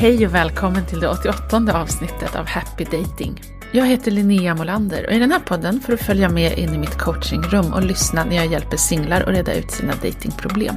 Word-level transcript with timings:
Hej 0.00 0.26
och 0.26 0.34
välkommen 0.34 0.86
till 0.86 1.00
det 1.00 1.08
88 1.08 1.80
avsnittet 1.80 2.36
av 2.36 2.46
Happy 2.46 2.84
Dating. 2.84 3.42
Jag 3.72 3.86
heter 3.86 4.10
Linnea 4.10 4.54
Molander 4.54 5.06
och 5.06 5.12
i 5.12 5.18
den 5.18 5.32
här 5.32 5.38
podden 5.38 5.80
får 5.80 5.92
du 5.92 5.98
följa 5.98 6.28
med 6.28 6.58
in 6.58 6.74
i 6.74 6.78
mitt 6.78 6.98
coachingrum 6.98 7.72
och 7.72 7.82
lyssna 7.82 8.24
när 8.24 8.36
jag 8.36 8.46
hjälper 8.46 8.76
singlar 8.76 9.20
att 9.20 9.28
reda 9.28 9.54
ut 9.54 9.70
sina 9.70 9.92
datingproblem. 9.92 10.74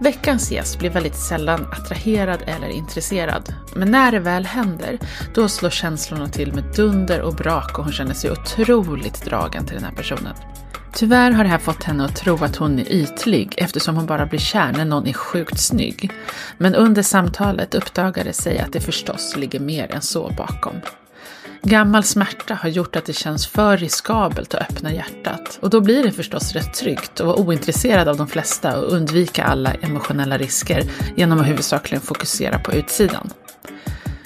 Veckans 0.00 0.52
gäst 0.52 0.78
blir 0.78 0.90
väldigt 0.90 1.16
sällan 1.16 1.66
attraherad 1.72 2.42
eller 2.46 2.68
intresserad. 2.68 3.54
Men 3.74 3.90
när 3.90 4.12
det 4.12 4.20
väl 4.20 4.46
händer, 4.46 4.98
då 5.34 5.48
slår 5.48 5.70
känslorna 5.70 6.28
till 6.28 6.54
med 6.54 6.64
dunder 6.76 7.20
och 7.20 7.34
brak 7.34 7.78
och 7.78 7.84
hon 7.84 7.92
känner 7.92 8.14
sig 8.14 8.30
otroligt 8.30 9.24
dragen 9.24 9.66
till 9.66 9.74
den 9.74 9.84
här 9.84 9.92
personen. 9.92 10.34
Tyvärr 10.94 11.30
har 11.30 11.44
det 11.44 11.50
här 11.50 11.58
fått 11.58 11.82
henne 11.82 12.04
att 12.04 12.16
tro 12.16 12.44
att 12.44 12.56
hon 12.56 12.78
är 12.78 12.92
ytlig 12.92 13.54
eftersom 13.56 13.96
hon 13.96 14.06
bara 14.06 14.26
blir 14.26 14.38
kär 14.38 14.72
när 14.72 14.84
någon 14.84 15.06
är 15.06 15.12
sjukt 15.12 15.60
snygg. 15.60 16.12
Men 16.58 16.74
under 16.74 17.02
samtalet 17.02 17.74
uppdagar 17.74 18.24
det 18.24 18.32
sig 18.32 18.58
att 18.58 18.72
det 18.72 18.80
förstås 18.80 19.36
ligger 19.36 19.60
mer 19.60 19.94
än 19.94 20.02
så 20.02 20.32
bakom. 20.36 20.74
Gammal 21.62 22.04
smärta 22.04 22.54
har 22.54 22.68
gjort 22.68 22.96
att 22.96 23.04
det 23.04 23.12
känns 23.12 23.46
för 23.46 23.76
riskabelt 23.76 24.54
att 24.54 24.70
öppna 24.70 24.92
hjärtat 24.92 25.58
och 25.62 25.70
då 25.70 25.80
blir 25.80 26.02
det 26.02 26.12
förstås 26.12 26.52
rätt 26.52 26.74
tryggt 26.74 27.20
att 27.20 27.26
vara 27.26 27.36
ointresserad 27.36 28.08
av 28.08 28.16
de 28.16 28.28
flesta 28.28 28.78
och 28.78 28.92
undvika 28.92 29.44
alla 29.44 29.72
emotionella 29.72 30.38
risker 30.38 30.82
genom 31.16 31.40
att 31.40 31.46
huvudsakligen 31.46 32.02
fokusera 32.02 32.58
på 32.58 32.72
utsidan. 32.72 33.30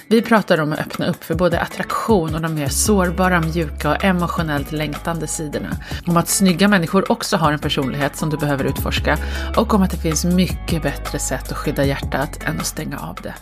Vi 0.09 0.23
pratar 0.23 0.61
om 0.61 0.73
att 0.73 0.79
öppna 0.79 1.07
upp 1.07 1.25
för 1.25 1.35
både 1.35 1.61
attraktion 1.61 2.35
och 2.35 2.41
de 2.41 2.55
mer 2.55 2.69
sårbara, 2.69 3.41
mjuka 3.41 3.91
och 3.91 4.05
emotionellt 4.05 4.73
längtande 4.73 5.27
sidorna. 5.27 5.71
Om 6.07 6.17
att 6.17 6.29
snygga 6.29 6.69
människor 6.69 7.13
också 7.13 7.37
har 7.37 7.53
en 7.53 7.59
personlighet 7.59 8.17
som 8.17 8.31
du 8.31 8.37
behöver 8.37 8.65
utforska 8.65 9.19
och 9.57 9.75
om 9.75 9.83
att 9.83 9.91
det 9.91 9.97
finns 9.97 10.25
mycket 10.25 10.83
bättre 10.83 11.19
sätt 11.19 11.53
att 11.53 11.57
skydda 11.57 11.85
hjärtat 11.85 12.43
än 12.45 12.61
att 12.61 12.67
stänga 12.67 12.99
av 12.99 13.15
det. 13.23 13.35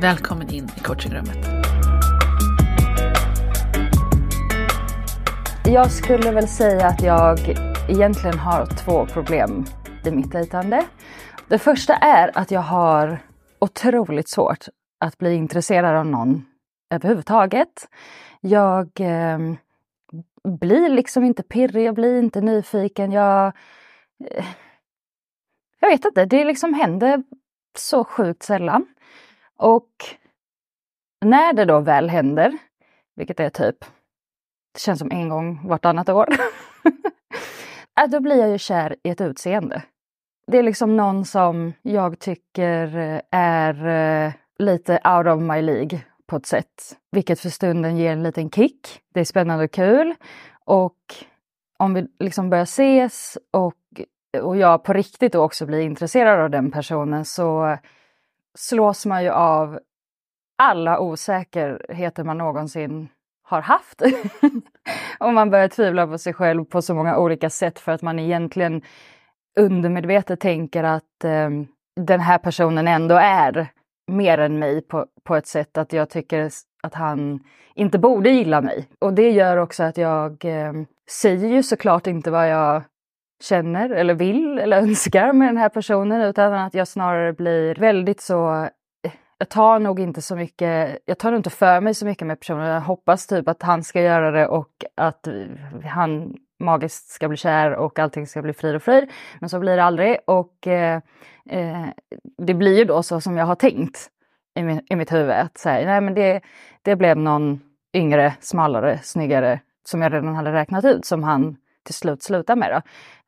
Välkommen 0.00 0.48
in 0.48 0.70
i 0.76 0.80
coachingrummet. 0.80 1.38
Jag 5.64 5.90
skulle 5.90 6.30
väl 6.30 6.48
säga 6.48 6.86
att 6.86 7.02
jag 7.02 7.38
egentligen 7.88 8.38
har 8.38 8.66
två 8.66 9.06
problem 9.06 9.66
i 10.04 10.10
mitt 10.10 10.32
dejtande. 10.32 10.84
Det 11.48 11.58
första 11.58 11.94
är 11.94 12.38
att 12.38 12.50
jag 12.50 12.60
har 12.60 13.22
otroligt 13.58 14.28
svårt 14.28 14.68
att 15.04 15.18
bli 15.18 15.34
intresserad 15.34 15.96
av 15.96 16.06
någon 16.06 16.46
överhuvudtaget. 16.90 17.88
Jag 18.40 19.00
eh, 19.00 19.38
blir 20.48 20.88
liksom 20.88 21.24
inte 21.24 21.42
pirrig, 21.42 21.86
jag 21.86 21.94
blir 21.94 22.18
inte 22.18 22.40
nyfiken. 22.40 23.12
Jag, 23.12 23.46
eh, 24.30 24.46
jag 25.80 25.88
vet 25.88 26.04
inte, 26.04 26.24
det 26.24 26.44
liksom 26.44 26.74
händer 26.74 27.22
så 27.78 28.04
sjukt 28.04 28.42
sällan. 28.42 28.86
Och 29.56 29.90
när 31.24 31.52
det 31.52 31.64
då 31.64 31.80
väl 31.80 32.10
händer, 32.10 32.58
vilket 33.16 33.40
är 33.40 33.50
typ, 33.50 33.84
det 34.72 34.80
känns 34.80 34.98
som 34.98 35.10
en 35.10 35.28
gång 35.28 35.68
vartannat 35.68 36.08
år, 36.08 36.28
då 38.08 38.20
blir 38.20 38.36
jag 38.36 38.50
ju 38.50 38.58
kär 38.58 38.96
i 39.02 39.10
ett 39.10 39.20
utseende. 39.20 39.82
Det 40.46 40.58
är 40.58 40.62
liksom 40.62 40.96
någon 40.96 41.24
som 41.24 41.72
jag 41.82 42.18
tycker 42.18 42.96
eh, 42.96 43.20
är 43.30 43.86
eh, 43.86 44.32
lite 44.58 45.00
out 45.04 45.26
of 45.26 45.40
my 45.40 45.62
League 45.62 46.00
på 46.26 46.36
ett 46.36 46.46
sätt. 46.46 46.96
Vilket 47.12 47.40
för 47.40 47.48
stunden 47.48 47.96
ger 47.96 48.12
en 48.12 48.22
liten 48.22 48.50
kick. 48.50 49.00
Det 49.14 49.20
är 49.20 49.24
spännande 49.24 49.64
och 49.64 49.70
kul. 49.70 50.14
Och 50.64 50.98
om 51.78 51.94
vi 51.94 52.06
liksom 52.18 52.50
börjar 52.50 52.62
ses 52.62 53.38
och, 53.50 53.74
och 54.42 54.56
jag 54.56 54.84
på 54.84 54.92
riktigt 54.92 55.32
då 55.32 55.42
också 55.42 55.66
blir 55.66 55.80
intresserad 55.80 56.40
av 56.40 56.50
den 56.50 56.70
personen 56.70 57.24
så 57.24 57.78
slås 58.58 59.06
man 59.06 59.22
ju 59.24 59.30
av 59.30 59.78
alla 60.58 61.00
osäkerheter 61.00 62.24
man 62.24 62.38
någonsin 62.38 63.08
har 63.42 63.60
haft. 63.62 64.02
och 65.18 65.34
man 65.34 65.50
börjar 65.50 65.68
tvivla 65.68 66.06
på 66.06 66.18
sig 66.18 66.34
själv 66.34 66.64
på 66.64 66.82
så 66.82 66.94
många 66.94 67.18
olika 67.18 67.50
sätt 67.50 67.78
för 67.78 67.92
att 67.92 68.02
man 68.02 68.18
egentligen 68.18 68.82
undermedvetet 69.56 70.40
tänker 70.40 70.84
att 70.84 71.24
eh, 71.24 71.50
den 71.96 72.20
här 72.20 72.38
personen 72.38 72.88
ändå 72.88 73.14
är 73.14 73.68
mer 74.06 74.38
än 74.38 74.58
mig 74.58 74.80
på, 74.82 75.06
på 75.24 75.36
ett 75.36 75.46
sätt 75.46 75.78
att 75.78 75.92
jag 75.92 76.10
tycker 76.10 76.50
att 76.82 76.94
han 76.94 77.40
inte 77.74 77.98
borde 77.98 78.30
gilla 78.30 78.60
mig. 78.60 78.88
Och 78.98 79.14
det 79.14 79.30
gör 79.30 79.56
också 79.56 79.82
att 79.82 79.96
jag 79.96 80.44
eh, 80.44 80.72
säger 81.10 81.48
ju 81.48 81.62
såklart 81.62 82.06
inte 82.06 82.30
vad 82.30 82.50
jag 82.50 82.82
känner 83.42 83.90
eller 83.90 84.14
vill 84.14 84.58
eller 84.58 84.76
önskar 84.82 85.32
med 85.32 85.48
den 85.48 85.56
här 85.56 85.68
personen 85.68 86.22
utan 86.22 86.52
att 86.52 86.74
jag 86.74 86.88
snarare 86.88 87.32
blir 87.32 87.74
väldigt 87.74 88.20
så 88.20 88.62
eh, 89.04 89.12
jag 89.38 89.48
tar 89.48 89.78
nog 89.78 90.00
inte 90.00 90.22
så 90.22 90.36
mycket, 90.36 90.98
jag 91.04 91.18
tar 91.18 91.32
inte 91.32 91.50
för 91.50 91.80
mig 91.80 91.94
så 91.94 92.06
mycket 92.06 92.26
med 92.26 92.40
personen. 92.40 92.66
Jag 92.66 92.80
hoppas 92.80 93.26
typ 93.26 93.48
att 93.48 93.62
han 93.62 93.82
ska 93.82 94.00
göra 94.00 94.30
det 94.30 94.46
och 94.46 94.84
att 94.96 95.26
eh, 95.26 95.34
han 95.84 96.34
magiskt 96.60 97.08
ska 97.08 97.28
bli 97.28 97.36
kär 97.36 97.70
och 97.74 97.98
allting 97.98 98.26
ska 98.26 98.42
bli 98.42 98.52
frid 98.52 98.74
och 98.74 98.82
fröjd. 98.82 99.10
Men 99.40 99.48
så 99.48 99.58
blir 99.58 99.76
det 99.76 99.84
aldrig 99.84 100.18
och 100.26 100.66
eh, 100.66 101.00
eh, 101.50 101.86
det 102.38 102.54
blir 102.54 102.78
ju 102.78 102.84
då 102.84 103.02
så 103.02 103.20
som 103.20 103.36
jag 103.36 103.46
har 103.46 103.54
tänkt 103.54 104.10
i, 104.54 104.62
min, 104.62 104.80
i 104.90 104.96
mitt 104.96 105.12
huvud. 105.12 105.30
Att 105.30 105.58
säga, 105.58 105.86
nej 105.86 106.00
men 106.00 106.14
det, 106.14 106.40
det 106.82 106.96
blev 106.96 107.16
någon 107.16 107.60
yngre, 107.94 108.34
smalare, 108.40 109.00
snyggare 109.02 109.60
som 109.84 110.02
jag 110.02 110.12
redan 110.12 110.34
hade 110.34 110.52
räknat 110.52 110.84
ut 110.84 111.04
som 111.04 111.22
han 111.22 111.56
till 111.82 111.94
slut 111.94 112.22
slutar 112.22 112.56
med. 112.56 112.70
Då. 112.70 112.82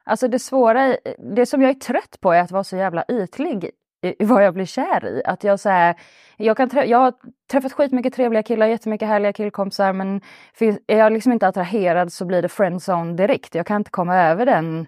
Alltså 0.04 0.28
det 0.28 0.38
svåra, 0.38 0.97
det 1.34 1.47
som 1.47 1.62
jag 1.62 1.71
är 1.71 1.75
trött 1.75 2.21
på 2.21 2.32
är 2.32 2.41
att 2.41 2.50
vara 2.50 2.65
så 2.65 2.77
jävla 2.77 3.04
ytlig 3.09 3.71
i 4.03 4.25
vad 4.25 4.44
jag 4.44 4.54
blir 4.54 4.65
kär 4.65 5.06
i. 5.06 5.22
Att 5.25 5.44
jag, 5.44 5.60
så 5.60 5.69
här, 5.69 5.94
jag, 6.37 6.56
kan 6.56 6.71
jag 6.87 6.98
har 6.98 7.12
träffat 7.50 7.72
skitmycket 7.72 8.15
trevliga 8.15 8.43
killar, 8.43 8.66
jättemycket 8.66 9.09
härliga 9.09 9.33
killkompisar 9.33 9.93
men 9.93 10.21
är 10.87 10.98
jag 10.98 11.12
liksom 11.12 11.33
inte 11.33 11.48
attraherad 11.48 12.12
så 12.12 12.25
blir 12.25 12.43
det 12.43 12.48
friendzone 12.48 13.12
direkt. 13.16 13.54
Jag 13.54 13.66
kan 13.66 13.77
inte 13.77 13.91
komma 13.91 14.16
över 14.16 14.47
den 14.47 14.87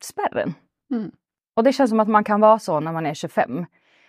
spärren. 0.00 0.54
Mm. 0.90 1.10
Och 1.58 1.64
det 1.64 1.72
känns 1.72 1.90
som 1.90 2.00
att 2.00 2.08
man 2.08 2.24
kan 2.24 2.40
vara 2.40 2.58
så 2.58 2.80
när 2.80 2.92
man 2.92 3.06
är 3.06 3.14
25. 3.14 3.66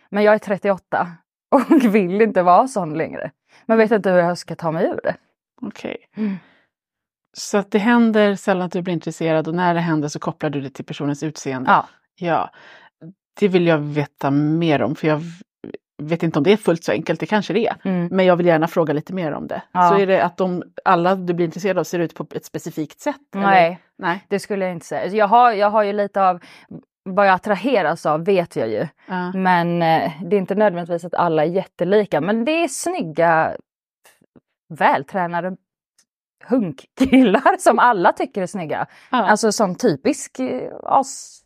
Men 0.10 0.24
jag 0.24 0.34
är 0.34 0.40
38 0.40 1.08
och 1.50 1.96
vill 1.96 2.22
inte 2.22 2.44
vara 2.44 2.68
sån 2.68 2.94
längre. 2.94 3.32
Men 3.66 3.78
vet 3.78 3.92
inte 3.92 4.12
hur 4.12 4.18
jag 4.18 4.38
ska 4.38 4.56
ta 4.56 4.72
mig 4.72 4.86
ur 4.86 5.00
det. 5.04 5.16
Okej. 5.62 5.98
Okay. 6.12 6.26
Mm. 6.26 6.38
Så 7.34 7.58
att 7.58 7.72
det 7.72 7.80
händer 7.80 8.36
sällan 8.36 8.66
att 8.66 8.72
du 8.72 8.82
blir 8.82 8.94
intresserad 8.94 9.48
och 9.48 9.56
när 9.56 9.74
det 9.74 9.80
händer 9.80 10.08
så 10.08 10.20
kopplar 10.20 10.50
du 10.50 10.62
det 10.62 10.70
till 10.70 10.86
personens 10.86 11.24
utseende? 11.24 11.72
Ja. 11.72 11.88
ja. 12.16 12.52
Det 13.40 13.48
vill 13.48 13.68
jag 13.68 13.78
veta 13.78 14.32
mer 14.32 14.82
om 14.82 14.96
för 14.96 15.08
jag 15.08 15.22
vet 16.02 16.24
inte 16.24 16.40
om 16.40 16.44
det 16.44 16.52
är 16.52 16.58
fullt 16.58 16.84
så 16.84 16.92
enkelt, 16.92 17.20
det 17.20 17.26
kanske 17.26 17.54
det 17.54 17.68
är. 17.68 17.76
Mm. 17.84 18.08
Men 18.12 18.26
jag 18.26 18.36
vill 18.36 18.46
gärna 18.46 18.68
fråga 18.68 18.94
lite 18.94 19.14
mer 19.14 19.32
om 19.32 19.48
det. 19.48 19.62
Ja. 19.72 19.90
Så 19.90 19.98
är 19.98 20.08
det 20.08 20.24
att 20.24 20.38
de, 20.38 20.64
alla 20.86 21.16
du 21.16 21.34
blir 21.34 21.46
intresserad 21.46 21.78
av 21.78 21.84
ser 21.84 22.00
ut 22.00 22.16
på 22.16 22.26
ett 22.32 22.46
specifikt 22.46 23.00
sätt? 23.00 23.16
Nej, 23.34 23.80
Nej. 23.98 24.26
det 24.28 24.40
skulle 24.40 24.66
jag 24.66 24.74
inte 24.74 24.86
säga. 24.86 25.16
Jag 25.16 25.28
har, 25.28 25.52
jag 25.52 25.70
har 25.70 25.84
ju 25.84 25.94
lite 25.94 26.24
av 26.24 26.40
vad 27.16 27.28
jag 27.28 27.34
attraheras 27.34 28.06
av 28.06 28.26
vet 28.26 28.56
jag 28.56 28.70
ju. 28.70 28.88
Ja. 29.08 29.32
Men 29.34 29.82
eh, 29.82 30.12
det 30.24 30.36
är 30.36 30.40
inte 30.40 30.56
nödvändigtvis 30.56 31.06
att 31.06 31.14
alla 31.14 31.46
är 31.46 31.50
jättelika. 31.50 32.22
Men 32.22 32.46
det 32.46 32.52
är 32.52 32.68
snygga, 32.68 33.56
vältränade 34.70 35.58
hunkkillar 36.48 37.58
som 37.58 37.80
alla 37.80 38.12
tycker 38.14 38.42
är 38.42 38.48
snygga. 38.48 38.88
Ja. 39.12 39.18
Alltså 39.18 39.52
som 39.52 39.76
typisk 39.76 40.40
eh, 40.40 40.72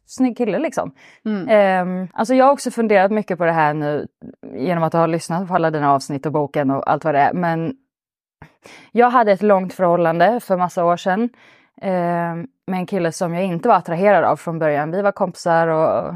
snygg 0.06 0.38
kille 0.38 0.60
liksom. 0.60 0.96
Mm. 1.26 1.88
Um, 1.88 2.08
alltså 2.14 2.36
jag 2.36 2.46
har 2.46 2.52
också 2.52 2.72
funderat 2.72 3.12
mycket 3.12 3.38
på 3.38 3.46
det 3.46 3.52
här 3.52 3.74
nu 3.74 4.08
genom 4.56 4.84
att 4.84 4.94
ha 4.94 5.06
lyssnat 5.06 5.48
på 5.48 5.56
alla 5.56 5.72
dina 5.72 5.92
avsnitt 5.94 6.26
och 6.26 6.32
boken 6.32 6.72
och 6.72 6.92
allt 6.92 7.04
vad 7.04 7.16
det 7.16 7.20
är. 7.20 7.34
Men 7.34 7.74
jag 8.92 9.10
hade 9.10 9.32
ett 9.32 9.42
långt 9.42 9.74
förhållande 9.74 10.40
för 10.40 10.58
massa 10.58 10.86
år 10.86 10.98
sedan 10.98 11.30
um, 11.82 12.48
med 12.68 12.80
en 12.80 12.86
kille 12.86 13.12
som 13.12 13.34
jag 13.34 13.44
inte 13.44 13.68
var 13.68 13.76
attraherad 13.76 14.24
av 14.24 14.36
från 14.36 14.60
början. 14.60 14.92
Vi 14.92 15.02
var 15.02 15.12
kompisar 15.12 15.68
och 15.68 16.16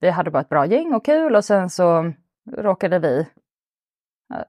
vi 0.00 0.10
hade 0.10 0.30
bara 0.30 0.40
ett 0.40 0.48
bra 0.48 0.66
gäng 0.66 0.94
och 0.94 1.04
kul 1.04 1.36
och 1.36 1.44
sen 1.44 1.70
så 1.70 2.12
råkade 2.56 2.98
vi 2.98 3.26
eh, 4.34 4.44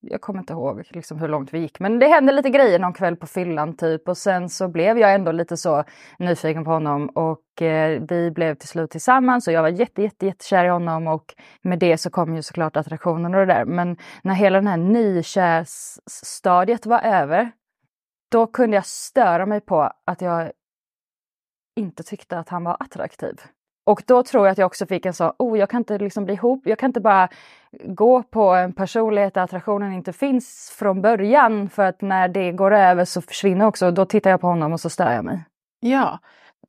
jag 0.00 0.20
kommer 0.20 0.40
inte 0.40 0.52
ihåg 0.52 0.82
liksom 0.90 1.18
hur 1.18 1.28
långt 1.28 1.54
vi 1.54 1.58
gick, 1.58 1.80
men 1.80 1.98
det 1.98 2.06
hände 2.06 2.32
lite 2.32 2.50
grejer 2.50 2.78
någon 2.78 2.92
kväll 2.92 3.16
på 3.16 3.26
fyllan 3.26 3.76
typ 3.76 4.08
och 4.08 4.16
sen 4.16 4.48
så 4.48 4.68
blev 4.68 4.98
jag 4.98 5.14
ändå 5.14 5.32
lite 5.32 5.56
så 5.56 5.84
nyfiken 6.18 6.64
på 6.64 6.70
honom 6.70 7.08
och 7.08 7.62
eh, 7.62 8.02
vi 8.08 8.30
blev 8.30 8.54
till 8.54 8.68
slut 8.68 8.90
tillsammans 8.90 9.46
och 9.46 9.52
jag 9.52 9.62
var 9.62 9.68
jätte, 9.68 10.02
jätte, 10.02 10.26
jättekär 10.26 10.64
i 10.64 10.68
honom 10.68 11.06
och 11.06 11.34
med 11.62 11.78
det 11.78 11.98
så 11.98 12.10
kom 12.10 12.36
ju 12.36 12.42
såklart 12.42 12.76
attraktionen 12.76 13.34
och 13.34 13.46
det 13.46 13.54
där. 13.54 13.64
Men 13.64 13.96
när 14.22 14.34
hela 14.34 14.58
den 14.58 14.66
här 14.66 14.76
nykärsstadiet 14.76 16.86
var 16.86 17.00
över, 17.00 17.50
då 18.28 18.46
kunde 18.46 18.76
jag 18.76 18.86
störa 18.86 19.46
mig 19.46 19.60
på 19.60 19.92
att 20.04 20.20
jag 20.20 20.52
inte 21.76 22.02
tyckte 22.02 22.38
att 22.38 22.48
han 22.48 22.64
var 22.64 22.76
attraktiv. 22.80 23.40
Och 23.86 24.02
då 24.06 24.22
tror 24.22 24.46
jag 24.46 24.52
att 24.52 24.58
jag 24.58 24.66
också 24.66 24.86
fick 24.86 25.06
en 25.06 25.14
sån, 25.14 25.32
oh 25.38 25.58
jag 25.58 25.70
kan 25.70 25.78
inte 25.80 25.98
liksom 25.98 26.24
bli 26.24 26.34
ihop, 26.34 26.62
jag 26.66 26.78
kan 26.78 26.88
inte 26.88 27.00
bara 27.00 27.28
gå 27.84 28.22
på 28.22 28.54
en 28.54 28.72
personlighet 28.72 29.34
där 29.34 29.42
attraktionen 29.42 29.92
inte 29.92 30.12
finns 30.12 30.74
från 30.78 31.02
början 31.02 31.68
för 31.68 31.84
att 31.84 32.00
när 32.00 32.28
det 32.28 32.52
går 32.52 32.74
över 32.74 33.04
så 33.04 33.22
försvinner 33.22 33.66
också, 33.66 33.90
då 33.90 34.04
tittar 34.04 34.30
jag 34.30 34.40
på 34.40 34.46
honom 34.46 34.72
och 34.72 34.80
så 34.80 34.90
stör 34.90 35.12
jag 35.12 35.24
mig. 35.24 35.44
Ja, 35.80 36.18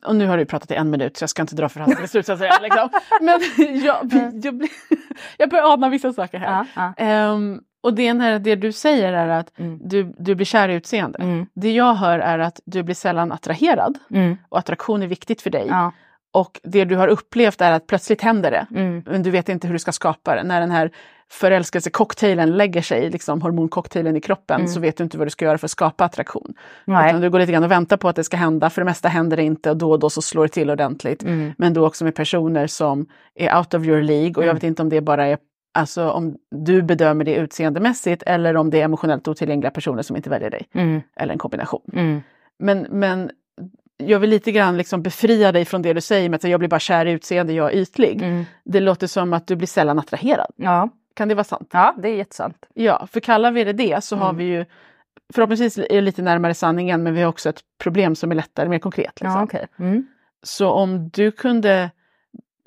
och 0.06 0.16
nu 0.16 0.28
har 0.28 0.38
du 0.38 0.46
pratat 0.46 0.72
i 0.72 0.76
en 0.76 0.90
minut 0.90 1.18
så 1.18 1.24
jag 1.24 1.30
ska 1.30 1.42
inte 1.42 1.56
dra 1.56 1.70
förhastade 1.70 2.08
slutsatser. 2.08 2.62
liksom. 2.62 2.90
Men 3.22 3.40
jag, 3.84 3.98
jag, 4.44 4.56
blir, 4.56 4.70
jag 5.38 5.50
börjar 5.50 5.74
ana 5.74 5.90
vissa 5.90 6.14
saker 6.14 6.40
här. 6.40 6.66
Ja, 6.76 6.94
ja. 6.98 7.04
Ehm, 7.06 7.62
och 7.84 7.94
det, 7.94 8.14
när 8.14 8.40
det 8.40 8.56
du 8.56 8.72
säger 8.72 9.14
är 9.14 9.28
att 9.28 9.60
Mm. 9.60 9.80
du, 9.84 10.14
du 10.18 10.36
blir 10.36 10.46
kär 10.46 10.70
i 10.70 10.74
utseende. 10.74 11.20
Mm. 11.20 11.46
Det 11.54 11.72
jag 11.72 11.94
hör 11.94 12.20
är 12.20 12.40
att 12.40 12.60
du 12.66 12.84
blir 12.84 12.96
sällan 12.96 13.32
attraherad 13.32 13.98
Mm. 14.12 14.38
och 14.50 14.58
attraktion 14.60 15.04
är 15.04 15.08
viktigt 15.08 15.42
för 15.42 15.50
dig. 15.50 15.66
Ja. 15.70 15.92
Och 16.32 16.60
det 16.64 16.86
du 16.86 16.96
har 16.96 17.08
upplevt 17.08 17.62
är 17.62 17.72
att 17.72 17.88
plötsligt 17.88 18.22
händer 18.22 18.52
det. 18.52 18.68
Mm. 18.80 19.04
Men 19.06 19.24
du 19.24 19.32
vet 19.32 19.50
inte 19.50 19.68
hur 19.68 19.74
du 19.74 19.80
ska 19.80 19.92
skapa 19.92 20.36
det. 20.36 20.44
När 20.44 20.60
den 20.62 20.72
här 20.72 20.92
förälskelsecocktailern 21.32 22.58
lägger 22.58 22.82
sig, 22.82 23.10
liksom 23.10 23.42
hormoncocktailen 23.42 24.16
i 24.16 24.22
kroppen, 24.22 24.56
Mm. 24.56 24.68
så 24.68 24.80
vet 24.80 24.98
du 24.98 25.04
inte 25.04 25.18
vad 25.18 25.28
du 25.28 25.32
ska 25.32 25.46
göra 25.46 25.58
för 25.58 25.68
att 25.68 25.72
skapa 25.72 26.06
attraktion. 26.06 26.54
Nej. 26.86 27.10
Utan 27.10 27.22
du 27.22 27.30
går 27.30 27.40
lite 27.40 27.52
grann 27.52 27.64
och 27.64 27.72
väntar 27.72 27.98
på 27.98 28.10
att 28.10 28.16
det 28.16 28.24
ska 28.24 28.38
hända. 28.38 28.70
För 28.70 28.82
det 28.82 28.86
mesta 28.86 29.08
händer 29.10 29.38
det 29.38 29.44
inte 29.44 29.70
och 29.70 29.78
då 29.78 29.92
och 29.92 30.00
då 30.00 30.10
så 30.10 30.22
slår 30.22 30.44
det 30.44 30.50
till 30.50 30.70
ordentligt. 30.70 31.24
Mm. 31.24 31.54
Men 31.58 31.74
då 31.74 31.88
också 31.88 32.04
med 32.04 32.16
personer 32.16 32.68
som 32.68 33.06
är 33.36 33.58
out 33.58 33.74
of 33.74 33.86
your 33.86 34.02
League. 34.02 34.34
Och 34.36 34.46
jag 34.46 34.54
vet 34.54 34.64
inte 34.64 34.82
om 34.82 34.90
det 34.90 35.02
bara 35.02 35.28
är 35.28 35.38
Alltså 35.72 36.10
om 36.12 36.38
du 36.52 36.82
bedömer 36.82 37.26
det 37.26 37.36
utseendemässigt 37.36 38.24
eller 38.26 38.58
om 38.58 38.70
det 38.70 38.80
är 38.82 38.86
emotionellt 38.86 39.28
otillgängliga 39.28 39.72
personer 39.72 40.02
som 40.02 40.16
inte 40.16 40.30
väljer 40.30 40.50
dig. 40.50 40.68
Mm. 40.74 41.02
Eller 41.16 41.34
en 41.34 41.40
kombination. 41.40 41.82
Mm. 41.94 42.22
Men, 42.60 42.88
men 42.90 43.32
jag 43.98 44.20
vill 44.20 44.30
lite 44.30 44.52
grann 44.52 44.78
liksom 44.78 45.02
befria 45.02 45.52
dig 45.52 45.66
från 45.66 45.82
det 45.82 45.94
du 45.94 46.02
säger 46.02 46.30
med 46.30 46.38
att 46.38 46.44
jag 46.44 46.60
blir 46.60 46.70
bara 46.70 46.80
kär 46.80 47.06
i 47.06 47.12
utseende, 47.12 47.54
jag 47.54 47.74
är 47.74 47.78
ytlig. 47.78 48.22
Mm. 48.22 48.46
Det 48.66 48.80
låter 48.80 49.08
som 49.08 49.34
att 49.34 49.48
du 49.48 49.56
blir 49.56 49.68
sällan 49.68 50.00
attraherad. 50.00 50.52
Ja. 50.56 50.90
Kan 51.16 51.28
det 51.28 51.36
vara 51.36 51.44
sant? 51.44 51.70
ja, 51.74 51.96
det 51.98 52.10
är 52.10 52.16
jättesant. 52.16 52.66
Ja, 52.74 53.08
för 53.12 53.20
kallar 53.20 53.52
vi 53.52 53.64
det 53.64 53.74
det 53.74 54.04
så 54.04 54.16
har 54.16 54.30
Mm. 54.30 54.38
vi 54.38 54.44
ju 54.44 54.66
förhoppningsvis 55.34 55.78
är 55.90 56.02
lite 56.02 56.22
närmare 56.22 56.54
sanningen 56.54 57.04
men 57.04 57.14
vi 57.14 57.22
har 57.22 57.30
också 57.30 57.50
ett 57.50 57.62
problem 57.84 58.16
som 58.16 58.32
är 58.32 58.36
lättare, 58.36 58.70
mer 58.70 58.80
konkret. 58.80 59.22
Liksom. 59.22 59.32
Ja, 59.32 59.44
okej. 59.44 59.68
Mm. 59.80 60.08
Så 60.44 60.70
om 60.72 61.10
du 61.10 61.32
kunde 61.32 61.92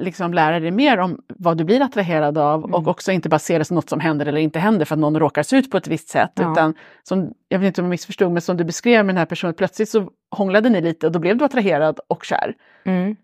liksom 0.02 0.34
lära 0.34 0.60
dig 0.60 0.70
mer 0.70 0.99
om 0.99 1.20
vad 1.28 1.56
du 1.58 1.64
blir 1.64 1.82
attraherad 1.82 2.38
av 2.38 2.58
Mm. 2.64 2.75
och 2.75 2.88
också 2.88 3.12
inte 3.12 3.28
bara 3.28 3.38
se 3.38 3.58
det 3.58 3.64
som 3.64 3.75
något 3.75 3.88
som 3.88 4.00
händer 4.00 4.26
eller 4.26 4.40
inte 4.40 4.58
händer 4.58 4.84
för 4.84 4.94
att 4.94 4.99
någon 4.99 5.19
råkar 5.19 5.43
se 5.43 5.56
ut 5.56 5.70
på 5.70 5.76
ett 5.76 5.87
visst 5.88 6.08
sätt. 6.08 6.31
Ja. 6.34 6.52
Utan 6.52 6.75
som, 7.02 7.31
jag 7.49 7.58
vet 7.58 7.66
inte 7.66 7.81
om 7.81 7.84
jag 7.84 7.90
missförstod, 7.90 8.32
men 8.32 8.43
som 8.43 8.56
du 8.56 8.64
beskrev 8.64 9.06
med 9.06 9.14
den 9.14 9.19
här 9.19 9.26
personen, 9.26 9.54
plötsligt 9.54 9.88
så 9.88 10.08
hånglade 10.37 10.69
ni 10.70 10.81
lite 10.81 11.06
och 11.06 11.12
då 11.12 11.19
blev 11.19 11.37
du 11.37 11.44
attraherad 11.44 12.00
och 12.08 12.25
kär. 12.25 12.54
Mm. 12.84 13.16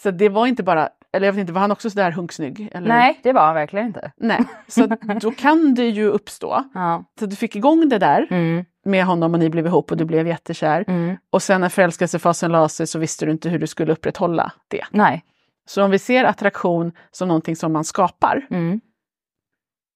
Så 0.00 0.10
det 0.10 0.28
var 0.28 0.46
inte 0.46 0.62
bara, 0.62 0.88
eller 1.12 1.26
jag 1.26 1.32
vet 1.32 1.40
inte, 1.40 1.52
var 1.52 1.60
han 1.60 1.70
också 1.70 1.90
sådär 1.90 2.10
hunksnygg? 2.10 2.68
Eller? 2.72 2.88
Nej, 2.88 3.20
det 3.22 3.32
var 3.32 3.46
han 3.46 3.54
verkligen 3.54 3.86
inte. 3.86 4.12
Nej. 4.16 4.40
Så 4.68 4.86
då 5.20 5.30
kan 5.30 5.74
det 5.74 5.88
ju 5.88 6.06
uppstå. 6.06 6.64
Ja. 6.74 7.04
Så 7.20 7.26
du 7.26 7.36
fick 7.36 7.56
igång 7.56 7.88
det 7.88 7.98
där 7.98 8.26
Mm. 8.30 8.64
med 8.84 9.04
honom 9.04 9.32
och 9.34 9.40
ni 9.40 9.50
blev 9.50 9.66
ihop 9.66 9.90
och 9.90 9.96
du 9.96 10.04
blev 10.04 10.26
jättekär. 10.28 10.84
Mm. 10.88 11.16
Och 11.30 11.42
sen 11.42 11.60
när 11.60 11.68
förälskelsefasen 11.68 12.52
la 12.52 12.68
sig 12.68 12.86
så 12.86 12.98
visste 12.98 13.26
du 13.26 13.32
inte 13.32 13.48
hur 13.48 13.58
du 13.58 13.66
skulle 13.66 13.92
upprätthålla 13.92 14.52
det. 14.68 14.84
Nej. 14.90 15.24
Så 15.66 15.84
om 15.84 15.90
vi 15.90 15.98
ser 15.98 16.24
attraktion 16.24 16.92
som 17.10 17.28
någonting 17.28 17.56
som 17.56 17.72
man 17.72 17.84
skapar 17.84 18.46
Mm. 18.50 18.80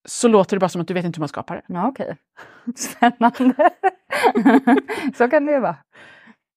så 0.08 0.28
låter 0.28 0.56
det 0.56 0.60
bara 0.60 0.68
som 0.68 0.80
att 0.80 0.88
du 0.88 0.94
vet 0.94 1.04
inte 1.04 1.16
hur 1.16 1.22
man 1.22 1.28
skapar 1.28 1.56
det. 1.56 1.62
Ja, 1.66 1.88
okej. 1.88 2.16
Spännande. 2.76 3.70
så 5.16 5.28
kan 5.30 5.46
det 5.46 5.52
ju 5.52 5.60
vara. 5.60 5.76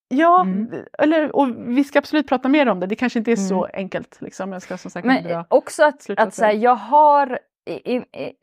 Ja, 0.08 0.42
Mm. 0.42 0.84
eller, 0.98 1.36
och 1.36 1.48
vi 1.78 1.84
ska 1.84 2.00
absolut 2.00 2.28
prata 2.28 2.50
mer 2.50 2.68
om 2.69 2.80
det. 2.80 2.88
Det 2.88 2.96
kanske 2.96 3.19
inte 3.19 3.31
är 3.31 3.36
så 3.36 3.66
Mm. 3.66 3.72
enkelt. 3.80 4.22
Liksom. 4.22 4.52
Jag 4.52 4.62
ska 4.62 4.78
som 4.78 4.92
sagt 4.92 5.06
Men 5.08 5.46
också 5.50 5.84
att, 5.84 5.94
att 5.96 6.06
så 6.06 6.44
här, 6.44 6.52
säga. 6.52 6.54
jag 6.54 6.75
har, 6.75 7.40
i, 7.69 7.96
i, 7.96 7.98
i, 7.98 8.34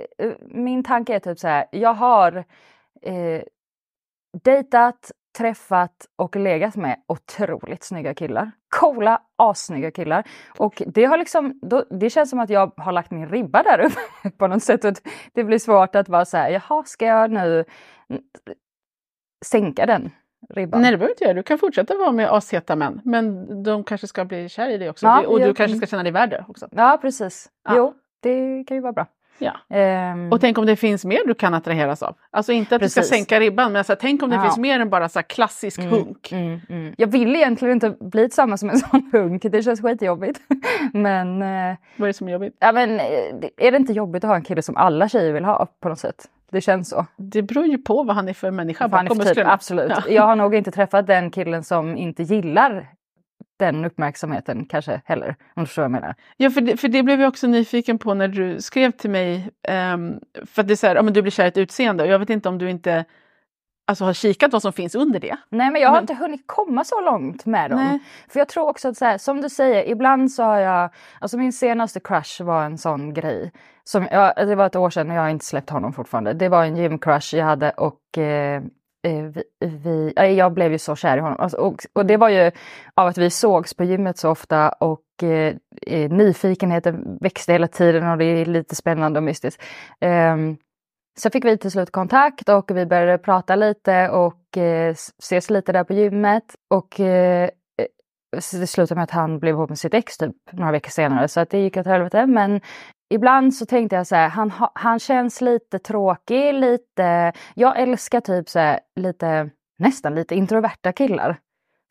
min 0.40 0.84
tanke 0.84 1.14
är 1.14 1.20
typ 1.20 1.38
så 1.38 1.48
här, 1.48 1.66
jag 1.72 1.94
har 1.94 2.36
eh, 3.02 3.42
dejtat, 4.44 5.12
träffat 5.38 6.06
och 6.16 6.36
legat 6.36 6.76
med 6.76 6.96
otroligt 7.06 7.84
snygga 7.84 8.14
killar. 8.14 8.50
Coola, 8.68 9.22
assnygga 9.36 9.90
killar. 9.90 10.24
Och 10.58 10.82
det 10.86 11.04
har 11.04 11.18
liksom, 11.18 11.58
då, 11.62 11.84
det 11.90 12.10
känns 12.10 12.30
som 12.30 12.40
att 12.40 12.50
jag 12.50 12.72
har 12.76 12.92
lagt 12.92 13.10
min 13.10 13.28
ribba 13.28 13.62
där 13.62 13.80
uppe 13.80 14.30
på 14.38 14.46
något 14.46 14.62
sätt. 14.62 14.84
Och 14.84 14.94
det 15.32 15.44
blir 15.44 15.58
svårt 15.58 15.94
att 15.94 16.08
vara 16.08 16.24
så 16.24 16.36
här, 16.36 16.50
jaha, 16.50 16.84
ska 16.84 17.06
jag 17.06 17.30
nu 17.30 17.64
sänka 19.44 19.86
den 19.86 20.10
ribban? 20.50 20.80
Nej, 20.82 20.90
det 20.90 20.96
behöver 20.96 21.08
du 21.08 21.12
inte 21.12 21.24
göra. 21.24 21.34
Du 21.34 21.42
kan 21.42 21.58
fortsätta 21.58 21.94
vara 21.94 22.12
med 22.12 22.32
asheta 22.32 22.76
män. 22.76 23.00
Men 23.04 23.62
de 23.62 23.84
kanske 23.84 24.06
ska 24.06 24.24
bli 24.24 24.48
kär 24.48 24.68
i 24.68 24.78
dig 24.78 24.90
också. 24.90 25.06
Ja, 25.06 25.26
och 25.26 25.40
du 25.40 25.54
kanske 25.54 25.76
ska 25.76 25.86
känna 25.86 26.02
dig 26.02 26.12
värd 26.12 26.30
det 26.30 26.44
också. 26.48 26.68
Ja, 26.70 26.98
precis. 27.02 27.50
Ja. 27.64 27.76
Jo, 27.76 27.94
det 28.20 28.64
kan 28.66 28.76
ju 28.76 28.80
vara 28.80 28.92
bra. 28.92 29.06
Ja. 29.38 29.52
Ehm, 29.76 30.32
Och 30.32 30.40
tänk 30.40 30.58
om 30.58 30.66
det 30.66 30.76
finns 30.76 31.04
mer 31.04 31.20
du 31.26 31.34
kan 31.34 31.54
attraheras 31.54 32.02
av. 32.02 32.14
Alltså 32.30 32.52
inte 32.52 32.74
att 32.74 32.80
du 32.80 32.84
Precis. 32.84 33.06
ska 33.06 33.16
sänka 33.16 33.40
ribban, 33.40 33.72
men 33.72 33.80
alltså, 33.80 33.96
tänk 34.00 34.22
om 34.22 34.30
det 34.30 34.36
Ja. 34.36 34.42
finns 34.42 34.58
mer 34.58 34.80
än 34.80 34.90
bara 34.90 35.08
så 35.08 35.22
klassisk 35.22 35.78
Mm, 35.78 35.90
hunk. 35.90 36.32
Mm, 36.32 36.60
mm. 36.68 36.94
Jag 36.98 37.06
vill 37.06 37.36
egentligen 37.36 37.72
inte 37.74 37.90
bli 38.00 38.22
tillsammans 38.28 38.62
med 38.62 38.72
en 38.74 38.78
sån 38.90 39.10
hunk, 39.12 39.42
det 39.42 39.62
känns 39.62 39.80
skitjobbigt. 39.82 40.40
men, 40.92 41.42
eh, 41.42 41.76
Vad 41.96 42.02
är 42.02 42.06
det 42.06 42.12
som 42.12 42.28
är 42.28 42.32
jobbigt? 42.32 42.56
ja, 42.60 42.72
men 42.72 43.00
eh, 43.00 43.06
är 43.56 43.70
det 43.70 43.76
inte 43.76 43.92
jobbigt 43.92 44.24
att 44.24 44.28
ha 44.28 44.36
en 44.36 44.42
kille 44.44 44.62
som 44.62 44.76
alla 44.76 45.08
tjejer 45.08 45.32
vill 45.32 45.44
ha 45.44 45.66
på 45.80 45.88
något 45.88 45.98
sätt? 45.98 46.24
Det 46.50 46.60
känns 46.60 46.88
så. 46.88 47.06
Det 47.16 47.42
beror 47.42 47.66
ju 47.66 47.78
på 47.78 48.02
vad 48.02 48.16
han 48.16 48.28
är 48.28 48.32
för 48.32 48.50
människa 48.50 48.88
Fan, 48.88 49.04
bakom 49.06 49.24
typ, 49.34 49.46
absolut. 49.46 49.92
Ja. 49.96 50.02
Jag 50.08 50.22
har 50.22 50.36
nog 50.36 50.54
inte 50.54 50.70
träffat 50.70 51.06
den 51.06 51.30
killen 51.30 51.64
som 51.64 51.96
inte 51.96 52.22
gillar 52.22 52.86
den 53.58 53.84
uppmärksamheten 53.84 54.64
kanske 54.64 55.00
heller. 55.04 55.36
Om 55.54 55.62
du 55.62 55.66
förstår 55.66 55.82
vad 55.82 55.84
jag 55.84 56.00
menar. 56.00 56.14
Ja, 56.36 56.50
för 56.50 56.60
det, 56.60 56.76
för 56.76 56.88
det 56.88 57.02
blev 57.02 57.20
jag 57.20 57.28
också 57.28 57.46
nyfiken 57.46 57.98
på 57.98 58.14
när 58.14 58.28
du 58.28 58.60
skrev 58.60 58.90
till 58.90 59.10
mig. 59.10 59.50
ehm, 59.68 60.20
för 60.46 60.62
att 60.62 60.68
det 60.68 60.74
är 60.74 60.76
så 60.76 60.86
här, 60.86 60.94
ja, 60.96 61.02
men 61.02 61.12
du 61.12 61.22
blir 61.22 61.32
kär 61.32 61.44
i 61.44 61.48
ett 61.48 61.56
utseende 61.56 62.02
och 62.04 62.08
jag 62.10 62.18
vet 62.18 62.30
inte 62.30 62.48
om 62.48 62.58
du 62.58 62.70
inte 62.70 63.04
alltså, 63.86 64.04
har 64.04 64.12
kikat 64.12 64.52
vad 64.52 64.62
som 64.62 64.72
finns 64.72 64.94
under 64.94 65.20
det. 65.20 65.36
Nej 65.48 65.70
men 65.70 65.82
jag 65.82 65.88
har 65.88 65.94
Men- 65.96 66.02
inte 66.02 66.14
hunnit 66.14 66.42
komma 66.46 66.84
så 66.84 67.00
långt 67.00 67.46
med 67.46 67.70
dem. 67.70 67.84
Nej. 67.84 67.98
För 68.28 68.38
jag 68.40 68.48
tror 68.48 68.68
också 68.68 68.88
att 68.88 68.96
så 68.96 69.04
här, 69.04 69.18
som 69.18 69.40
du 69.40 69.48
säger, 69.48 69.88
ibland 69.90 70.32
så 70.32 70.42
har 70.42 70.58
jag, 70.58 70.90
alltså 71.20 71.38
min 71.38 71.52
senaste 71.52 72.00
crush 72.00 72.42
var 72.42 72.64
en 72.64 72.78
sån 72.78 73.14
grej. 73.14 73.52
Som, 73.84 74.08
ja, 74.10 74.34
det 74.36 74.54
var 74.54 74.66
ett 74.66 74.76
år 74.76 74.90
sedan 74.90 75.10
och 75.10 75.16
jag 75.16 75.22
har 75.22 75.28
inte 75.28 75.44
släppt 75.44 75.70
honom 75.70 75.92
fortfarande. 75.92 76.32
Det 76.32 76.48
var 76.48 76.64
en 76.64 76.76
gymcrush 76.76 77.34
jag 77.36 77.44
hade 77.44 77.70
och 77.70 78.18
eh, 78.18 78.62
Eh, 79.06 79.24
vi, 79.24 79.42
vi, 79.60 80.12
jag 80.36 80.52
blev 80.52 80.72
ju 80.72 80.78
så 80.78 80.96
kär 80.96 81.16
i 81.16 81.20
honom. 81.20 81.40
Alltså, 81.40 81.56
och, 81.56 81.84
och 81.92 82.06
det 82.06 82.16
var 82.16 82.28
ju 82.28 82.50
av 82.94 83.06
att 83.06 83.18
vi 83.18 83.30
sågs 83.30 83.74
på 83.74 83.84
gymmet 83.84 84.18
så 84.18 84.30
ofta 84.30 84.68
och 84.68 85.22
eh, 85.22 85.56
eh 85.86 86.10
nyfikenheten 86.10 87.18
växte 87.20 87.52
hela 87.52 87.68
tiden 87.68 88.08
och 88.08 88.18
det 88.18 88.24
är 88.24 88.44
lite 88.44 88.74
spännande 88.74 89.18
och 89.18 89.24
mystiskt. 89.24 89.62
Eh, 90.00 90.36
så 91.18 91.30
fick 91.30 91.44
vi 91.44 91.58
till 91.58 91.70
slut 91.70 91.90
kontakt 91.90 92.48
och 92.48 92.70
vi 92.70 92.86
började 92.86 93.18
prata 93.18 93.56
lite 93.56 94.08
och 94.08 94.56
eh, 94.56 94.94
ses 95.18 95.50
lite 95.50 95.72
där 95.72 95.84
på 95.84 95.92
gymmet. 95.92 96.44
Och 96.70 97.00
eh, 97.00 97.44
eh, 97.44 97.50
så 98.38 98.56
det 98.56 98.66
slutade 98.66 98.94
med 98.94 99.04
att 99.04 99.10
han 99.10 99.38
blev 99.38 99.54
ihop 99.54 99.68
med 99.68 99.78
sitt 99.78 99.94
ex 99.94 100.18
typ 100.18 100.36
några 100.52 100.72
veckor 100.72 100.90
senare 100.90 101.28
så 101.28 101.40
att 101.40 101.50
det 101.50 101.58
gick 101.58 101.76
åt 101.76 101.86
helvete. 101.86 102.26
Men 102.26 102.60
ibland 103.10 103.54
så 103.54 103.66
tänkte 103.66 103.96
jag 103.96 104.06
så 104.06 104.16
här, 104.16 104.28
han, 104.28 104.50
ha- 104.50 104.72
han 104.74 104.98
känns 104.98 105.40
lite 105.40 105.78
tråkig, 105.78 106.54
lite... 106.54 107.32
Jag 107.54 107.78
älskar 107.80 108.20
typ 108.20 108.48
så 108.48 108.58
här, 108.58 108.80
lite, 108.96 109.50
nästan 109.78 110.14
lite 110.14 110.34
introverta 110.34 110.92
killar. 110.92 111.36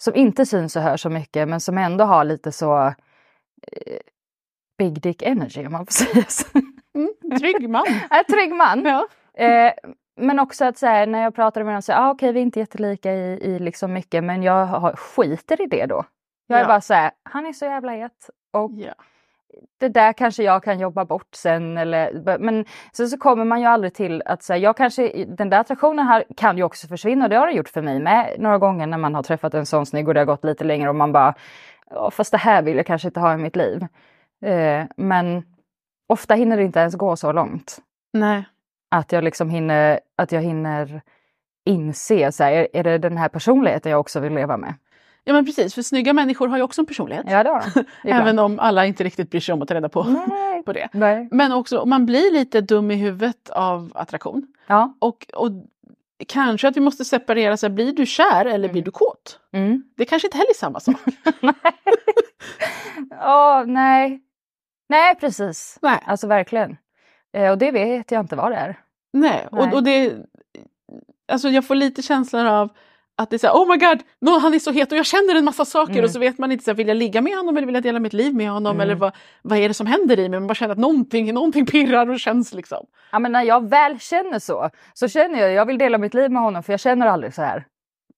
Som 0.01 0.15
inte 0.15 0.45
syns 0.45 0.75
och 0.75 0.81
hörs 0.81 1.01
så 1.01 1.09
mycket 1.09 1.47
men 1.47 1.59
som 1.59 1.77
ändå 1.77 2.05
har 2.05 2.23
lite 2.23 2.51
så 2.51 2.87
eh, 3.71 3.97
big 4.77 5.01
dick 5.01 5.21
energy 5.21 5.65
om 5.65 5.71
man 5.71 5.85
får 5.85 5.91
säga 6.05 6.25
så. 6.27 6.47
Mm, 6.95 7.39
trygg 7.39 7.69
man. 7.69 7.85
En 8.09 8.23
trygg 8.25 8.53
man. 8.55 8.85
ja. 8.85 9.07
Eh, 9.45 9.73
men 10.19 10.39
också 10.39 10.65
att 10.65 10.77
så 10.77 10.85
här, 10.87 11.07
när 11.07 11.21
jag 11.23 11.35
pratade 11.35 11.63
med 11.63 11.71
honom 11.73 11.81
så 11.81 11.93
ah, 11.93 12.09
okej 12.11 12.31
vi 12.33 12.39
är 12.39 12.43
inte 12.43 12.59
jättelika 12.59 13.13
i, 13.13 13.39
i 13.41 13.59
liksom 13.59 13.93
mycket 13.93 14.23
men 14.23 14.43
jag 14.43 14.65
har, 14.65 14.95
skiter 14.95 15.61
i 15.61 15.65
det 15.67 15.85
då. 15.85 16.05
Jag 16.47 16.57
är 16.59 16.63
Ja. 16.63 16.67
bara 16.67 16.81
så 16.81 16.93
här, 16.93 17.11
han 17.23 17.45
är 17.45 17.53
så 17.53 17.65
jävla 17.65 17.91
het 17.91 18.29
och 18.53 18.71
Ja. 18.71 18.93
Det 19.79 19.89
där 19.89 20.13
kanske 20.13 20.43
jag 20.43 20.63
kan 20.63 20.79
jobba 20.79 21.05
bort 21.05 21.35
sen 21.35 21.77
eller 21.77 22.37
men 22.39 22.65
sen 22.93 23.07
så 23.07 23.17
kommer 23.17 23.45
man 23.45 23.61
ju 23.61 23.65
aldrig 23.67 23.93
till 23.93 24.23
att 24.25 24.43
säga 24.43 24.57
jag 24.57 24.77
kanske 24.77 25.25
den 25.25 25.49
där 25.49 25.59
attraktionen 25.59 26.07
här 26.07 26.23
kan 26.37 26.57
ju 26.57 26.63
också 26.63 26.87
försvinna 26.87 27.25
och 27.25 27.29
det 27.29 27.35
har 27.35 27.47
det 27.47 27.53
gjort 27.53 27.69
för 27.69 27.81
mig 27.81 27.99
med 27.99 28.35
några 28.39 28.57
gånger 28.57 28.87
när 28.87 28.97
man 28.97 29.15
har 29.15 29.23
träffat 29.23 29.53
en 29.53 29.65
sån 29.65 29.85
snygg 29.85 30.07
och 30.07 30.13
det 30.13 30.19
har 30.19 30.25
gått 30.25 30.43
lite 30.43 30.63
längre 30.63 30.89
och 30.89 30.95
man 30.95 31.11
bara 31.11 31.33
fast 32.11 32.31
det 32.31 32.37
här 32.37 32.61
vill 32.61 32.77
jag 32.77 32.85
kanske 32.85 33.07
inte 33.07 33.19
ha 33.19 33.33
i 33.33 33.37
mitt 33.37 33.55
liv. 33.55 33.87
Eh, 34.41 34.85
men 34.97 35.43
ofta 36.07 36.35
hinner 36.35 36.57
det 36.57 36.63
inte 36.63 36.79
ens 36.79 36.95
gå 36.95 37.15
så 37.15 37.31
långt. 37.31 37.77
Nej. 38.13 38.43
Att 38.91 39.11
jag 39.11 39.23
liksom 39.23 39.49
hinner, 39.49 39.99
att 40.15 40.31
jag 40.31 40.41
hinner 40.41 41.01
inse, 41.65 42.31
så 42.31 42.43
här, 42.43 42.51
är, 42.51 42.67
är 42.73 42.83
det 42.83 42.97
den 42.97 43.17
här 43.17 43.29
personligheten 43.29 43.91
jag 43.91 43.99
också 43.99 44.19
vill 44.19 44.33
leva 44.33 44.57
med? 44.57 44.73
Ja 45.27 45.33
men 45.33 45.45
precis, 45.45 45.75
för 45.75 45.81
snygga 45.81 46.13
människor 46.13 46.47
har 46.47 46.57
ju 46.57 46.63
också 46.63 46.81
en 46.81 46.85
personlighet. 46.85 47.25
Ja, 47.29 47.43
det 47.43 47.49
har 47.49 47.63
de. 47.75 47.85
Även 48.09 48.39
om 48.39 48.59
alla 48.59 48.85
inte 48.85 49.03
riktigt 49.03 49.31
bryr 49.31 49.39
sig 49.39 49.53
om 49.53 49.61
att 49.61 49.67
ta 49.67 49.75
reda 49.75 49.89
på, 49.89 50.03
Nej. 50.03 50.63
på 50.65 50.73
det. 50.73 50.89
Nej. 50.93 51.27
Men 51.31 51.51
också, 51.51 51.85
man 51.85 52.05
blir 52.05 52.33
lite 52.33 52.61
dum 52.61 52.91
i 52.91 52.95
huvudet 52.95 53.49
av 53.49 53.91
attraktion. 53.95 54.47
Ja. 54.67 54.93
Och, 54.99 55.25
och 55.33 55.51
kanske 56.27 56.67
att 56.67 56.77
vi 56.77 56.81
måste 56.81 57.05
separera, 57.05 57.57
så 57.57 57.67
här, 57.67 57.73
blir 57.73 57.93
du 57.93 58.05
kär 58.05 58.45
eller 58.45 58.69
blir 58.69 58.81
du 58.81 58.91
kåt? 58.91 59.39
Mm. 59.53 59.83
Det 59.97 60.03
är 60.03 60.05
kanske 60.05 60.27
inte 60.27 60.37
heller 60.37 60.49
är 60.49 60.53
samma 60.53 60.79
sak. 60.79 60.95
Åh, 63.25 63.65
nej. 63.65 64.21
Nej, 64.89 65.15
precis. 65.15 65.79
Nej. 65.81 65.99
Alltså 66.05 66.27
verkligen. 66.27 66.77
Eh, 67.33 67.51
och 67.51 67.57
det 67.57 67.71
vet 67.71 68.11
jag 68.11 68.19
inte 68.19 68.35
vad 68.35 68.51
det 68.51 68.57
är. 68.57 68.79
Nej, 69.13 69.47
Nej. 69.51 69.61
Och, 69.61 69.73
och 69.73 69.83
det... 69.83 70.15
Alltså 71.31 71.49
jag 71.49 71.67
får 71.67 71.75
lite 71.75 72.01
känslan 72.01 72.47
av 72.47 72.69
att 73.17 73.29
det 73.29 73.35
är 73.35 73.37
så 73.37 73.47
här, 73.47 73.53
oh 73.53 73.67
my 73.67 73.77
god, 73.77 73.99
no, 74.21 74.39
han 74.39 74.53
är 74.53 74.59
så 74.59 74.71
het 74.71 74.91
och 74.91 74.97
jag 74.97 75.05
känner 75.05 75.35
en 75.35 75.45
massa 75.45 75.65
saker 75.65 75.93
Mm. 75.93 76.03
och 76.05 76.11
så 76.11 76.19
vet 76.19 76.37
man 76.37 76.51
inte, 76.51 76.63
så 76.63 76.71
här, 76.71 76.75
vill 76.75 76.87
jag 76.87 76.97
ligga 76.97 77.21
med 77.21 77.37
honom 77.37 77.57
eller 77.57 77.65
vill 77.65 77.75
jag 77.75 77.83
dela 77.83 77.99
mitt 77.99 78.13
liv 78.13 78.35
med 78.35 78.49
honom 78.49 78.71
Mm. 78.75 78.81
eller 78.81 78.95
vad, 78.95 79.11
vad 79.41 79.57
är 79.59 79.67
det 79.67 79.73
som 79.73 79.87
händer 79.87 80.19
i 80.19 80.29
mig? 80.29 80.39
Man 80.39 80.47
bara 80.47 80.53
känner 80.55 80.71
att 80.71 80.77
någonting, 80.79 81.33
någonting 81.33 81.65
pirrar 81.65 82.09
och 82.09 82.19
känns 82.19 82.53
liksom. 82.53 82.85
Ja, 83.11 83.19
men 83.19 83.31
när 83.31 83.43
jag 83.43 83.69
väl 83.69 83.99
känner 83.99 84.39
så, 84.39 84.69
så 84.93 85.07
känner 85.07 85.39
jag 85.39 85.51
jag 85.51 85.65
vill 85.65 85.77
dela 85.77 85.97
mitt 85.97 86.13
liv 86.13 86.31
med 86.31 86.41
honom 86.41 86.63
för 86.63 86.73
jag 86.73 86.79
känner 86.79 87.07
aldrig 87.07 87.33
så 87.33 87.41
här. 87.41 87.65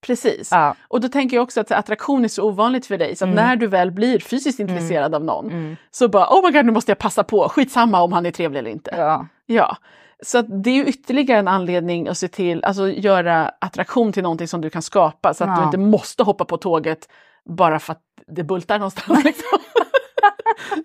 Precis. 0.06 0.48
Ja. 0.52 0.74
Och 0.88 1.00
då 1.00 1.08
tänker 1.08 1.36
jag 1.36 1.42
också 1.42 1.60
att 1.60 1.70
attraktion 1.70 2.24
är 2.24 2.28
så 2.28 2.42
ovanligt 2.48 2.86
för 2.86 2.98
dig 2.98 3.16
så 3.16 3.24
Mm. 3.24 3.36
när 3.36 3.56
du 3.56 3.66
väl 3.66 3.90
blir 3.92 4.18
fysiskt 4.18 4.60
intresserad 4.60 5.14
av 5.14 5.24
någon 5.24 5.46
Mm. 5.50 5.76
så 5.90 6.08
bara 6.08 6.26
oh 6.28 6.44
my 6.46 6.50
god 6.50 6.66
nu 6.66 6.72
måste 6.72 6.90
jag 6.90 6.98
passa 6.98 7.24
på, 7.24 7.48
skitsamma 7.48 8.02
om 8.02 8.12
han 8.12 8.26
är 8.26 8.30
trevlig 8.30 8.58
eller 8.58 8.70
inte. 8.70 8.94
Ja. 8.96 9.26
Ja. 9.46 9.76
Så 10.22 10.42
det 10.42 10.70
är 10.70 10.74
ju 10.74 10.84
ytterligare 10.86 11.38
en 11.38 11.48
anledning 11.48 12.08
att 12.08 12.18
se 12.18 12.28
till, 12.28 12.64
alltså 12.64 12.88
göra 12.90 13.48
attraktion 13.60 14.12
till 14.12 14.22
någonting 14.22 14.48
som 14.48 14.60
du 14.60 14.70
kan 14.70 14.82
skapa 14.82 15.34
så 15.34 15.44
att 15.44 15.56
du 15.56 15.60
Ja. 15.60 15.64
inte 15.66 15.78
måste 15.78 16.22
hoppa 16.22 16.44
på 16.44 16.56
tåget 16.56 17.08
bara 17.44 17.78
för 17.78 17.92
att 17.92 18.02
det 18.26 18.44
bultar 18.44 18.78
någonstans. 18.78 19.24
Liksom. 19.24 19.58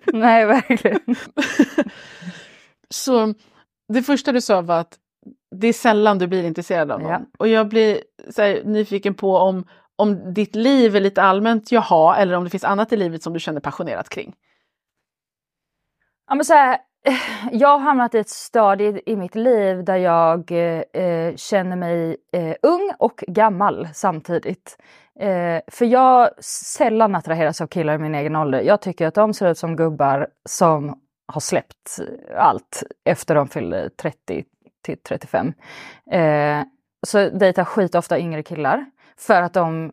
Nej, 0.20 0.46
verkligen. 0.46 1.00
Så 2.90 3.34
det 3.88 4.02
första 4.02 4.32
du 4.32 4.40
sa 4.40 4.60
var 4.60 4.80
att 4.80 4.98
det 5.56 5.66
är 5.68 5.72
sällan 5.72 6.18
du 6.18 6.26
blir 6.26 6.44
intresserad 6.44 6.90
av 6.90 7.00
någon. 7.00 7.10
Ja. 7.10 7.20
Och 7.38 7.48
jag 7.48 7.68
blir 7.68 8.00
här, 8.36 8.64
nyfiken 8.64 9.14
på 9.14 9.36
om, 9.36 9.68
om 9.96 10.34
ditt 10.34 10.54
liv 10.54 10.96
är 10.96 11.00
lite 11.00 11.22
allmänt 11.22 11.72
jaha 11.72 12.16
eller 12.16 12.34
om 12.36 12.44
det 12.44 12.50
finns 12.50 12.64
annat 12.64 12.92
i 12.92 12.96
livet 12.96 13.22
som 13.22 13.32
du 13.32 13.40
känner 13.40 13.60
passionerat 13.60 14.08
kring. 14.08 14.34
Ja, 16.28 16.34
men 16.34 16.44
så 16.44 16.54
här, 16.54 16.78
jag 17.52 17.68
har 17.68 17.78
hamnat 17.78 18.14
i 18.14 18.18
ett 18.18 18.28
stadie 18.28 19.00
i 19.06 19.16
mitt 19.16 19.34
liv 19.34 19.84
där 19.84 19.96
jag 19.96 20.52
eh, 20.52 21.02
eh 21.02 21.36
känner 21.36 21.76
mig 21.76 22.16
eh, 22.32 22.54
ung 22.62 22.92
och 22.98 23.24
gammal 23.28 23.88
samtidigt. 23.94 24.78
Eh, 25.20 25.60
för 25.66 25.84
jag 25.84 26.44
sällan 26.44 27.14
attraheras 27.14 27.60
av 27.60 27.66
killar 27.66 27.94
i 27.94 27.98
min 27.98 28.14
egen 28.14 28.36
ålder. 28.36 28.60
Jag 28.60 28.80
tycker 28.80 29.06
att 29.06 29.14
de 29.14 29.34
ser 29.34 29.50
ut 29.50 29.58
som 29.58 29.76
gubbar 29.76 30.28
som 30.48 31.00
har 31.32 31.40
släppt 31.40 31.98
eh, 32.00 32.46
allt 32.46 32.82
efter 33.04 33.34
de 33.34 33.48
fyllde 33.48 33.90
30 33.90 34.44
till 34.84 34.98
35. 34.98 35.52
Eh, 36.10 36.62
så 37.06 37.28
dejtar 37.28 37.64
skitofta 37.64 38.18
yngre 38.18 38.42
killar 38.42 38.86
för 39.16 39.42
att 39.42 39.52
de 39.52 39.92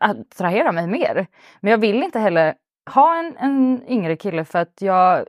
attraherar 0.00 0.72
mig 0.72 0.86
mer. 0.86 1.26
Men 1.60 1.70
jag 1.70 1.78
vill 1.78 2.02
inte 2.02 2.18
heller 2.18 2.54
ha 2.94 3.18
en, 3.18 3.36
en 3.36 3.82
yngre 3.88 4.16
kille 4.16 4.44
för 4.44 4.58
att 4.58 4.82
jag 4.82 5.26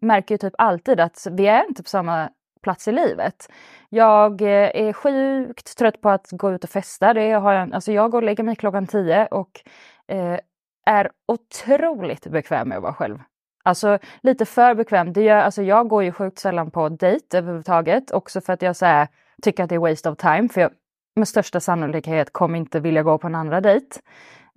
märker 0.00 0.34
ju 0.34 0.38
typ 0.38 0.54
alltid 0.58 1.00
att 1.00 1.26
vi 1.30 1.46
är 1.46 1.68
inte 1.68 1.82
på 1.82 1.88
samma 1.88 2.30
plats 2.62 2.88
i 2.88 2.92
livet. 2.92 3.52
Jag 3.88 4.42
eh, 4.42 4.70
är 4.74 4.92
sjukt 4.92 5.78
trött 5.78 6.00
på 6.00 6.10
att 6.10 6.28
gå 6.30 6.52
ut 6.52 6.64
och 6.64 6.70
festa. 6.70 7.14
Det 7.14 7.32
har 7.32 7.52
jag, 7.52 7.74
alltså 7.74 7.92
jag 7.92 8.10
går 8.10 8.18
och 8.18 8.26
lägger 8.26 8.44
mig 8.44 8.56
klockan 8.56 8.86
tio 8.86 9.26
och 9.26 9.60
eh, 10.08 10.38
är 10.86 11.10
otroligt 11.28 12.26
bekväm 12.26 12.68
med 12.68 12.76
att 12.76 12.82
vara 12.82 12.94
själv. 12.94 13.18
Alltså 13.64 13.98
lite 14.22 14.44
för 14.44 14.74
bekväm. 14.74 15.12
Det 15.12 15.22
gör, 15.22 15.36
alltså 15.36 15.62
jag 15.62 15.88
går 15.88 16.02
ju 16.04 16.12
sjukt 16.12 16.38
sällan 16.38 16.70
på 16.70 16.88
dejt 16.88 17.38
överhuvudtaget. 17.38 18.10
Också 18.10 18.40
för 18.40 18.52
att 18.52 18.62
jag 18.62 18.76
så 18.76 18.86
här, 18.86 19.08
tycker 19.42 19.62
att 19.62 19.68
det 19.68 19.74
är 19.74 19.78
waste 19.90 20.10
of 20.10 20.16
time. 20.16 20.48
För 20.48 20.60
jag 20.60 20.70
med 21.16 21.28
största 21.28 21.60
sannolikhet 21.60 22.32
kommer 22.32 22.58
inte 22.58 22.80
vilja 22.80 23.02
gå 23.02 23.18
på 23.18 23.26
en 23.26 23.34
andra 23.34 23.60
dejt. 23.60 24.00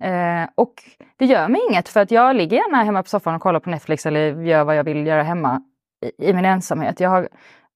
Eh, 0.00 0.48
och 0.54 0.74
det 1.16 1.24
gör 1.24 1.48
mig 1.48 1.60
inget 1.70 1.88
för 1.88 2.00
att 2.00 2.10
jag 2.10 2.36
ligger 2.36 2.56
gärna 2.56 2.84
hemma 2.84 3.02
på 3.02 3.08
soffan 3.08 3.34
och 3.34 3.42
kollar 3.42 3.60
på 3.60 3.70
Netflix 3.70 4.06
eller 4.06 4.42
gör 4.42 4.64
vad 4.64 4.76
jag 4.76 4.84
vill 4.84 5.06
göra 5.06 5.22
hemma 5.22 5.62
i, 6.06 6.28
i 6.28 6.32
min 6.32 6.44
ensamhet. 6.44 7.00
Jag 7.00 7.10
har, 7.10 7.28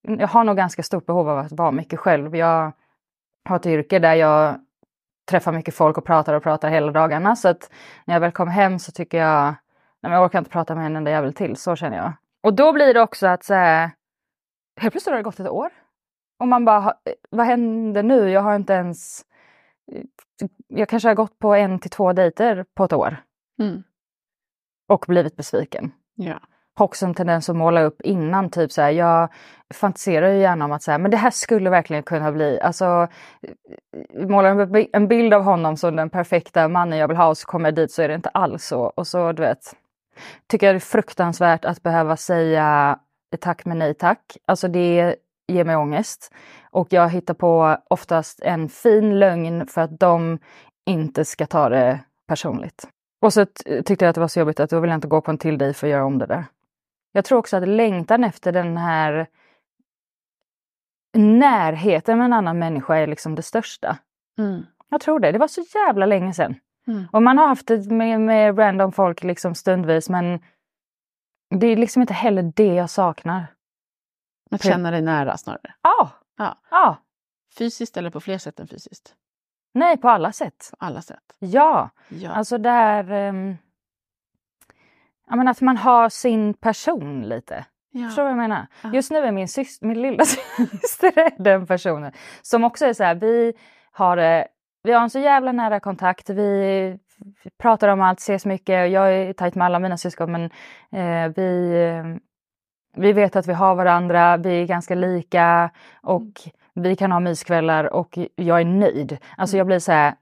jag 0.03 0.29
har 0.29 0.45
nog 0.45 0.57
ganska 0.57 0.83
stort 0.83 1.07
behov 1.07 1.29
av 1.29 1.39
att 1.39 1.53
vara 1.53 1.71
mycket 1.71 2.01
själv. 2.01 2.37
Jag 2.37 2.73
har 3.49 3.57
ett 3.57 3.67
yrke 3.67 3.99
där 3.99 4.15
jag 4.15 4.57
träffar 5.31 5.53
mycket 5.53 5.75
folk 5.75 5.99
och 5.99 6.05
pratar 6.05 6.35
och 6.35 6.43
pratar 6.43 6.71
hela 6.71 6.93
dagarna. 6.93 7.37
Så 7.37 7.49
att 7.49 7.71
när 8.05 8.15
jag 8.15 8.21
väl 8.21 8.33
kommer 8.33 8.53
hem 8.53 8.79
så 8.79 8.93
tycker 8.93 9.19
jag, 9.19 9.45
nej 9.45 9.57
men 10.01 10.13
jag 10.13 10.25
orkar 10.25 10.39
inte 10.39 10.51
prata 10.51 10.75
med 10.75 10.87
en 10.87 10.97
enda 10.97 11.11
jävel 11.11 11.35
till, 11.35 11.57
så 11.57 11.77
känner 11.77 11.97
jag. 11.97 12.13
Och 12.43 12.55
då 12.55 12.73
blir 12.73 12.95
det 12.95 13.01
också 13.01 13.27
att 13.27 13.45
så 13.45 13.55
här, 13.55 13.91
helt 14.81 14.93
plötsligt 14.93 15.13
har 15.13 15.17
det 15.17 15.23
gått 15.23 15.41
ett 15.41 15.49
år. 15.49 15.71
Och 16.39 16.49
man 16.49 16.65
bara, 16.65 16.95
vad 17.31 17.47
händer 17.47 18.03
nu? 18.03 18.31
Jag 18.31 18.41
har 18.41 18.57
inte 18.57 18.73
ens... 18.73 19.25
Jag 20.69 20.89
kanske 20.89 21.09
har 21.09 21.15
gått 21.15 21.39
på 21.39 21.55
en 21.55 21.79
till 21.79 21.91
två 21.91 22.13
dejter 22.13 22.65
på 22.75 22.85
ett 22.85 22.93
år 22.93 23.17
Mm. 23.59 23.83
och 24.89 25.05
blivit 25.09 25.37
besviken. 25.37 25.93
Ja. 26.15 26.41
Har 26.77 26.85
också 26.85 27.07
en 27.07 27.15
tendens 27.15 27.49
att 27.49 27.57
måla 27.57 27.83
upp 27.83 28.01
innan, 28.01 28.51
typ 28.51 28.73
så 28.73 28.83
här, 28.83 28.91
jag 28.91 29.33
fantiserar 29.75 30.29
ju 30.29 30.39
gärna 30.39 30.65
om 30.65 30.73
att 30.73 30.83
så 30.83 30.91
här, 30.91 30.99
men 30.99 31.11
det 31.11 31.17
här 31.17 31.31
skulle 31.31 31.71
verkligen 31.71 32.03
kunna 32.03 32.33
bli, 32.33 32.61
alltså 32.61 33.09
målar 34.15 34.61
upp 34.61 34.89
en 34.93 35.09
bild 35.09 35.35
av 35.35 35.43
honom 35.43 35.77
som 35.77 35.97
den 35.97 36.11
perfekta 36.11 36.69
mannen 36.69 36.99
jag 36.99 37.09
vill 37.09 37.17
ha 37.17 37.29
och 37.29 37.39
så 37.39 37.47
kommer 37.47 37.67
jag 37.67 37.75
dit 37.75 37.93
så 37.93 38.03
är 38.03 38.09
det 38.09 38.15
inte 38.15 38.29
alls 38.29 38.65
så. 38.67 38.81
Och 38.81 39.07
så 39.07 39.33
du 39.33 39.43
vet, 39.43 39.75
tycker 40.47 40.67
jag 40.67 40.75
det 40.75 40.79
är 40.79 40.81
fruktansvärt 40.81 41.65
att 41.65 41.83
behöva 41.83 42.17
säga 42.17 42.99
tack 43.41 43.65
men 43.65 43.79
nej 43.79 43.95
tack. 43.95 44.37
Alltså 44.47 44.69
det 44.69 45.17
ger 45.49 45.65
mig 45.65 45.77
ångest. 45.77 46.35
Och 46.75 46.93
jag 46.93 47.09
hittar 47.09 47.35
på 47.35 47.79
oftast 47.89 48.41
en 48.41 48.69
fin 48.69 49.19
lögn 49.19 49.67
för 49.67 49.81
att 49.81 50.01
de 50.01 50.39
inte 50.87 51.25
ska 51.25 51.47
ta 51.47 51.69
det 51.69 52.01
personligt. 52.27 52.89
Och 53.23 53.33
så 53.33 53.47
tyckte 53.85 54.05
jag 54.05 54.09
att 54.09 54.15
det 54.15 54.21
var 54.21 54.29
så 54.29 54.39
jobbigt 54.39 54.61
att 54.61 54.71
då 54.71 54.81
vill 54.81 54.91
jag 54.91 54.97
inte 54.97 55.09
gå 55.09 55.21
på 55.21 55.31
en 55.31 55.39
till 55.39 55.59
dig 55.59 55.75
för 55.75 55.87
att 55.87 55.91
göra 55.91 56.05
om 56.05 56.19
det 56.19 56.27
där. 56.27 56.45
Jag 57.13 57.25
tror 57.25 57.39
också 57.39 57.57
att 57.57 57.69
längtan 57.69 58.25
efter 58.25 58.53
den 58.53 58.77
här 58.77 59.27
närheten 61.17 62.19
med 62.19 62.25
en 62.25 62.33
annan 62.33 62.59
människa 62.59 62.97
är 62.97 63.07
liksom 63.07 63.35
det 63.35 63.43
största. 63.43 63.99
Mm. 64.39 64.67
Jag 64.89 65.01
tror 65.01 65.21
det. 65.21 65.33
Det 65.33 65.39
var 65.39 65.49
så 65.49 65.65
jävla 65.75 66.07
länge 66.07 66.35
sedan. 66.35 66.55
Mm. 66.87 67.05
Och 67.13 67.23
man 67.23 67.39
har 67.39 67.47
haft 67.47 67.67
det 67.67 67.91
med, 67.91 68.21
med 68.21 68.59
random 68.59 68.93
folk 68.93 69.23
liksom 69.23 69.55
stundvis 69.55 70.09
men 70.09 70.41
det 71.51 71.67
är 71.67 71.77
liksom 71.77 72.03
inte 72.03 72.15
heller 72.15 72.53
det 72.57 72.75
jag 72.75 72.91
saknar. 72.91 73.47
Att 74.51 74.63
känna 74.63 74.91
dig 74.91 75.03
nära 75.03 75.37
snarare. 75.37 75.75
Ja. 75.83 76.11
Ja. 76.37 76.59
ja. 76.71 76.97
Fysiskt 77.59 77.97
eller 77.97 78.11
på 78.11 78.21
fler 78.21 78.39
sätt 78.39 78.61
än 78.61 78.69
fysiskt? 78.69 79.15
Nej, 79.75 79.97
på 79.97 80.09
alla 80.09 80.33
sätt. 80.33 80.71
På 80.79 80.87
alla 80.87 81.03
sätt. 81.03 81.37
Ja. 81.39 81.91
Ja. 82.09 82.31
Alltså 82.31 82.59
där... 82.59 83.29
Um, 83.29 83.57
ja, 85.27 85.37
men 85.37 85.49
att 85.49 85.61
man 85.61 85.77
har 85.77 86.09
sin 86.09 86.55
person 86.55 87.23
lite. 87.29 87.65
ja. 87.91 88.07
Förstår 88.07 88.23
du 88.23 88.25
vad 88.25 88.31
jag 88.31 88.49
menar? 88.49 88.67
Ja. 88.83 88.93
Just 88.95 89.11
nu 89.11 89.19
är 89.19 89.33
min, 89.33 89.49
syster, 89.49 89.87
min 89.87 90.03
lilla 90.03 90.25
syster 90.83 91.19
är 91.19 91.43
den 91.43 91.67
personen 91.67 92.13
som 92.43 92.65
också 92.65 92.87
är 92.87 92.93
så 92.93 93.05
här, 93.05 93.15
vi 93.15 93.53
har, 93.93 94.17
eh, 94.17 94.45
vi 94.83 94.93
har 94.93 95.03
en 95.03 95.11
så 95.11 95.19
jävla 95.19 95.53
nära 95.53 95.81
kontakt, 95.81 96.31
vi 96.31 96.99
pratar 97.59 97.89
om 97.89 98.01
allt, 98.01 98.19
ses 98.21 98.47
mycket, 98.47 98.91
jag 98.91 99.15
är 99.15 99.33
tajt 99.33 99.55
med 99.55 99.67
alla 99.67 99.79
mina 99.79 99.97
syskon 99.97 100.33
men 100.33 100.45
eh, 100.93 101.33
vi, 101.37 101.73
eh, 101.83 102.17
vi 102.95 103.13
vet 103.13 103.37
att 103.37 103.47
vi 103.47 103.53
har 103.53 103.75
varandra, 103.75 104.37
vi 104.37 104.63
är 104.63 104.67
ganska 104.67 104.95
lika 104.95 105.71
och 106.03 106.41
vi 106.75 106.97
kan 106.97 107.13
ha 107.13 107.21
myskvällar 107.21 107.85
och 107.95 108.19
jag 108.37 108.61
är 108.61 108.65
nöjd. 108.65 109.19
Alltså 109.37 109.57
jag 109.57 109.67
blir 109.67 109.79
så 109.79 109.93
här, 109.93 110.15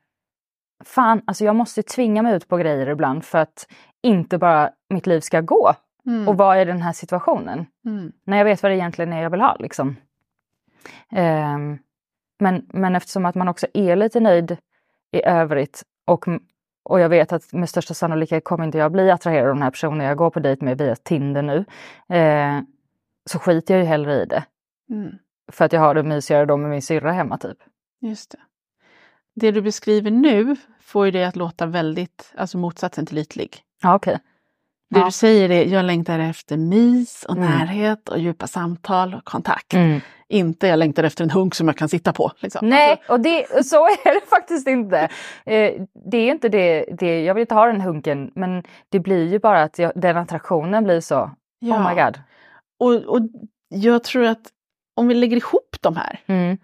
fan, 0.85 1.23
alltså 1.25 1.45
jag 1.45 1.57
måste 1.57 1.83
tvinga 1.83 2.23
mig 2.23 2.35
ut 2.37 2.49
på 2.49 2.57
grejer 2.57 2.89
ibland 2.89 3.25
för 3.25 3.39
att 3.39 3.69
inte 4.03 4.39
bara 4.39 4.71
mitt 4.89 5.07
liv 5.07 5.21
ska 5.21 5.41
gå 5.41 5.75
Mm. 6.07 6.29
och 6.29 6.37
vara 6.37 6.63
i 6.63 6.65
den 6.65 6.83
här 6.83 6.93
situationen. 6.93 7.67
Mm. 7.85 8.13
När 8.25 8.39
jag 8.39 8.45
vet 8.45 8.63
vad 8.63 8.73
det 8.73 8.77
egentligen 8.77 9.13
är 9.13 9.23
jag 9.23 9.31
vill 9.31 9.41
ha. 9.41 9.57
Liksom. 9.59 9.97
Ehm, 11.11 11.79
men, 12.39 12.67
men 12.69 12.97
eftersom 12.97 13.27
att 13.27 13.35
man 13.35 13.49
också 13.49 13.67
är 13.75 13.97
lite 13.97 14.21
nöjd 14.21 14.57
i 15.11 15.25
övrigt 15.25 15.83
och, 16.05 16.25
och 16.83 17.01
jag 17.01 17.09
vet 17.09 17.33
att 17.33 17.53
med 17.53 17.69
största 17.69 17.95
sannolikhet 17.95 18.45
kommer 18.45 18.65
inte 18.65 18.79
jag 18.79 18.93
bli 18.93 19.11
attraherad 19.11 19.49
av 19.49 19.55
den 19.55 19.63
här 19.63 19.71
personen 19.71 20.07
jag 20.07 20.17
går 20.17 20.31
på 20.31 20.41
dejt 20.41 20.65
med 20.65 20.79
via 20.79 20.97
Tinder 20.97 21.43
nu. 21.43 21.65
Eh, 22.17 22.61
så 23.31 23.39
skiter 23.39 23.75
jag 23.75 23.83
ju 23.83 23.89
hellre 23.89 24.23
i 24.23 24.25
det. 24.27 24.45
Mm. 24.91 25.13
För 25.53 25.65
att 25.65 25.73
jag 25.73 25.81
har 25.81 25.95
det 25.95 26.03
mysigare 26.03 26.45
då 26.47 26.57
med 26.57 26.71
min 26.71 26.83
syrra 26.83 27.13
hemma 27.13 27.39
typ. 27.39 27.59
Just 28.01 28.31
det. 28.31 28.39
Det 29.35 29.51
du 29.51 29.63
beskriver 29.63 30.11
nu 30.11 30.57
får 30.81 31.05
ju 31.07 31.11
det 31.13 31.25
att 31.25 31.37
låta 31.37 31.67
väldigt, 31.67 32.33
alltså 32.37 32.59
motsatsen 32.59 33.07
till 33.07 33.19
ytlig. 33.19 33.57
Ja, 33.83 33.95
okej. 33.95 34.19
Det 34.91 34.99
Ja. 34.99 35.05
du 35.05 35.11
säger 35.13 35.51
är, 35.51 35.65
jag 35.67 35.85
längtar 35.85 36.19
efter 36.19 36.57
mys 36.57 37.25
och 37.29 37.37
Mm. 37.37 37.49
närhet 37.51 38.09
och 38.09 38.19
djupa 38.19 38.47
samtal 38.47 39.15
och 39.15 39.25
kontakt. 39.25 39.75
Mm. 39.75 40.01
Inte 40.33 40.67
jag 40.67 40.79
längtar 40.79 41.05
efter 41.05 41.25
en 41.25 41.31
hunk 41.31 41.55
som 41.55 41.69
jag 41.69 41.77
kan 41.77 41.89
sitta 41.89 42.13
på. 42.13 42.33
Liksom. 42.39 42.69
Nej, 42.69 42.91
Alltså, 42.91 43.13
och 43.13 43.21
det, 43.21 43.67
så 43.67 43.77
är 43.87 44.15
det 44.21 44.27
faktiskt 44.31 44.69
inte. 44.69 44.99
Eh, 45.47 45.73
det 46.11 46.17
är 46.17 46.31
inte 46.31 46.49
det, 46.49 46.85
det, 46.99 47.23
jag 47.25 47.35
vill 47.35 47.41
inte 47.41 47.55
ha 47.55 47.67
den 47.67 47.81
hunken, 47.81 48.31
men 48.35 48.63
det 48.89 48.99
blir 49.01 49.29
ju 49.33 49.39
bara 49.39 49.63
att 49.63 49.79
jag, 49.79 49.93
den 49.95 50.17
attraktionen 50.17 50.85
blir 50.85 51.01
så, 51.01 51.31
ja. 51.59 51.77
oh 51.77 51.89
my 51.95 52.03
god. 52.03 52.19
Och, 52.81 52.95
och 53.17 53.21
jag 53.69 54.05
tror 54.05 54.25
att 54.27 54.41
om 54.97 55.09
vi 55.09 55.15
lägger 55.15 55.37
ihop 55.37 55.77
de 55.81 55.97
här, 55.97 56.21
Mm. 56.27 56.59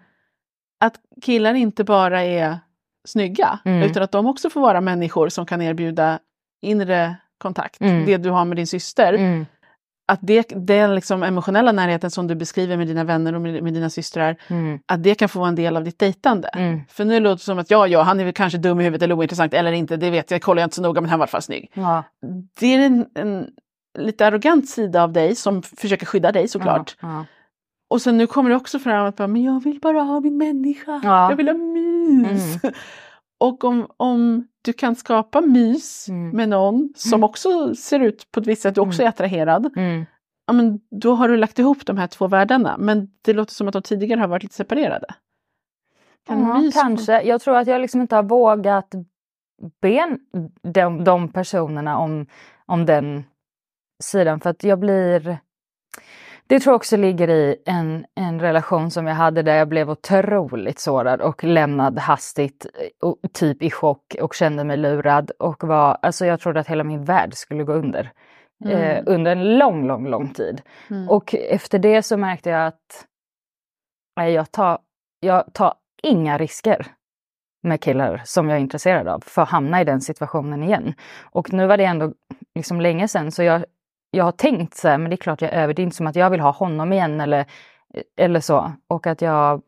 att 0.79 0.95
killar 1.21 1.53
inte 1.53 1.83
bara 1.83 2.23
är 2.23 2.59
snygga, 3.07 3.59
Mm. 3.65 3.83
utan 3.89 4.03
att 4.03 4.11
de 4.11 4.25
också 4.27 4.49
får 4.49 4.61
vara 4.61 4.81
människor 4.81 5.29
som 5.29 5.45
kan 5.45 5.61
erbjuda 5.61 6.19
inre 6.61 7.15
kontakt. 7.37 7.81
Mm. 7.81 8.05
Det 8.05 8.17
du 8.17 8.29
har 8.29 8.45
med 8.45 8.57
din 8.57 8.67
syster, 8.67 9.13
Mm. 9.13 9.45
Att 10.09 10.19
det, 10.21 10.47
den 10.55 10.95
liksom 10.95 11.23
emotionella 11.23 11.71
närheten 11.71 12.11
som 12.11 12.27
du 12.27 12.35
beskriver 12.35 12.77
med 12.77 12.87
dina 12.87 13.03
vänner 13.03 13.35
och 13.35 13.41
med, 13.41 13.63
med 13.63 13.73
dina 13.73 13.89
systrar, 13.89 14.35
Mm. 14.47 14.79
att 14.85 15.03
det 15.03 15.15
kan 15.15 15.29
få 15.29 15.39
vara 15.39 15.49
en 15.49 15.55
del 15.55 15.77
av 15.77 15.83
ditt 15.83 15.99
dejtande. 15.99 16.47
Mm. 16.47 16.81
För 16.89 17.05
nu 17.05 17.19
låter 17.19 17.35
det 17.35 17.43
som 17.43 17.59
att 17.59 17.71
ja, 17.71 17.87
ja, 17.87 18.01
han 18.01 18.19
är 18.19 18.23
väl 18.23 18.33
kanske 18.33 18.57
dum 18.59 18.79
i 18.79 18.83
huvudet 18.83 19.03
eller 19.03 19.15
ointressant 19.15 19.53
eller 19.53 19.71
inte, 19.71 19.97
det 19.97 20.09
vet 20.09 20.31
jag, 20.31 20.41
kollar 20.41 20.61
jag 20.61 20.65
inte 20.67 20.75
så 20.75 20.81
noga, 20.81 21.01
men 21.01 21.09
han 21.09 21.19
var 21.19 21.23
i 21.23 21.27
alla 21.27 21.31
fall 21.31 21.41
snygg. 21.41 21.71
Ja. 21.73 22.03
Det 22.59 22.73
är 22.73 22.79
en, 22.79 23.05
en 23.15 23.47
lite 23.99 24.27
arrogant 24.27 24.69
sida 24.69 25.03
av 25.03 25.13
dig 25.13 25.35
som 25.35 25.61
försöker 25.61 26.05
skydda 26.05 26.31
dig 26.31 26.47
såklart. 26.47 26.95
Ja. 27.01 27.25
Och 27.89 28.01
sen 28.01 28.17
nu 28.17 28.27
kommer 28.27 28.49
det 28.49 28.55
också 28.55 28.79
fram 28.79 29.05
att 29.05 29.15
bara, 29.15 29.27
men 29.27 29.43
jag 29.43 29.63
vill 29.63 29.79
bara 29.79 30.01
ha 30.01 30.19
min 30.19 30.37
människa, 30.37 31.01
Ja. 31.03 31.29
jag 31.29 31.37
vill 31.37 31.47
ha 31.47 31.53
mys. 31.57 32.57
Och 33.39 33.63
om, 33.63 33.87
om 33.97 34.47
du 34.61 34.73
kan 34.73 34.95
skapa 34.95 35.41
mys 35.41 36.09
Mm. 36.09 36.29
med 36.29 36.49
någon 36.49 36.93
som 36.95 37.23
också 37.23 37.75
ser 37.75 37.99
ut 37.99 38.31
på 38.31 38.39
ett 38.39 38.47
visst 38.47 38.61
sätt, 38.61 38.75
du 38.75 38.81
också 38.81 39.03
är 39.03 39.07
attraherad, 39.07 39.71
Mm. 39.75 40.05
ja, 40.47 40.53
men 40.53 40.79
då 40.91 41.13
har 41.15 41.29
du 41.29 41.37
lagt 41.37 41.59
ihop 41.59 41.85
de 41.85 41.97
här 41.97 42.07
två 42.07 42.27
världarna. 42.27 42.75
Men 42.79 43.07
det 43.21 43.33
låter 43.33 43.53
som 43.53 43.67
att 43.67 43.73
de 43.73 43.81
tidigare 43.81 44.19
har 44.19 44.27
varit 44.27 44.43
lite 44.43 44.55
separerade. 44.55 45.07
Kan 46.27 46.39
Ja, 46.39 46.71
kanske. 46.73 47.21
Jag 47.21 47.41
tror 47.41 47.57
att 47.57 47.67
jag 47.67 47.81
liksom 47.81 48.01
inte 48.01 48.15
har 48.15 48.23
vågat 48.23 48.91
be 49.81 50.17
de, 50.73 51.03
de 51.03 51.31
personerna 51.31 51.97
om, 51.97 52.25
om 52.65 52.85
den 52.85 53.23
sidan 54.03 54.39
för 54.39 54.49
att 54.49 54.63
jag 54.63 54.79
blir... 54.79 55.37
Det 56.49 56.59
tror 56.59 56.71
jag 56.71 56.75
också 56.75 56.97
ligger 56.97 57.29
i 57.29 57.55
en, 57.65 58.05
en 58.15 58.39
relation 58.39 58.91
som 58.91 59.07
jag 59.07 59.15
hade 59.15 59.41
där 59.41 59.55
jag 59.55 59.67
blev 59.67 59.89
otroligt 59.89 60.79
sårad 60.79 61.21
och 61.21 61.43
lämnad 61.43 61.99
hastigt 61.99 62.65
och 63.01 63.17
typ 63.33 63.63
i 63.63 63.71
chock 63.71 64.15
och 64.21 64.33
kände 64.33 64.63
mig 64.63 64.77
lurad 64.77 65.31
och 65.39 65.63
var, 65.63 65.97
alltså 66.01 66.25
jag 66.25 66.39
trodde 66.39 66.59
att 66.59 66.67
hela 66.67 66.83
min 66.83 67.03
värld 67.03 67.33
skulle 67.33 67.63
gå 67.63 67.73
under. 67.73 68.11
Eh, 68.65 68.97
Mm. 68.99 69.03
under 69.07 69.31
en 69.31 69.57
lång, 69.57 69.87
lång, 69.87 70.07
lång 70.07 70.33
tid. 70.33 70.61
Mm. 70.89 71.09
Och 71.09 71.35
efter 71.35 71.79
det 71.79 72.03
så 72.03 72.17
märkte 72.17 72.49
jag 72.49 72.67
att 72.67 73.05
nej, 74.17 74.33
jag, 74.33 74.51
tar, 74.51 74.79
jag 75.19 75.53
tar 75.53 75.73
inga 76.03 76.37
risker 76.37 76.87
med 77.63 77.81
killar 77.81 78.21
som 78.25 78.49
jag 78.49 78.57
är 78.57 78.61
intresserad 78.61 79.07
av 79.07 79.23
för 79.25 79.41
att 79.41 79.49
hamna 79.49 79.81
i 79.81 79.83
den 79.83 80.01
situationen 80.01 80.63
igen. 80.63 80.93
Och 81.31 81.53
nu 81.53 81.67
var 81.67 81.77
det 81.77 81.83
ändå 81.85 82.13
liksom 82.55 82.81
länge 82.81 83.07
sedan 83.07 83.31
så 83.31 83.43
jag, 83.43 83.65
jag 84.11 84.23
har 84.23 84.31
tänkt 84.31 84.77
så 84.77 84.87
här, 84.87 84.97
men 84.97 85.09
det 85.09 85.15
är 85.15 85.17
klart 85.17 85.41
jag 85.41 85.53
över, 85.53 85.73
det 85.73 85.81
är 85.81 85.83
inte 85.83 85.95
som 85.95 86.07
att 86.07 86.15
jag 86.15 86.29
vill 86.29 86.39
ha 86.39 86.51
honom 86.51 86.93
igen 86.93 87.21
eller, 87.21 87.45
eller 88.17 88.39
så. 88.39 88.71
Och 88.87 89.07
att 89.07 89.21
jag 89.21 89.61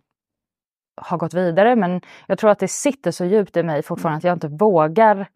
har 1.02 1.18
gått 1.18 1.34
vidare 1.34 1.76
men 1.76 2.02
jag 2.28 2.38
tror 2.38 2.50
att 2.50 2.60
det 2.60 2.68
sitter 2.68 3.12
så 3.12 3.26
djupt 3.26 3.58
i 3.58 3.64
mig 3.64 3.84
fortfarande 3.84 4.18
att 4.18 4.24
jag 4.24 4.36
inte 4.36 4.48
vågar 4.48 5.28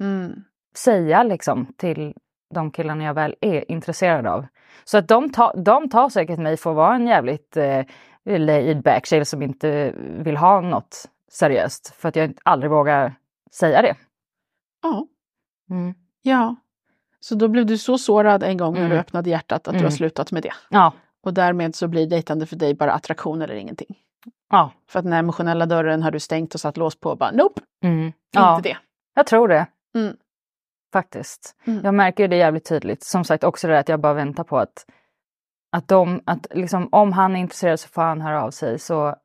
Mm. 0.00 0.44
säga 0.76 1.22
liksom 1.22 1.66
till 1.76 2.14
de 2.54 2.70
killarna 2.70 3.04
jag 3.04 3.14
väl 3.14 3.34
är 3.40 3.70
intresserad 3.70 4.26
av. 4.26 4.46
Så 4.84 4.98
att 4.98 5.08
de, 5.08 5.32
ta, 5.32 5.52
de 5.52 5.88
tar 5.88 6.08
säkert 6.08 6.38
mig 6.38 6.56
för 6.56 6.70
att 6.70 6.76
vara 6.76 6.94
en 6.94 7.06
jävligt 7.06 7.56
eh, 7.56 7.84
laid 8.24 8.82
back 8.82 9.06
tjej 9.06 9.24
som 9.24 9.42
inte 9.42 9.92
vill 9.96 10.36
ha 10.36 10.60
något 10.60 11.08
seriöst. 11.28 11.94
För 11.94 12.08
att 12.08 12.16
jag 12.16 12.38
aldrig 12.42 12.70
vågar 12.70 13.14
säga 13.52 13.82
det. 13.82 13.96
Ja. 14.82 15.06
Mm. 15.70 15.94
ja. 16.22 16.56
Så 17.20 17.34
då 17.34 17.48
blev 17.48 17.66
du 17.66 17.78
så 17.78 17.98
sårad 17.98 18.42
en 18.42 18.56
gång 18.56 18.74
när 18.74 18.80
Mm. 18.80 18.90
du 18.92 18.98
öppnade 18.98 19.30
hjärtat 19.30 19.68
att 19.68 19.74
du 19.74 19.78
har 19.78 19.84
Mm. 19.84 19.90
slutat 19.90 20.32
med 20.32 20.42
det. 20.42 20.52
Ja, 20.70 20.92
Och 21.22 21.34
därmed 21.34 21.74
så 21.74 21.88
blir 21.88 22.06
dejtande 22.06 22.46
för 22.46 22.56
dig 22.56 22.74
bara 22.74 22.92
attraktion 22.92 23.42
eller 23.42 23.54
ingenting. 23.54 23.96
ja. 24.50 24.72
För 24.88 24.98
att 24.98 25.04
den 25.04 25.12
emotionella 25.14 25.66
dörren 25.66 26.02
har 26.02 26.10
du 26.10 26.20
stängt 26.20 26.54
och 26.54 26.60
satt 26.60 26.76
lås 26.76 27.00
på 27.00 27.10
och 27.10 27.18
bara 27.18 27.30
nope, 27.30 27.60
Mm. 27.84 28.12
ja. 28.30 28.56
inte 28.56 28.68
det. 28.68 28.76
Jag 29.14 29.26
tror 29.26 29.48
det. 29.48 29.66
Mm. 29.94 30.16
Faktiskt. 30.92 31.54
Mm. 31.66 31.84
Jag 31.84 31.94
märker 31.94 32.24
ju 32.24 32.28
det 32.28 32.36
jävligt 32.36 32.64
tydligt. 32.68 33.02
Som 33.02 33.24
sagt 33.24 33.44
också 33.44 33.66
det 33.66 33.72
där 33.72 33.80
att 33.80 33.88
jag 33.88 34.00
bara 34.00 34.14
väntar 34.14 34.44
på 34.44 34.58
att, 34.58 34.86
att, 35.72 35.88
de, 35.88 36.20
att 36.26 36.46
liksom, 36.50 36.88
om 36.92 37.12
han 37.12 37.36
är 37.36 37.40
intresserad 37.40 37.80
så 37.80 37.88
får 37.88 38.02
han 38.02 38.20
höra 38.20 38.42
av 38.44 38.50
sig. 38.50 38.78
Så, 38.78 39.16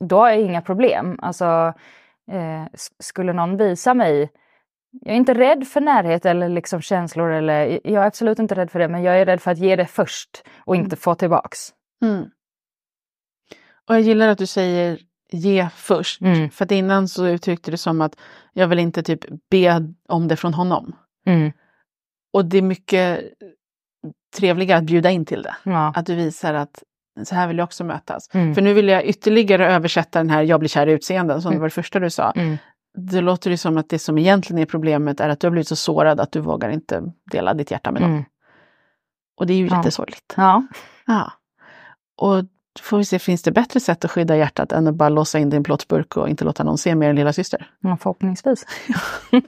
då 0.00 0.16
har 0.18 0.28
jag 0.28 0.40
inga 0.40 0.62
problem. 0.62 1.18
Alltså, 1.22 1.72
eh, 2.30 2.64
skulle 2.98 3.32
någon 3.32 3.56
visa 3.56 3.94
mig 3.94 4.30
jag 5.00 5.12
är 5.12 5.16
inte 5.16 5.34
rädd 5.34 5.68
för 5.68 5.80
närhet 5.80 6.26
eller 6.26 6.48
liksom 6.48 6.80
känslor. 6.80 7.30
Eller, 7.30 7.80
jag 7.84 8.02
är 8.02 8.06
absolut 8.06 8.38
inte 8.38 8.54
rädd 8.54 8.70
för 8.70 8.78
det, 8.78 8.88
men 8.88 9.02
jag 9.02 9.20
är 9.20 9.26
rädd 9.26 9.40
för 9.40 9.50
att 9.50 9.58
ge 9.58 9.76
det 9.76 9.86
först 9.86 10.44
och 10.58 10.76
inte 10.76 10.96
få 10.96 11.14
tillbaks. 11.14 11.58
Mm. 12.02 12.24
Och 13.88 13.94
jag 13.94 14.00
gillar 14.00 14.28
att 14.28 14.38
du 14.38 14.46
säger 14.46 14.98
ge 15.30 15.68
först. 15.74 16.20
Mm. 16.20 16.50
För 16.50 16.64
att 16.64 16.70
innan 16.70 17.08
så 17.08 17.26
uttryckte 17.26 17.70
du 17.70 17.76
som 17.76 18.00
att 18.00 18.16
jag 18.52 18.68
vill 18.68 18.78
inte 18.78 19.02
typ 19.02 19.20
be 19.50 19.92
om 20.08 20.28
det 20.28 20.36
från 20.36 20.54
honom. 20.54 20.96
Mm. 21.26 21.52
Och 22.32 22.44
det 22.44 22.58
är 22.58 22.62
mycket 22.62 23.20
trevligare 24.36 24.78
att 24.78 24.84
bjuda 24.84 25.10
in 25.10 25.24
till 25.26 25.42
det. 25.42 25.56
Ja. 25.62 25.92
Att 25.96 26.06
du 26.06 26.14
visar 26.14 26.54
att 26.54 26.82
så 27.24 27.34
här 27.34 27.48
vill 27.48 27.58
jag 27.58 27.64
också 27.64 27.84
mötas. 27.84 28.34
Mm. 28.34 28.54
För 28.54 28.62
nu 28.62 28.74
vill 28.74 28.88
jag 28.88 29.04
ytterligare 29.04 29.72
översätta 29.72 30.18
den 30.18 30.30
här 30.30 30.42
jag 30.42 30.60
blir 30.60 30.68
kär 30.68 30.86
i 30.86 30.92
utseenden 30.92 31.42
som 31.42 31.48
Mm. 31.48 31.58
det 31.58 31.60
var 31.60 31.66
det 31.66 31.74
första 31.74 32.00
du 32.00 32.10
sa. 32.10 32.30
Mm. 32.30 32.56
Det 32.96 33.20
låter 33.20 33.50
ju 33.50 33.56
som 33.56 33.78
att 33.78 33.88
det 33.88 33.98
som 33.98 34.18
egentligen 34.18 34.62
är 34.62 34.66
problemet 34.66 35.20
är 35.20 35.28
att 35.28 35.40
du 35.40 35.46
har 35.46 35.50
blivit 35.52 35.68
så 35.68 35.76
sårad 35.76 36.20
att 36.20 36.32
du 36.32 36.40
vågar 36.40 36.70
inte 36.70 37.02
dela 37.30 37.54
ditt 37.54 37.70
hjärta 37.70 37.90
med 37.92 38.02
någon. 38.02 38.10
Mm. 38.10 38.24
Och 39.36 39.46
det 39.46 39.52
är 39.52 39.56
ju 39.58 39.66
Ja. 39.66 39.76
jättesorgligt. 39.76 40.34
ja. 40.36 40.62
Ja. 41.06 41.32
Och 42.16 42.44
då 42.44 42.48
får 42.82 42.98
vi 42.98 43.04
se, 43.04 43.18
finns 43.18 43.42
det 43.42 43.52
bättre 43.52 43.80
sätt 43.80 44.04
att 44.04 44.10
skydda 44.10 44.36
hjärtat 44.36 44.72
än 44.72 44.86
att 44.88 44.94
bara 44.94 45.08
låsa 45.08 45.38
in 45.38 45.50
din 45.50 45.62
plåtburk 45.64 46.16
och 46.16 46.28
inte 46.28 46.44
låta 46.44 46.64
någon 46.64 46.78
se 46.78 46.94
mer 46.94 47.10
än 47.10 47.16
lilla 47.16 47.32
syster? 47.32 47.70
ja, 47.80 47.96
förhoppningsvis. 47.96 48.66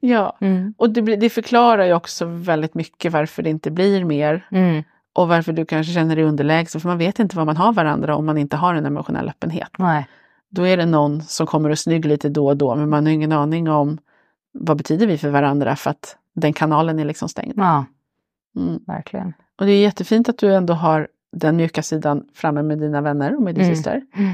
Ja, 0.00 0.36
Mm. 0.40 0.74
och 0.78 0.90
det, 0.90 1.00
det 1.16 1.30
förklarar 1.30 1.84
ju 1.84 1.94
också 1.94 2.24
väldigt 2.24 2.74
mycket 2.74 3.12
varför 3.12 3.42
det 3.42 3.50
inte 3.50 3.70
blir 3.70 4.04
mer 4.04 4.46
Mm. 4.50 4.82
och 5.12 5.28
varför 5.28 5.52
du 5.52 5.64
kanske 5.66 5.92
känner 5.92 6.16
dig 6.16 6.24
underlägsen, 6.24 6.80
för 6.80 6.88
man 6.88 6.98
vet 6.98 7.18
inte 7.18 7.36
vad 7.36 7.46
man 7.46 7.56
har 7.56 7.72
varandra 7.72 8.16
om 8.16 8.26
man 8.26 8.38
inte 8.38 8.56
har 8.56 8.74
en 8.74 8.86
emotionell 8.86 9.28
öppenhet. 9.28 9.70
Nej. 9.78 10.06
Då 10.54 10.66
är 10.66 10.76
det 10.76 10.86
någon 10.86 11.22
som 11.22 11.46
kommer 11.46 11.70
och 11.70 11.78
snygg 11.78 12.04
lite 12.04 12.28
då 12.28 12.46
och 12.46 12.56
då, 12.56 12.74
men 12.76 12.88
man 12.88 13.06
har 13.06 13.12
ingen 13.12 13.32
aning 13.32 13.68
om 13.70 13.98
vad 14.52 14.76
betyder 14.76 15.06
vi 15.06 15.18
för 15.18 15.30
varandra 15.30 15.76
för 15.76 15.90
att 15.90 16.16
den 16.34 16.52
kanalen 16.52 16.98
är 16.98 17.04
liksom 17.04 17.28
stängd. 17.28 17.52
Ja, 17.56 17.84
Mm. 18.56 18.80
verkligen. 18.86 19.32
Och 19.60 19.66
det 19.66 19.72
är 19.72 19.82
jättefint 19.82 20.28
att 20.28 20.38
du 20.38 20.54
ändå 20.54 20.72
har 20.74 21.08
den 21.36 21.56
mjuka 21.56 21.82
sidan 21.82 22.24
framme 22.34 22.62
med 22.62 22.78
dina 22.78 23.00
vänner 23.00 23.36
och 23.36 23.42
med 23.42 23.54
din 23.54 23.64
Mm. 23.64 23.76
syster. 23.76 24.02
Mm. 24.16 24.30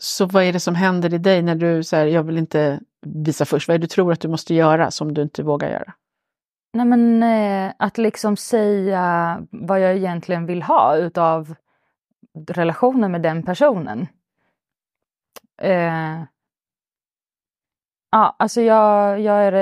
Så 0.00 0.26
vad 0.26 0.44
är 0.44 0.52
det 0.52 0.60
som 0.60 0.74
händer 0.74 1.14
i 1.14 1.18
dig 1.18 1.42
när 1.42 1.54
du 1.54 1.82
säger 1.84 2.06
jag 2.06 2.22
vill 2.22 2.38
inte 2.38 2.80
visa 3.06 3.44
först? 3.44 3.68
Vad 3.68 3.74
är 3.74 3.78
det 3.78 3.82
du 3.82 3.88
tror 3.88 4.12
att 4.12 4.20
du 4.20 4.28
måste 4.28 4.54
göra 4.54 4.90
som 4.90 5.14
du 5.14 5.22
inte 5.22 5.42
vågar 5.42 5.70
göra? 5.70 5.92
Nej 6.74 6.86
men 6.86 7.22
eh, 7.22 7.72
att 7.78 7.98
liksom 7.98 8.36
säga 8.36 9.38
vad 9.50 9.80
jag 9.80 9.96
egentligen 9.96 10.46
vill 10.46 10.62
ha 10.62 10.96
utav 10.96 11.54
relationen 12.48 13.12
med 13.12 13.22
den 13.22 13.42
personen. 13.42 14.06
Eh, 15.62 16.22
ja, 18.10 18.36
alltså 18.38 18.60
jag, 18.60 19.20
jag 19.20 19.44
är, 19.44 19.52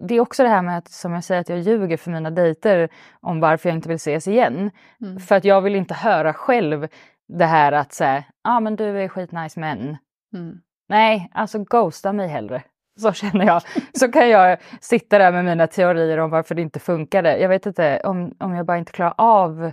det 0.00 0.14
är 0.14 0.20
också 0.20 0.42
det 0.42 0.48
här 0.48 0.62
med 0.62 0.78
att 0.78 0.88
som 0.88 1.12
jag 1.12 1.24
säger 1.24 1.40
att 1.40 1.48
jag 1.48 1.58
ljuger 1.58 1.96
för 1.96 2.10
mina 2.10 2.30
dejter 2.30 2.88
om 3.20 3.40
varför 3.40 3.68
jag 3.68 3.76
inte 3.76 3.88
vill 3.88 3.96
ses 3.96 4.28
igen. 4.28 4.70
Mm. 5.00 5.18
För 5.20 5.34
att 5.36 5.44
jag 5.44 5.60
vill 5.60 5.76
inte 5.76 5.94
höra 5.94 6.32
själv 6.32 6.88
det 7.28 7.46
här 7.46 7.72
att 7.72 7.92
säga, 7.92 8.24
ja 8.44 8.56
ah, 8.56 8.60
men 8.60 8.76
du 8.76 9.02
är 9.02 9.08
skitnice 9.08 9.60
men 9.60 9.98
Mm. 10.32 10.60
Nej, 10.88 11.30
alltså 11.32 11.64
ghosta 11.64 12.12
mig 12.12 12.28
hellre. 12.28 12.62
Så 13.00 13.12
känner 13.12 13.46
jag. 13.46 13.62
Så 13.92 14.12
kan 14.12 14.28
jag 14.28 14.58
sitta 14.80 15.18
där 15.18 15.32
med 15.32 15.44
mina 15.44 15.66
teorier 15.66 16.18
om 16.18 16.30
varför 16.30 16.54
det 16.54 16.62
inte 16.62 16.80
funkade. 16.80 17.38
Jag 17.38 17.48
vet 17.48 17.66
inte 17.66 18.00
om, 18.04 18.34
om 18.38 18.54
jag 18.54 18.66
bara 18.66 18.78
inte 18.78 18.92
klarar 18.92 19.14
av 19.16 19.72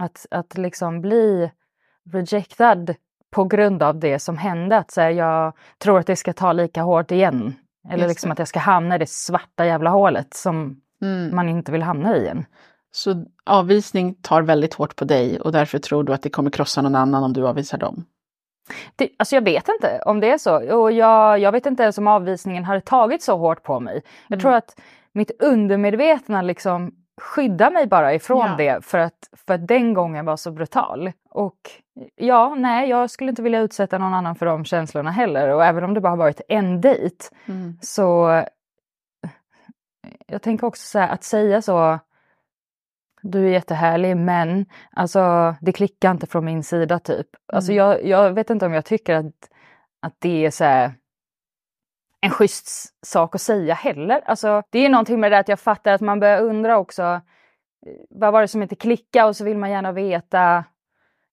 att, 0.00 0.26
att 0.30 0.58
liksom 0.58 1.00
bli 1.00 1.50
rejectad 2.12 2.94
på 3.30 3.44
grund 3.44 3.82
av 3.82 3.98
det 3.98 4.18
som 4.18 4.36
hände. 4.38 4.76
Att 4.76 4.90
säga, 4.90 5.10
jag 5.12 5.52
tror 5.78 5.98
att 5.98 6.06
det 6.06 6.16
ska 6.16 6.32
ta 6.32 6.52
lika 6.52 6.82
hårt 6.82 7.10
igen. 7.10 7.54
Eller 7.88 8.02
Just 8.04 8.08
liksom 8.08 8.30
att 8.32 8.38
jag 8.38 8.48
ska 8.48 8.58
hamna 8.58 8.94
i 8.94 8.98
det 8.98 9.08
svarta 9.10 9.66
jävla 9.66 9.90
hålet 9.90 10.34
som 10.34 10.80
Mm. 11.02 11.36
man 11.36 11.48
inte 11.48 11.72
vill 11.72 11.82
hamna 11.82 12.16
i 12.16 12.20
igen. 12.22 12.44
Så 12.90 13.24
avvisning 13.46 14.14
tar 14.14 14.42
väldigt 14.42 14.74
hårt 14.74 14.96
på 14.96 15.04
dig 15.04 15.40
och 15.40 15.52
därför 15.52 15.78
tror 15.78 16.04
du 16.04 16.12
att 16.14 16.22
det 16.22 16.30
kommer 16.30 16.50
krossa 16.50 16.82
någon 16.82 16.94
annan 16.94 17.24
om 17.24 17.32
du 17.32 17.46
avvisar 17.48 17.78
dem? 17.78 18.04
Det, 18.96 19.08
alltså 19.18 19.34
jag 19.34 19.42
vet 19.42 19.68
inte 19.68 20.00
om 20.06 20.20
det 20.20 20.30
är 20.30 20.38
så. 20.38 20.76
Och 20.80 20.92
jag, 20.92 21.38
jag 21.38 21.52
vet 21.52 21.66
inte 21.66 21.82
ens 21.82 21.98
om 21.98 22.06
avvisningen 22.08 22.64
hade 22.64 22.80
tagit 22.80 23.22
så 23.22 23.36
hårt 23.38 23.62
på 23.62 23.80
mig. 23.80 24.02
Jag 24.28 24.36
Mm. 24.36 24.40
tror 24.40 24.54
att 24.54 24.80
mitt 25.12 25.42
undermedvetna 25.42 26.42
liksom 26.42 26.92
skyddar 27.20 27.70
mig 27.70 27.86
bara 27.86 28.14
ifrån 28.14 28.46
Ja. 28.46 28.54
det 28.56 28.84
för 28.84 28.98
att, 28.98 29.30
för 29.46 29.54
att 29.54 29.66
den 29.68 29.94
gången 29.94 30.24
var 30.24 30.36
så 30.36 30.50
brutal. 30.50 31.12
Och 31.30 31.58
ja, 32.14 32.54
nej, 32.54 32.88
jag 32.90 33.10
skulle 33.10 33.30
inte 33.30 33.42
vilja 33.42 33.60
utsätta 33.60 33.98
någon 33.98 34.14
annan 34.14 34.36
för 34.36 34.46
de 34.46 34.64
känslorna 34.64 35.10
heller. 35.10 35.48
Och 35.48 35.64
även 35.64 35.84
om 35.84 35.94
det 35.94 36.00
bara 36.00 36.16
varit 36.16 36.40
en 36.48 36.80
dejt 36.80 37.24
Mm. 37.46 37.78
så 37.80 38.42
jag 40.26 40.42
tänker 40.42 40.66
också 40.66 40.86
så 40.86 40.98
här, 40.98 41.08
att 41.08 41.24
säga 41.24 41.62
så 41.62 41.98
du 43.22 43.46
är 43.46 43.50
jättehärlig 43.50 44.16
men 44.16 44.66
alltså 44.92 45.54
det 45.60 45.72
klickar 45.72 46.10
inte 46.10 46.26
från 46.26 46.44
min 46.44 46.62
sida 46.62 46.98
typ. 46.98 47.26
Alltså 47.52 47.72
Mm. 47.72 47.84
jag, 47.84 48.04
jag 48.04 48.32
vet 48.32 48.50
inte 48.50 48.66
om 48.66 48.72
jag 48.72 48.84
tycker 48.84 49.14
att, 49.14 49.50
att 50.02 50.14
det 50.18 50.46
är 50.46 50.50
så 50.50 50.64
här 50.64 50.92
en 52.26 52.30
schysst 52.32 52.88
sak 53.06 53.34
att 53.34 53.40
säga 53.40 53.74
heller. 53.74 54.20
Alltså, 54.26 54.62
det 54.70 54.78
är 54.78 54.88
någonting 54.88 55.20
med 55.20 55.32
det 55.32 55.38
att 55.38 55.48
jag 55.48 55.60
fattar 55.60 55.92
att 55.92 56.00
man 56.00 56.20
börjar 56.20 56.40
undra 56.42 56.78
också, 56.78 57.02
eh, 57.02 57.20
vad 58.10 58.32
var 58.32 58.40
det 58.40 58.48
som 58.48 58.62
inte 58.62 58.76
klickade 58.76 59.28
och 59.28 59.36
så 59.36 59.44
vill 59.44 59.58
man 59.58 59.70
gärna 59.70 59.92
veta. 59.92 60.64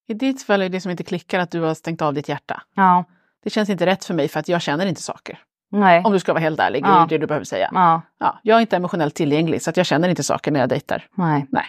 I 0.08 0.14
ditt 0.14 0.44
fall 0.44 0.62
är 0.62 0.70
det 0.70 0.82
som 0.82 0.92
inte 0.92 1.04
klickar 1.04 1.40
att 1.40 1.52
du 1.52 1.62
har 1.62 1.74
stängt 1.74 2.02
av 2.02 2.14
ditt 2.14 2.30
hjärta. 2.30 2.62
Ja, 2.76 3.04
Det 3.44 3.50
känns 3.50 3.70
inte 3.70 3.86
rätt 3.86 4.06
för 4.06 4.14
mig 4.14 4.28
för 4.28 4.40
att 4.40 4.48
jag 4.48 4.62
känner 4.62 4.86
inte 4.86 5.02
saker. 5.02 5.40
nej. 5.72 6.02
Om 6.06 6.12
du 6.14 6.20
ska 6.20 6.34
vara 6.34 6.42
helt 6.42 6.60
ärlig, 6.60 6.84
Ja. 6.86 6.88
det 6.90 6.96
är 6.96 7.08
det 7.08 7.18
du 7.18 7.28
behöver 7.28 7.46
säga. 7.46 7.70
Ja, 7.74 8.02
Ja, 8.20 8.40
jag 8.44 8.58
är 8.58 8.62
inte 8.62 8.76
emotionellt 8.76 9.16
tillgänglig 9.16 9.62
så 9.62 9.70
att 9.70 9.78
jag 9.78 9.86
känner 9.86 10.10
inte 10.10 10.24
saker 10.24 10.52
när 10.52 10.60
jag 10.60 10.70
dejtar. 10.70 11.08
nej. 11.16 11.46
Nej. 11.50 11.66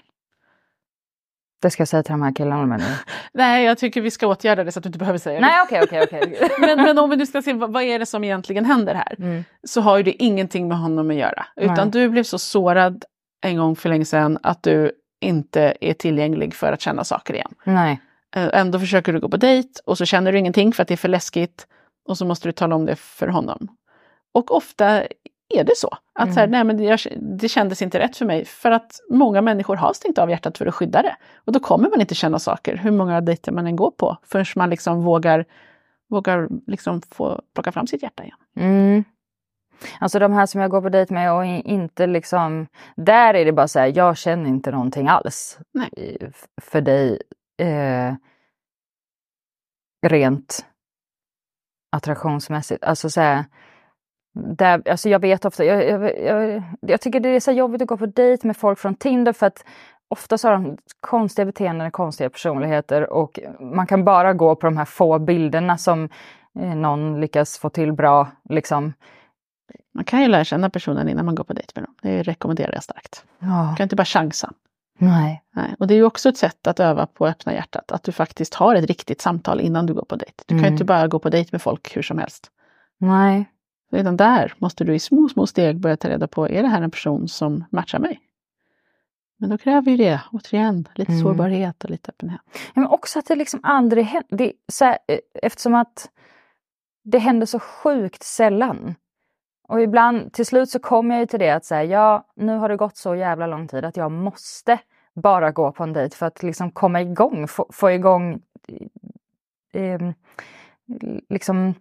Det 1.64 1.70
ska 1.70 1.80
jag 1.80 1.88
säga 1.88 2.02
till 2.02 2.12
de 2.12 2.22
här 2.22 2.34
killarna 2.34 2.66
med 2.66 2.78
nu. 2.78 2.84
Nej, 3.34 3.64
jag 3.64 3.78
tycker 3.78 4.00
vi 4.00 4.10
ska 4.10 4.26
åtgärda 4.26 4.64
det 4.64 4.72
så 4.72 4.78
att 4.78 4.82
du 4.82 4.88
inte 4.88 4.98
behöver 4.98 5.18
säga 5.18 5.40
det. 5.40 5.46
Nej, 5.46 5.62
okej, 5.62 5.80
okej, 5.84 6.02
okej. 6.02 6.48
Men, 6.58 6.82
men 6.82 6.98
om 6.98 7.10
vi 7.10 7.16
nu 7.16 7.26
ska 7.26 7.42
se 7.42 7.52
vad, 7.52 7.72
vad 7.72 7.82
är 7.82 7.98
det 7.98 8.06
som 8.06 8.24
egentligen 8.24 8.64
händer 8.64 8.94
här? 8.94 9.14
Mm. 9.18 9.44
Så 9.66 9.80
har 9.80 9.96
ju 9.96 10.02
det 10.02 10.22
ingenting 10.22 10.68
med 10.68 10.78
honom 10.78 11.10
att 11.10 11.16
göra. 11.16 11.46
Utan 11.56 11.74
Nej. 11.76 11.90
du 11.90 12.08
blev 12.08 12.22
så 12.22 12.38
sårad 12.38 13.04
en 13.46 13.56
gång 13.56 13.76
för 13.76 13.88
länge 13.88 14.04
sedan 14.04 14.38
att 14.42 14.62
du 14.62 14.92
inte 15.20 15.74
är 15.80 15.94
tillgänglig 15.94 16.54
för 16.54 16.72
att 16.72 16.80
känna 16.80 17.04
saker 17.04 17.34
igen. 17.34 17.52
Nej. 17.64 18.00
Eh, 18.36 18.48
Ändå 18.52 18.78
försöker 18.78 19.12
du 19.12 19.20
gå 19.20 19.28
på 19.28 19.36
dejt 19.36 19.68
och 19.86 19.98
så 19.98 20.04
känner 20.04 20.32
du 20.32 20.38
ingenting 20.38 20.72
för 20.72 20.82
att 20.82 20.88
det 20.88 20.94
är 20.94 20.96
för 20.96 21.08
läskigt. 21.08 21.66
Och 22.08 22.18
så 22.18 22.24
måste 22.26 22.48
du 22.48 22.52
tala 22.52 22.74
om 22.74 22.86
det 22.86 22.96
för 22.96 23.26
honom. 23.28 23.68
Och 24.34 24.56
ofta 24.56 25.02
är 25.48 25.64
det 25.64 25.76
så. 25.76 25.98
Att 26.12 26.34
så 26.34 26.40
här, 26.40 26.46
nej, 26.46 26.64
men 26.64 26.76
det, 26.76 26.84
jag, 26.84 26.98
det 27.40 27.48
kändes 27.48 27.82
inte 27.82 27.98
rätt 27.98 28.16
för 28.16 28.26
mig. 28.26 28.44
För 28.44 28.70
att 28.70 29.00
många 29.10 29.42
människor 29.42 29.76
har 29.76 29.92
stängt 29.92 30.18
av 30.18 30.30
hjärtat 30.30 30.58
för 30.58 30.66
att 30.66 30.74
skydda 30.74 31.02
det. 31.02 31.16
Och 31.36 31.52
då 31.52 31.60
kommer 31.60 31.90
man 31.90 32.00
inte 32.00 32.14
känna 32.14 32.38
saker, 32.38 32.76
hur 32.76 32.90
många 32.90 33.20
dejter 33.20 33.52
man 33.52 33.66
än 33.66 33.76
går 33.76 33.90
på. 33.90 34.16
Förrän 34.22 34.46
man 34.56 34.70
liksom 34.70 35.02
vågar, 35.02 35.44
vågar 36.10 36.48
liksom 36.66 37.02
få 37.10 37.42
plocka 37.54 37.72
fram 37.72 37.86
sitt 37.86 38.02
hjärta 38.02 38.22
igen. 38.22 38.38
Mm. 38.56 39.04
Alltså 40.00 40.18
de 40.18 40.32
här 40.32 40.46
som 40.46 40.60
jag 40.60 40.70
går 40.70 40.82
på 40.82 40.88
dejt 40.88 41.14
med 41.14 41.32
och 41.32 41.44
inte 41.44 42.06
liksom, 42.06 42.66
där 42.96 43.34
är 43.34 43.44
det 43.44 43.52
bara 43.52 43.68
så 43.68 43.78
här, 43.78 43.92
jag 43.96 44.16
känner 44.16 44.50
inte 44.50 44.70
någonting 44.70 45.08
alls 45.08 45.58
Nej. 45.72 46.32
för 46.62 46.80
dig. 46.80 47.18
Eh, 47.58 48.14
rent 50.06 50.66
attraktionsmässigt. 51.92 52.84
Alltså 52.84 53.10
så 53.10 53.20
här, 53.20 53.44
där, 54.34 54.82
alltså 54.90 55.08
jag 55.08 55.18
vet 55.18 55.44
ofta, 55.44 55.64
jag, 55.64 55.84
jag, 55.88 56.20
jag, 56.22 56.62
jag 56.80 57.00
tycker 57.00 57.20
det 57.20 57.28
är 57.28 57.40
så 57.40 57.52
jobbigt 57.52 57.82
att 57.82 57.88
gå 57.88 57.96
på 57.96 58.06
dejt 58.06 58.46
med 58.46 58.56
folk 58.56 58.78
från 58.78 58.94
Tinder 58.94 59.32
för 59.32 59.46
att 59.46 59.64
ofta 60.08 60.38
så 60.38 60.48
har 60.48 60.52
de 60.52 60.76
konstiga 61.00 61.46
beteenden, 61.46 61.90
konstiga 61.90 62.30
personligheter 62.30 63.12
och 63.12 63.40
man 63.60 63.86
kan 63.86 64.04
bara 64.04 64.32
gå 64.32 64.54
på 64.56 64.66
de 64.66 64.76
här 64.76 64.84
få 64.84 65.18
bilderna 65.18 65.78
som 65.78 66.08
eh, 66.60 66.74
någon 66.76 67.20
lyckas 67.20 67.58
få 67.58 67.70
till 67.70 67.92
bra. 67.92 68.28
Liksom. 68.48 68.92
Man 69.94 70.04
kan 70.04 70.22
ju 70.22 70.28
lära 70.28 70.44
känna 70.44 70.70
personen 70.70 71.08
innan 71.08 71.24
man 71.26 71.34
går 71.34 71.44
på 71.44 71.52
dejt 71.52 71.72
med 71.74 71.84
dem. 71.84 71.94
Det 72.02 72.22
rekommenderar 72.22 72.72
jag 72.72 72.82
starkt. 72.82 73.24
Ja, 73.38 73.46
Man 73.46 73.76
kan 73.76 73.84
inte 73.84 73.96
bara 73.96 74.04
chansa. 74.04 74.52
nej. 74.98 75.42
Nej. 75.54 75.74
Och 75.78 75.86
det 75.86 75.94
är 75.94 75.96
ju 75.96 76.04
också 76.04 76.28
ett 76.28 76.36
sätt 76.36 76.66
att 76.66 76.80
öva 76.80 77.06
på 77.06 77.26
att 77.26 77.30
öppna 77.30 77.52
hjärtat. 77.52 77.92
Att 77.92 78.02
du 78.02 78.12
faktiskt 78.12 78.54
har 78.54 78.74
ett 78.74 78.84
riktigt 78.86 79.20
samtal 79.20 79.60
innan 79.60 79.86
du 79.86 79.94
går 79.94 80.04
på 80.04 80.16
dejt. 80.16 80.34
Du 80.46 80.54
kan 80.54 80.58
ju 80.58 80.62
Mm. 80.64 80.72
inte 80.74 80.84
bara 80.84 81.06
gå 81.08 81.18
på 81.18 81.28
dejt 81.30 81.48
med 81.52 81.62
folk 81.62 81.96
hur 81.96 82.02
som 82.02 82.18
helst. 82.18 82.50
Nej. 82.98 83.44
Redan 83.94 84.16
där 84.16 84.52
måste 84.58 84.84
du 84.84 84.94
i 84.94 84.98
små, 84.98 85.28
små 85.28 85.46
steg 85.46 85.80
börja 85.80 85.96
ta 85.96 86.08
reda 86.08 86.28
på, 86.28 86.48
är 86.48 86.62
det 86.62 86.68
här 86.68 86.82
en 86.82 86.90
person 86.90 87.28
som 87.28 87.64
matchar 87.70 87.98
mig? 87.98 88.20
Men 89.38 89.50
då 89.50 89.58
kräver 89.58 89.90
ju 89.90 89.96
det, 89.96 90.20
återigen, 90.32 90.88
lite 90.94 91.12
Mm. 91.12 91.22
sårbarhet 91.24 91.84
och 91.84 91.90
lite 91.90 92.10
öppenhet. 92.10 92.40
Ja, 92.52 92.60
Men 92.74 92.86
också 92.86 93.18
att 93.18 93.26
det 93.26 93.34
liksom 93.36 93.60
aldrig 93.62 94.04
händer. 94.04 94.36
Det, 94.36 94.44
är 94.44 94.52
så 94.72 94.84
här, 94.84 94.98
eh, 95.08 95.18
eftersom 95.42 95.74
att 95.74 96.10
det 97.04 97.18
händer 97.18 97.46
så 97.46 97.58
sjukt 97.58 98.22
sällan. 98.22 98.94
Och 99.68 99.80
ibland, 99.82 100.32
till 100.32 100.46
slut 100.46 100.70
så 100.70 100.78
kommer 100.78 101.14
jag 101.14 101.20
ju 101.20 101.26
till 101.26 101.38
det 101.38 101.50
att 101.50 101.64
säga, 101.64 101.84
ja, 101.84 102.26
nu 102.36 102.56
har 102.56 102.68
det 102.68 102.76
gått 102.76 102.96
så 102.96 103.14
jävla 103.14 103.46
lång 103.46 103.68
tid 103.68 103.84
att 103.84 103.96
jag 103.96 104.12
måste 104.12 104.78
bara 105.14 105.50
gå 105.50 105.72
på 105.72 105.82
en 105.82 105.92
dejt 105.92 106.16
för 106.16 106.26
att 106.26 106.42
liksom 106.42 106.70
komma 106.70 107.00
igång, 107.02 107.48
få, 107.48 107.66
få 107.72 107.90
igång 107.90 108.40
eh, 109.72 109.82
eh, 109.82 110.00
liksom 111.28 111.74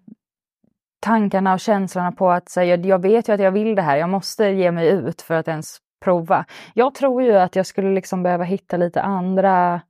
tankarna 1.04 1.54
och 1.54 1.60
känslorna 1.60 2.12
på 2.12 2.32
att 2.32 2.50
säga, 2.50 2.76
jag 2.76 3.02
vet 3.02 3.30
ju 3.30 3.34
att 3.34 3.40
jag 3.40 3.52
vill 3.52 3.76
det 3.76 3.82
här, 3.82 3.98
jag 3.98 4.10
måste 4.10 4.46
ge 4.46 4.72
mig 4.72 4.88
ut 4.88 5.22
för 5.22 5.34
att 5.34 5.48
ens 5.48 5.78
prova. 6.04 6.46
Jag 6.74 6.96
tror 6.96 7.24
ju 7.24 7.38
att 7.38 7.56
jag 7.56 7.66
skulle 7.66 7.94
liksom 7.94 8.24
behöva 8.24 8.44
hitta 8.44 8.78
lite 8.78 9.02
andra 9.02 9.82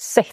sätt 0.00 0.26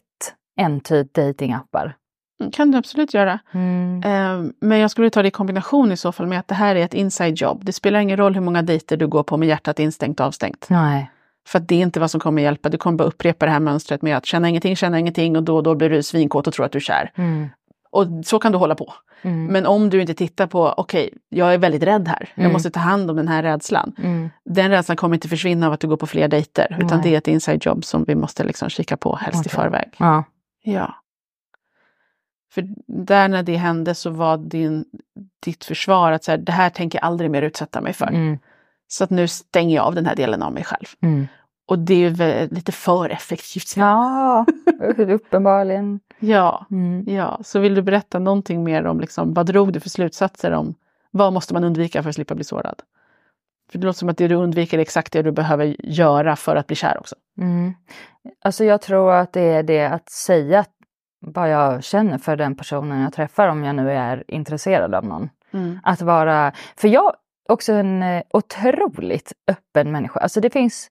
än 0.59 0.79
typ 0.79 1.13
datingappar. 1.13 1.95
Mm, 2.39 2.51
kan 2.51 2.71
du 2.71 2.77
absolut 2.77 3.13
göra. 3.13 3.39
Mm. 3.51 4.01
Eh, 4.05 4.51
Men 4.61 4.79
jag 4.79 4.91
skulle 4.91 5.09
ta 5.09 5.21
det 5.21 5.27
i 5.27 5.31
kombination 5.31 5.91
i 5.91 5.97
så 5.97 6.11
fall 6.11 6.27
med 6.27 6.39
att 6.39 6.47
det 6.47 6.55
här 6.55 6.75
är 6.75 6.85
ett 6.85 6.93
inside 6.93 7.37
job. 7.37 7.65
Det 7.65 7.73
spelar 7.73 7.99
ingen 7.99 8.17
roll 8.17 8.33
hur 8.33 8.41
många 8.41 8.61
dejter 8.61 8.97
du 8.97 9.07
går 9.07 9.23
på 9.23 9.37
med 9.37 9.47
hjärtat 9.47 9.79
instängt 9.79 10.19
och 10.19 10.25
avstängt. 10.25 10.67
Nej. 10.69 11.11
För 11.47 11.59
att 11.59 11.67
det 11.67 11.75
är 11.75 11.79
inte 11.79 11.99
vad 11.99 12.11
som 12.11 12.19
kommer 12.19 12.41
hjälpa. 12.41 12.69
Du 12.69 12.77
kommer 12.77 12.97
bara 12.97 13.07
upprepa 13.07 13.45
det 13.45 13.51
här 13.51 13.59
mönstret 13.59 14.01
med 14.01 14.17
att 14.17 14.25
känna 14.25 14.49
ingenting, 14.49 14.75
känna 14.75 14.99
ingenting 14.99 15.37
och 15.37 15.43
då 15.43 15.55
och 15.55 15.63
då 15.63 15.75
blir 15.75 15.89
du 15.89 16.03
svinkåt 16.03 16.47
och 16.47 16.53
tror 16.53 16.65
att 16.65 16.71
du 16.71 16.77
är 16.77 16.81
kär. 16.81 17.11
Mm. 17.15 17.49
Och 17.89 18.05
så 18.25 18.39
kan 18.39 18.51
du 18.51 18.57
hålla 18.57 18.75
på. 18.75 18.93
Mm. 19.21 19.45
Men 19.45 19.65
om 19.65 19.89
du 19.89 20.01
inte 20.01 20.13
tittar 20.13 20.47
på, 20.47 20.73
okej, 20.77 21.13
jag 21.29 21.53
är 21.53 21.57
väldigt 21.57 21.83
rädd 21.83 22.07
här. 22.07 22.29
Jag 22.35 22.41
Mm. 22.43 22.53
måste 22.53 22.69
ta 22.71 22.79
hand 22.79 23.09
om 23.09 23.15
den 23.17 23.27
här 23.27 23.43
rädslan. 23.43 23.95
Mm. 24.03 24.29
Den 24.45 24.69
rädslan 24.71 24.97
kommer 24.97 25.15
inte 25.15 25.27
försvinna 25.29 25.67
av 25.67 25.73
att 25.73 25.79
du 25.79 25.87
går 25.87 25.97
på 25.97 26.07
fler 26.07 26.27
dejter. 26.27 26.77
Utan 26.79 27.01
det 27.01 27.13
är 27.13 27.17
ett 27.17 27.27
inside 27.27 27.65
job 27.65 27.85
som 27.85 28.03
vi 28.03 28.15
måste 28.15 28.43
liksom 28.43 28.69
kika 28.69 28.97
på 28.97 29.15
helst 29.15 29.45
i 29.45 29.49
Okej. 29.49 29.55
förväg. 29.55 29.89
Ja. 29.97 30.23
Ja. 30.63 30.95
För 32.51 32.67
där 32.87 33.27
när 33.27 33.43
det 33.43 33.55
hände 33.57 33.95
så 33.95 34.09
var 34.09 34.37
din, 34.37 34.85
ditt 35.45 35.65
försvar 35.65 36.11
att 36.11 36.23
så 36.23 36.31
här, 36.31 36.37
det 36.37 36.51
här 36.51 36.69
tänker 36.69 36.99
jag 36.99 37.05
aldrig 37.05 37.31
mer 37.31 37.41
utsätta 37.41 37.81
mig 37.81 37.93
för. 37.93 38.07
Mm. 38.07 38.37
Så 38.87 39.03
att 39.03 39.09
nu 39.09 39.27
stänger 39.27 39.75
jag 39.75 39.85
av 39.85 39.95
den 39.95 40.05
här 40.05 40.15
delen 40.15 40.41
av 40.43 40.53
mig 40.53 40.63
själv. 40.63 40.85
Mm. 41.69 41.79
Och 41.79 41.85
det 41.85 41.93
är 41.93 41.97
ju 41.97 42.09
vä- 42.09 42.53
lite 42.53 42.71
för 42.71 43.09
effektivt. 43.09 43.77
Ja, 43.77 44.45
uppenbarligen. 44.97 45.99
ja. 46.19 46.65
Mm. 46.71 47.03
Ja, 47.07 47.39
så 47.43 47.59
vill 47.59 47.75
du 47.75 47.81
berätta 47.81 48.19
någonting 48.19 48.63
mer 48.63 48.85
om 48.85 48.99
liksom, 48.99 49.33
vad 49.33 49.45
drog 49.45 49.73
du 49.73 49.79
för 49.79 49.89
slutsatser 49.89 50.51
om 50.51 50.75
vad 51.11 51.33
måste 51.33 51.53
man 51.53 51.63
undvika 51.63 52.03
för 52.03 52.09
att 52.09 52.15
slippa 52.15 52.35
bli 52.35 52.43
sårad? 52.43 52.81
För 53.71 53.79
det 53.79 53.85
låter 53.85 53.99
som 53.99 54.09
att 54.09 54.17
det 54.17 54.27
du 54.27 54.35
undviker 54.35 54.77
är 54.77 54.81
exakt 54.81 55.13
det 55.13 55.21
du 55.21 55.31
behöver 55.31 55.75
göra 55.79 56.35
för 56.35 56.55
att 56.55 56.67
bli 56.67 56.75
kär 56.75 56.97
också. 56.99 57.15
Mm. 57.37 57.73
Alltså 58.41 58.63
jag 58.63 58.81
tror 58.81 59.11
att 59.11 59.33
det 59.33 59.41
är 59.41 59.63
det 59.63 59.85
att 59.85 60.09
säga 60.09 60.65
vad 61.19 61.49
jag 61.51 61.83
känner 61.83 62.17
för 62.17 62.35
den 62.35 62.55
personen 62.55 63.01
jag 63.01 63.13
träffar 63.13 63.47
om 63.47 63.63
jag 63.63 63.75
nu 63.75 63.91
är 63.91 64.23
intresserad 64.27 64.95
av 64.95 65.05
någon. 65.05 65.29
Att 65.83 66.01
vara, 66.01 66.51
för 66.77 66.87
jag 66.87 67.05
är 67.05 67.53
också 67.53 67.73
en 67.73 68.03
eh, 68.03 68.23
otroligt 68.33 69.33
öppen 69.47 69.91
människa. 69.91 70.19
Alltså 70.19 70.41
det 70.41 70.49
finns 70.49 70.87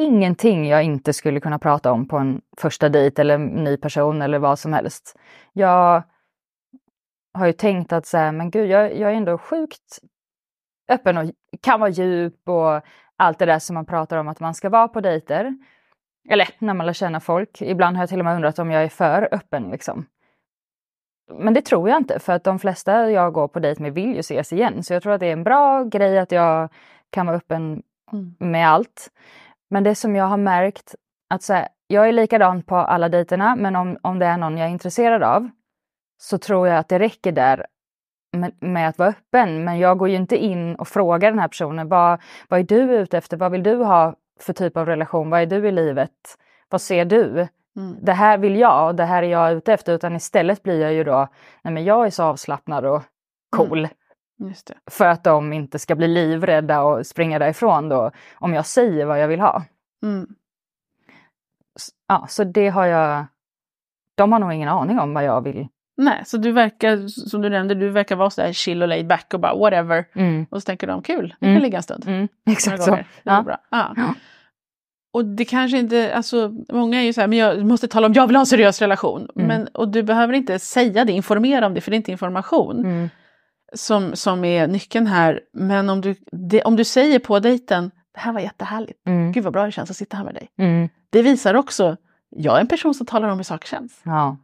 ingenting 0.00 0.68
jag 0.68 0.82
inte 0.82 1.12
skulle 1.12 1.40
kunna 1.40 1.58
prata 1.58 1.92
om 1.92 2.08
på 2.08 2.16
en 2.16 2.40
första 2.56 2.88
dejt 2.88 3.22
eller 3.22 3.34
en 3.34 3.46
ny 3.46 3.76
person 3.76 4.22
eller 4.22 4.38
vad 4.38 4.58
som 4.58 4.72
helst. 4.72 5.18
Jag 5.52 6.02
har 7.34 7.46
ju 7.46 7.52
tänkt 7.52 7.92
att 7.92 8.06
så 8.06 8.16
här, 8.16 8.32
men 8.32 8.50
gud, 8.50 8.70
jag, 8.70 8.96
jag 8.96 9.10
är 9.10 9.14
ändå 9.14 9.38
sjukt 9.38 9.98
öppen 10.88 11.18
och 11.18 11.30
kan 11.60 11.80
vara 11.80 11.90
djup 11.90 12.48
och 12.48 12.80
allt 13.16 13.38
det 13.38 13.46
där 13.46 13.58
som 13.58 13.74
man 13.74 13.86
pratar 13.86 14.16
om 14.16 14.28
att 14.28 14.40
man 14.40 14.54
ska 14.54 14.68
vara 14.68 14.88
på 14.88 15.00
dejter. 15.00 15.58
Eller 16.28 16.48
när 16.58 16.74
man 16.74 16.86
lär 16.86 16.92
känna 16.92 17.20
folk. 17.20 17.62
Ibland 17.62 17.96
har 17.96 18.02
jag 18.02 18.08
till 18.10 18.18
och 18.18 18.24
med 18.24 18.34
undrat 18.34 18.58
om 18.58 18.70
jag 18.70 18.84
är 18.84 18.88
för 18.88 19.28
öppen 19.32 19.70
liksom. 19.70 20.06
Men 21.32 21.54
det 21.54 21.62
tror 21.62 21.88
jag 21.88 21.98
inte 21.98 22.18
för 22.18 22.32
att 22.32 22.44
de 22.44 22.58
flesta 22.58 23.10
jag 23.10 23.32
går 23.32 23.48
på 23.48 23.60
dejt 23.60 23.82
med 23.82 23.94
vill 23.94 24.14
ju 24.14 24.20
ses 24.20 24.52
igen. 24.52 24.82
Så 24.82 24.92
jag 24.92 25.02
tror 25.02 25.12
att 25.12 25.20
det 25.20 25.26
är 25.26 25.32
en 25.32 25.44
bra 25.44 25.84
grej 25.84 26.18
att 26.18 26.32
jag 26.32 26.68
kan 27.10 27.26
vara 27.26 27.36
öppen 27.36 27.82
Mm. 28.12 28.34
med 28.38 28.68
allt. 28.68 29.10
Men 29.70 29.84
det 29.84 29.94
som 29.94 30.16
jag 30.16 30.24
har 30.24 30.36
märkt 30.36 30.94
att 31.30 31.42
så 31.42 31.52
här, 31.52 31.68
jag 31.86 32.08
är 32.08 32.12
likadan 32.12 32.62
på 32.62 32.76
alla 32.76 33.08
dejterna 33.08 33.56
men 33.56 33.76
om, 33.76 33.98
om 34.02 34.18
det 34.18 34.26
är 34.26 34.36
någon 34.36 34.58
jag 34.58 34.66
är 34.66 34.72
intresserad 34.72 35.22
av 35.22 35.50
så 36.20 36.38
tror 36.38 36.68
jag 36.68 36.78
att 36.78 36.88
det 36.88 36.98
räcker 36.98 37.32
där 37.32 37.66
med, 38.32 38.52
med 38.60 38.88
att 38.88 38.98
vara 38.98 39.08
öppen. 39.08 39.64
Men 39.64 39.78
jag 39.78 39.98
går 39.98 40.08
ju 40.08 40.16
inte 40.16 40.36
in 40.36 40.74
och 40.74 40.88
frågar 40.88 41.30
den 41.30 41.38
här 41.38 41.48
personen 41.48 41.88
vad, 41.88 42.20
vad 42.48 42.60
är 42.60 42.64
du 42.64 42.80
ute 42.80 43.18
efter? 43.18 43.36
Vad 43.36 43.52
vill 43.52 43.62
du 43.62 43.76
ha 43.76 44.14
för 44.40 44.52
typ 44.52 44.76
av 44.76 44.86
relation? 44.86 45.30
Vad 45.30 45.40
är 45.40 45.46
du 45.46 45.68
i 45.68 45.72
livet? 45.72 46.38
Vad 46.68 46.80
ser 46.80 47.04
du? 47.04 47.48
Mm. 47.76 47.96
Det 48.02 48.12
här 48.12 48.38
vill 48.38 48.56
jag 48.56 48.88
och 48.88 48.94
det 48.94 49.04
här 49.04 49.22
är 49.22 49.28
jag 49.28 49.52
ute 49.52 49.72
efter. 49.72 49.94
Utan 49.94 50.16
istället 50.16 50.62
blir 50.62 50.80
jag 50.80 50.92
ju 50.92 51.04
då, 51.04 51.28
nej 51.62 51.74
men 51.74 51.84
jag 51.84 52.06
är 52.06 52.10
så 52.10 52.22
avslappnad 52.22 52.84
och 52.84 53.02
cool. 53.56 53.80
Just 53.80 53.92
det. 53.92 53.99
För 54.90 55.06
att 55.06 55.24
de 55.24 55.52
inte 55.52 55.78
ska 55.78 55.94
bli 55.94 56.08
livrädda 56.08 56.82
och 56.82 57.06
springa 57.06 57.38
därifrån 57.38 57.88
då. 57.88 58.10
Om 58.34 58.54
jag 58.54 58.66
säger 58.66 59.06
vad 59.06 59.20
jag 59.22 59.28
vill 59.28 59.40
ha. 59.40 59.64
Mm. 60.02 60.26
Ja, 62.08 62.26
så 62.28 62.44
det 62.44 62.68
har 62.68 62.86
jag... 62.86 63.24
De 64.16 64.32
har 64.32 64.38
nog 64.38 64.52
ingen 64.52 64.68
aning 64.68 64.98
om 65.00 65.14
vad 65.14 65.24
jag 65.24 65.40
vill. 65.44 65.68
Nej, 65.96 66.22
så 66.26 66.36
du 66.36 66.52
verkar, 66.52 67.08
som 67.08 67.42
du 67.42 67.48
nämnde, 67.48 67.74
du 67.74 67.88
verkar 67.88 68.16
vara 68.16 68.30
så 68.30 68.42
här 68.42 68.52
chill 68.52 68.82
och 68.82 68.88
laid 68.88 69.06
back 69.06 69.34
och 69.34 69.40
bara 69.40 69.54
whatever. 69.54 70.04
Mm, 70.14 70.46
Och 70.50 70.62
så 70.62 70.66
tänker 70.66 70.86
de 70.86 71.02
kul, 71.02 71.34
vi 71.40 71.46
Mm. 71.46 71.56
kan 71.56 71.62
ligga 71.62 71.76
en 71.76 71.82
stund. 71.82 72.04
mm, 72.08 72.28
exakt 72.50 72.82
så. 72.82 72.90
Det 72.90 72.96
är 72.96 73.06
Ja. 73.22 73.42
bra. 73.42 73.56
Ja. 73.70 73.92
Ja. 73.96 74.14
Och 75.12 75.24
det 75.24 75.44
kanske 75.44 75.78
inte, 75.78 76.14
alltså 76.14 76.52
många 76.72 77.00
är 77.00 77.04
ju 77.04 77.12
så 77.12 77.20
här, 77.20 77.28
men 77.28 77.38
jag 77.38 77.66
måste 77.66 77.88
tala 77.88 78.06
om, 78.06 78.12
jag 78.12 78.26
vill 78.26 78.36
ha 78.36 78.40
en 78.40 78.46
seriös 78.46 78.80
relation. 78.82 79.28
Mm. 79.36 79.48
Men, 79.48 79.66
och 79.68 79.88
du 79.88 80.02
behöver 80.02 80.34
inte 80.34 80.58
säga 80.58 81.04
det, 81.04 81.12
informera 81.12 81.66
om 81.66 81.74
det, 81.74 81.80
för 81.80 81.90
det 81.90 81.94
är 81.94 81.96
inte 81.98 82.12
information. 82.12 83.10
Som, 83.74 84.16
som 84.16 84.44
är 84.44 84.66
nyckeln 84.66 85.06
här. 85.06 85.40
Men 85.52 85.90
om 85.90 86.00
du, 86.00 86.14
det, 86.32 86.62
om 86.62 86.76
du 86.76 86.84
säger 86.84 87.18
på 87.18 87.38
dejten, 87.38 87.90
det 88.14 88.20
här 88.20 88.32
var 88.32 88.40
jättehärligt, 88.40 89.06
Mm. 89.06 89.32
gud 89.32 89.44
vad 89.44 89.52
bra 89.52 89.64
det 89.64 89.72
känns 89.72 89.90
att 89.90 89.96
sitta 89.96 90.16
här 90.16 90.24
med 90.24 90.34
dig. 90.34 90.48
Mm. 90.58 90.88
Det 91.10 91.22
visar 91.22 91.54
också, 91.54 91.96
jag 92.30 92.56
är 92.56 92.60
en 92.60 92.66
person 92.68 92.94
som 92.94 93.06
talar 93.06 93.28
om 93.28 93.36
hur 93.38 93.44
saker 93.44 93.68
känns. 93.68 94.00
Ja. 94.02 94.36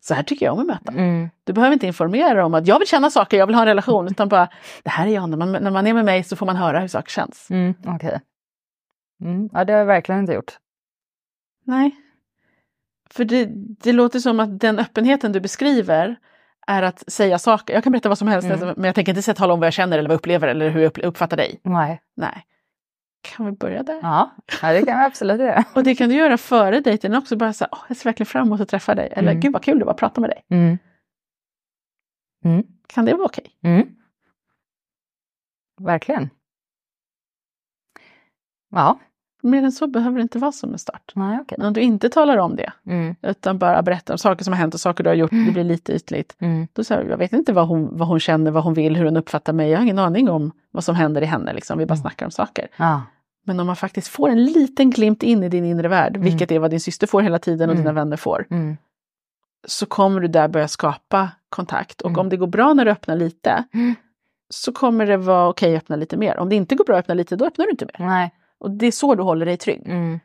Så 0.00 0.14
här 0.14 0.22
tycker 0.22 0.46
jag 0.46 0.52
om 0.54 0.60
att 0.60 0.66
möta. 0.66 0.92
Mm. 0.92 1.30
Du 1.44 1.52
behöver 1.52 1.72
inte 1.72 1.86
informera 1.86 2.46
om 2.46 2.54
att 2.54 2.66
jag 2.66 2.78
vill 2.78 2.88
känna 2.88 3.10
saker, 3.10 3.36
jag 3.36 3.46
vill 3.46 3.54
ha 3.54 3.62
en 3.62 3.66
relation, 3.68 4.06
utan 4.08 4.28
bara, 4.28 4.48
det 4.82 4.90
här 4.90 5.06
är 5.06 5.10
jag, 5.10 5.30
när 5.30 5.36
man, 5.36 5.52
när 5.52 5.70
man 5.70 5.86
är 5.86 5.94
med 5.94 6.04
mig 6.04 6.24
så 6.24 6.36
får 6.36 6.46
man 6.46 6.56
höra 6.56 6.80
hur 6.80 6.88
saker 6.88 7.10
känns. 7.10 7.50
Mm. 7.50 7.74
Okej. 7.86 8.20
Mm. 9.20 9.48
Ja, 9.52 9.64
det 9.64 9.72
har 9.72 9.78
jag 9.78 9.86
verkligen 9.86 10.20
inte 10.20 10.32
gjort. 10.32 10.58
Nej. 11.64 11.90
För 13.10 13.24
det, 13.24 13.48
det 13.54 13.92
låter 13.92 14.18
som 14.20 14.40
att 14.40 14.60
den 14.60 14.78
öppenheten 14.78 15.32
du 15.32 15.40
beskriver 15.40 16.16
är 16.66 16.82
att 16.82 17.12
säga 17.12 17.38
saker. 17.38 17.74
Jag 17.74 17.82
kan 17.84 17.92
berätta 17.92 18.08
vad 18.08 18.18
som 18.18 18.28
helst, 18.28 18.48
Mm. 18.50 18.74
men 18.76 18.84
jag 18.84 18.94
tänker 18.94 19.12
inte 19.12 19.22
säga 19.22 19.34
tala 19.34 19.52
om 19.54 19.60
vad 19.60 19.66
jag 19.66 19.72
känner 19.74 19.98
eller 19.98 20.08
vad 20.08 20.14
jag 20.14 20.18
upplever 20.18 20.48
eller 20.48 20.68
hur 20.70 20.80
jag 20.80 20.86
upp- 20.88 21.04
uppfattar 21.04 21.36
dig. 21.36 21.60
Nej. 21.62 22.02
Nej. 22.16 22.46
Kan 23.22 23.46
vi 23.46 23.52
börja 23.52 23.82
där? 23.82 24.00
Ja, 24.02 24.30
ja 24.62 24.72
det 24.72 24.78
kan 24.86 24.98
vi 24.98 25.04
absolut 25.04 25.40
göra. 25.40 25.64
Och 25.74 25.84
det 25.84 25.94
kan 25.94 26.08
du 26.08 26.14
göra 26.14 26.38
före 26.38 26.80
dejten 26.80 27.14
också, 27.14 27.36
bara 27.36 27.52
säga, 27.52 27.68
jag 27.88 27.96
ser 27.96 28.04
verkligen 28.04 28.26
fram 28.26 28.46
emot 28.46 28.60
att 28.60 28.68
träffa 28.68 28.94
dig. 28.94 29.08
Eller 29.12 29.30
Mm. 29.30 29.40
gud 29.40 29.52
vad 29.52 29.62
kul 29.62 29.78
det 29.78 29.84
var 29.84 29.92
att 29.92 29.98
prata 29.98 30.20
med 30.20 30.30
dig. 30.30 30.44
Mm. 30.50 30.78
Mm. 32.44 32.64
Kan 32.86 33.04
det 33.04 33.14
vara 33.14 33.24
okej? 33.26 33.46
Mm. 33.62 33.88
Verkligen. 35.80 36.30
Ja, 38.70 38.98
Mer 39.44 39.62
än 39.62 39.72
så 39.72 39.86
behöver 39.86 40.16
det 40.16 40.22
inte 40.22 40.38
vara 40.38 40.52
som 40.52 40.72
en 40.72 40.78
start. 40.78 41.12
nej 41.14 41.38
okej. 41.42 41.56
Men 41.58 41.66
om 41.66 41.72
du 41.72 41.80
inte 41.80 42.08
talar 42.08 42.36
om 42.36 42.56
det, 42.56 42.72
Mm. 42.86 43.14
utan 43.22 43.58
bara 43.58 43.82
berättar 43.82 44.14
om 44.14 44.18
saker 44.18 44.44
som 44.44 44.52
har 44.52 44.58
hänt 44.58 44.74
och 44.74 44.80
saker 44.80 45.04
du 45.04 45.10
har 45.10 45.14
gjort, 45.14 45.30
det 45.30 45.52
blir 45.52 45.64
lite 45.64 45.92
ytligt. 45.92 46.36
Mm. 46.38 46.68
Då 46.72 46.84
säger 46.84 47.04
jag, 47.10 47.16
vet 47.16 47.32
inte 47.32 47.52
vad 47.52 47.68
hon, 47.68 47.98
vad 47.98 48.08
hon 48.08 48.20
känner, 48.20 48.50
vad 48.50 48.64
hon 48.64 48.74
vill, 48.74 48.96
hur 48.96 49.04
hon 49.04 49.16
uppfattar 49.16 49.52
mig. 49.52 49.70
Jag 49.70 49.78
har 49.78 49.82
ingen 49.82 49.98
aning 49.98 50.30
om 50.30 50.52
vad 50.70 50.84
som 50.84 50.94
händer 50.94 51.22
i 51.22 51.24
henne. 51.24 51.52
Liksom. 51.52 51.78
Vi 51.78 51.86
bara 51.86 51.94
Mm. 51.94 52.02
snackar 52.02 52.26
om 52.26 52.32
saker. 52.32 52.68
Ja. 52.76 53.02
Men 53.46 53.60
om 53.60 53.66
man 53.66 53.76
faktiskt 53.76 54.08
får 54.08 54.28
en 54.28 54.44
liten 54.44 54.90
glimt 54.90 55.22
in 55.22 55.42
i 55.42 55.48
din 55.48 55.64
inre 55.64 55.88
värld, 55.88 56.16
Mm. 56.16 56.22
vilket 56.24 56.50
är 56.50 56.58
vad 56.58 56.70
din 56.70 56.80
syster 56.80 57.06
får 57.06 57.22
hela 57.22 57.38
tiden 57.38 57.68
och 57.70 57.74
Mm. 57.74 57.84
dina 57.84 57.92
vänner 57.92 58.16
får, 58.16 58.46
Mm. 58.50 58.76
så 59.66 59.86
kommer 59.86 60.20
du 60.20 60.28
där 60.28 60.48
börja 60.48 60.68
skapa 60.68 61.30
kontakt. 61.48 62.00
Och 62.00 62.10
Mm. 62.10 62.20
om 62.20 62.28
det 62.28 62.36
går 62.36 62.46
bra 62.46 62.74
när 62.74 62.84
du 62.84 62.90
öppnar 62.90 63.16
lite, 63.16 63.64
Mm. 63.74 63.94
så 64.48 64.72
kommer 64.72 65.06
det 65.06 65.16
vara 65.16 65.48
okej 65.48 65.76
att 65.76 65.82
öppna 65.82 65.96
lite 65.96 66.16
mer. 66.16 66.38
Om 66.38 66.48
det 66.48 66.56
inte 66.56 66.74
går 66.74 66.84
bra 66.84 66.94
att 66.96 67.00
öppna 67.00 67.14
lite, 67.14 67.36
då 67.36 67.46
öppnar 67.46 67.64
du 67.64 67.70
inte 67.70 67.86
mer. 67.98 68.06
Nej. 68.06 68.32
Och 68.64 68.70
det 68.70 68.86
är 68.86 68.92
så 68.92 69.14
du 69.14 69.22
håller 69.22 69.46
dig 69.46 69.56
trygg. 69.56 69.88
Mm. 69.88 70.20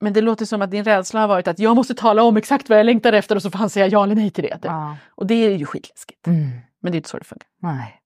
Men 0.00 0.12
det 0.12 0.20
låter 0.20 0.44
som 0.44 0.62
att 0.62 0.70
din 0.70 0.84
rädsla 0.84 1.20
har 1.20 1.28
varit 1.28 1.48
att 1.48 1.58
jag 1.58 1.76
måste 1.76 1.94
tala 1.94 2.22
om 2.22 2.36
exakt 2.36 2.68
vad 2.68 2.78
jag 2.78 2.86
längtar 2.86 3.12
efter 3.12 3.36
och 3.36 3.42
så 3.42 3.50
får 3.50 3.58
han 3.58 3.70
säga 3.70 3.86
ja 3.86 4.04
eller 4.04 4.14
nej 4.14 4.30
till 4.30 4.44
det. 4.44 4.58
Ja. 4.62 4.96
Och 5.08 5.26
det 5.26 5.34
är 5.34 5.56
ju 5.56 5.66
skitläskigt. 5.66 6.26
Mm. 6.26 6.50
Men 6.80 6.92
det 6.92 6.96
är 6.96 6.98
inte 6.98 7.08
så 7.08 7.18
det 7.18 7.24
funkar. 7.24 7.48
Nej. 7.62 8.00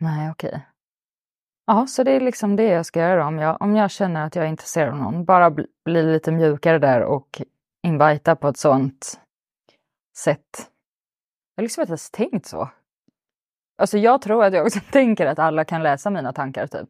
Nej, 0.00 0.30
okej. 0.30 0.66
Ja, 1.66 1.86
så 1.86 2.02
det 2.02 2.10
är 2.10 2.20
liksom 2.20 2.56
det 2.56 2.64
jag 2.64 2.86
ska 2.86 3.00
göra 3.00 3.26
om 3.26 3.38
jag, 3.38 3.62
om 3.62 3.76
jag 3.76 3.90
känner 3.90 4.26
att 4.26 4.36
jag 4.36 4.44
är 4.44 4.48
intresserad 4.48 4.88
av 4.88 4.98
någon. 4.98 5.24
Bara 5.24 5.50
bli, 5.50 5.66
bli 5.84 6.02
lite 6.02 6.32
mjukare 6.32 6.78
där 6.78 7.00
och 7.00 7.42
invita 7.82 8.36
på 8.36 8.48
ett 8.48 8.56
sånt 8.56 9.20
sätt. 10.16 10.70
Jag 11.54 11.62
har 11.62 11.62
liksom 11.62 11.80
inte 11.80 11.90
ens 11.90 12.10
tänkt 12.10 12.46
så. 12.46 12.70
Alltså 13.78 13.98
jag 13.98 14.22
tror 14.22 14.44
att 14.44 14.54
jag 14.54 14.66
också 14.66 14.80
tänker 14.92 15.26
att 15.26 15.38
alla 15.38 15.64
kan 15.64 15.82
läsa 15.82 16.10
mina 16.10 16.32
tankar 16.32 16.66
typ. 16.66 16.88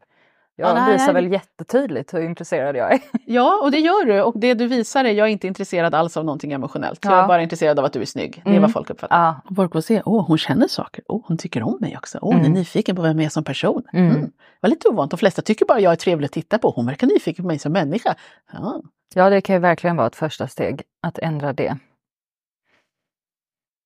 Jag 0.57 0.79
Ja, 0.79 0.87
visar 0.93 1.13
väl 1.13 1.33
jättetydligt 1.33 2.15
hur 2.15 2.21
intresserad 2.23 2.77
jag 2.77 2.93
är. 2.93 3.01
Ja, 3.27 3.61
och 3.63 3.71
det 3.71 3.79
gör 3.79 4.05
du. 4.07 4.23
Och 4.23 4.39
det 4.39 4.55
du 4.55 4.67
visar 4.67 5.05
är 5.05 5.13
jag 5.13 5.27
är 5.29 5.33
inte 5.33 5.47
intresserad 5.47 5.95
alls 5.95 6.17
av 6.17 6.25
någonting 6.25 6.53
emotionellt. 6.53 7.05
Jag 7.05 7.13
är 7.13 7.17
Ja. 7.19 7.27
bara 7.27 7.43
intresserad 7.43 7.79
av 7.79 7.85
att 7.85 7.93
du 7.93 8.01
är 8.01 8.05
snygg. 8.07 8.33
Det 8.45 8.51
är 8.51 8.53
Mm. 8.53 8.63
vad 8.63 8.73
folk 8.73 8.91
uppfattar. 8.91 9.17
Ja. 9.47 9.55
Folk 9.57 9.73
får 9.73 9.81
se, 9.81 10.03
åh 10.05 10.27
hon 10.27 10.39
känner 10.39 10.69
saker, 10.69 11.05
åh 11.09 11.23
hon 11.27 11.39
tycker 11.39 11.63
om 11.63 11.79
mig 11.81 11.97
också, 11.97 12.19
åh 12.23 12.33
hon 12.33 12.41
är 12.41 12.47
Mm. 12.47 12.53
nyfiken 12.59 12.97
på 12.97 13.03
vem 13.03 13.19
jag 13.19 13.25
är 13.27 13.31
som 13.31 13.45
person. 13.45 13.83
Mm. 13.93 14.11
Mm. 14.17 14.31
Var 14.61 14.71
lite 14.71 14.89
ovant, 14.89 15.11
de 15.11 15.17
flesta 15.17 15.43
tycker 15.43 15.67
bara 15.67 15.81
jag 15.81 15.93
är 15.93 15.97
trevlig 15.97 16.27
att 16.27 16.33
titta 16.33 16.59
på, 16.59 16.71
hon 16.71 16.87
verkar 16.87 17.07
nyfiken 17.07 17.43
på 17.43 17.47
mig 17.47 17.59
som 17.59 17.73
människa. 17.73 18.15
Ja. 18.53 18.83
ja, 19.15 19.31
det 19.31 19.41
kan 19.41 19.55
ju 19.57 19.61
verkligen 19.61 19.97
vara 19.97 20.07
ett 20.07 20.17
första 20.17 20.49
steg 20.49 20.83
att 21.03 21.19
ändra 21.19 21.53
det. 21.53 21.77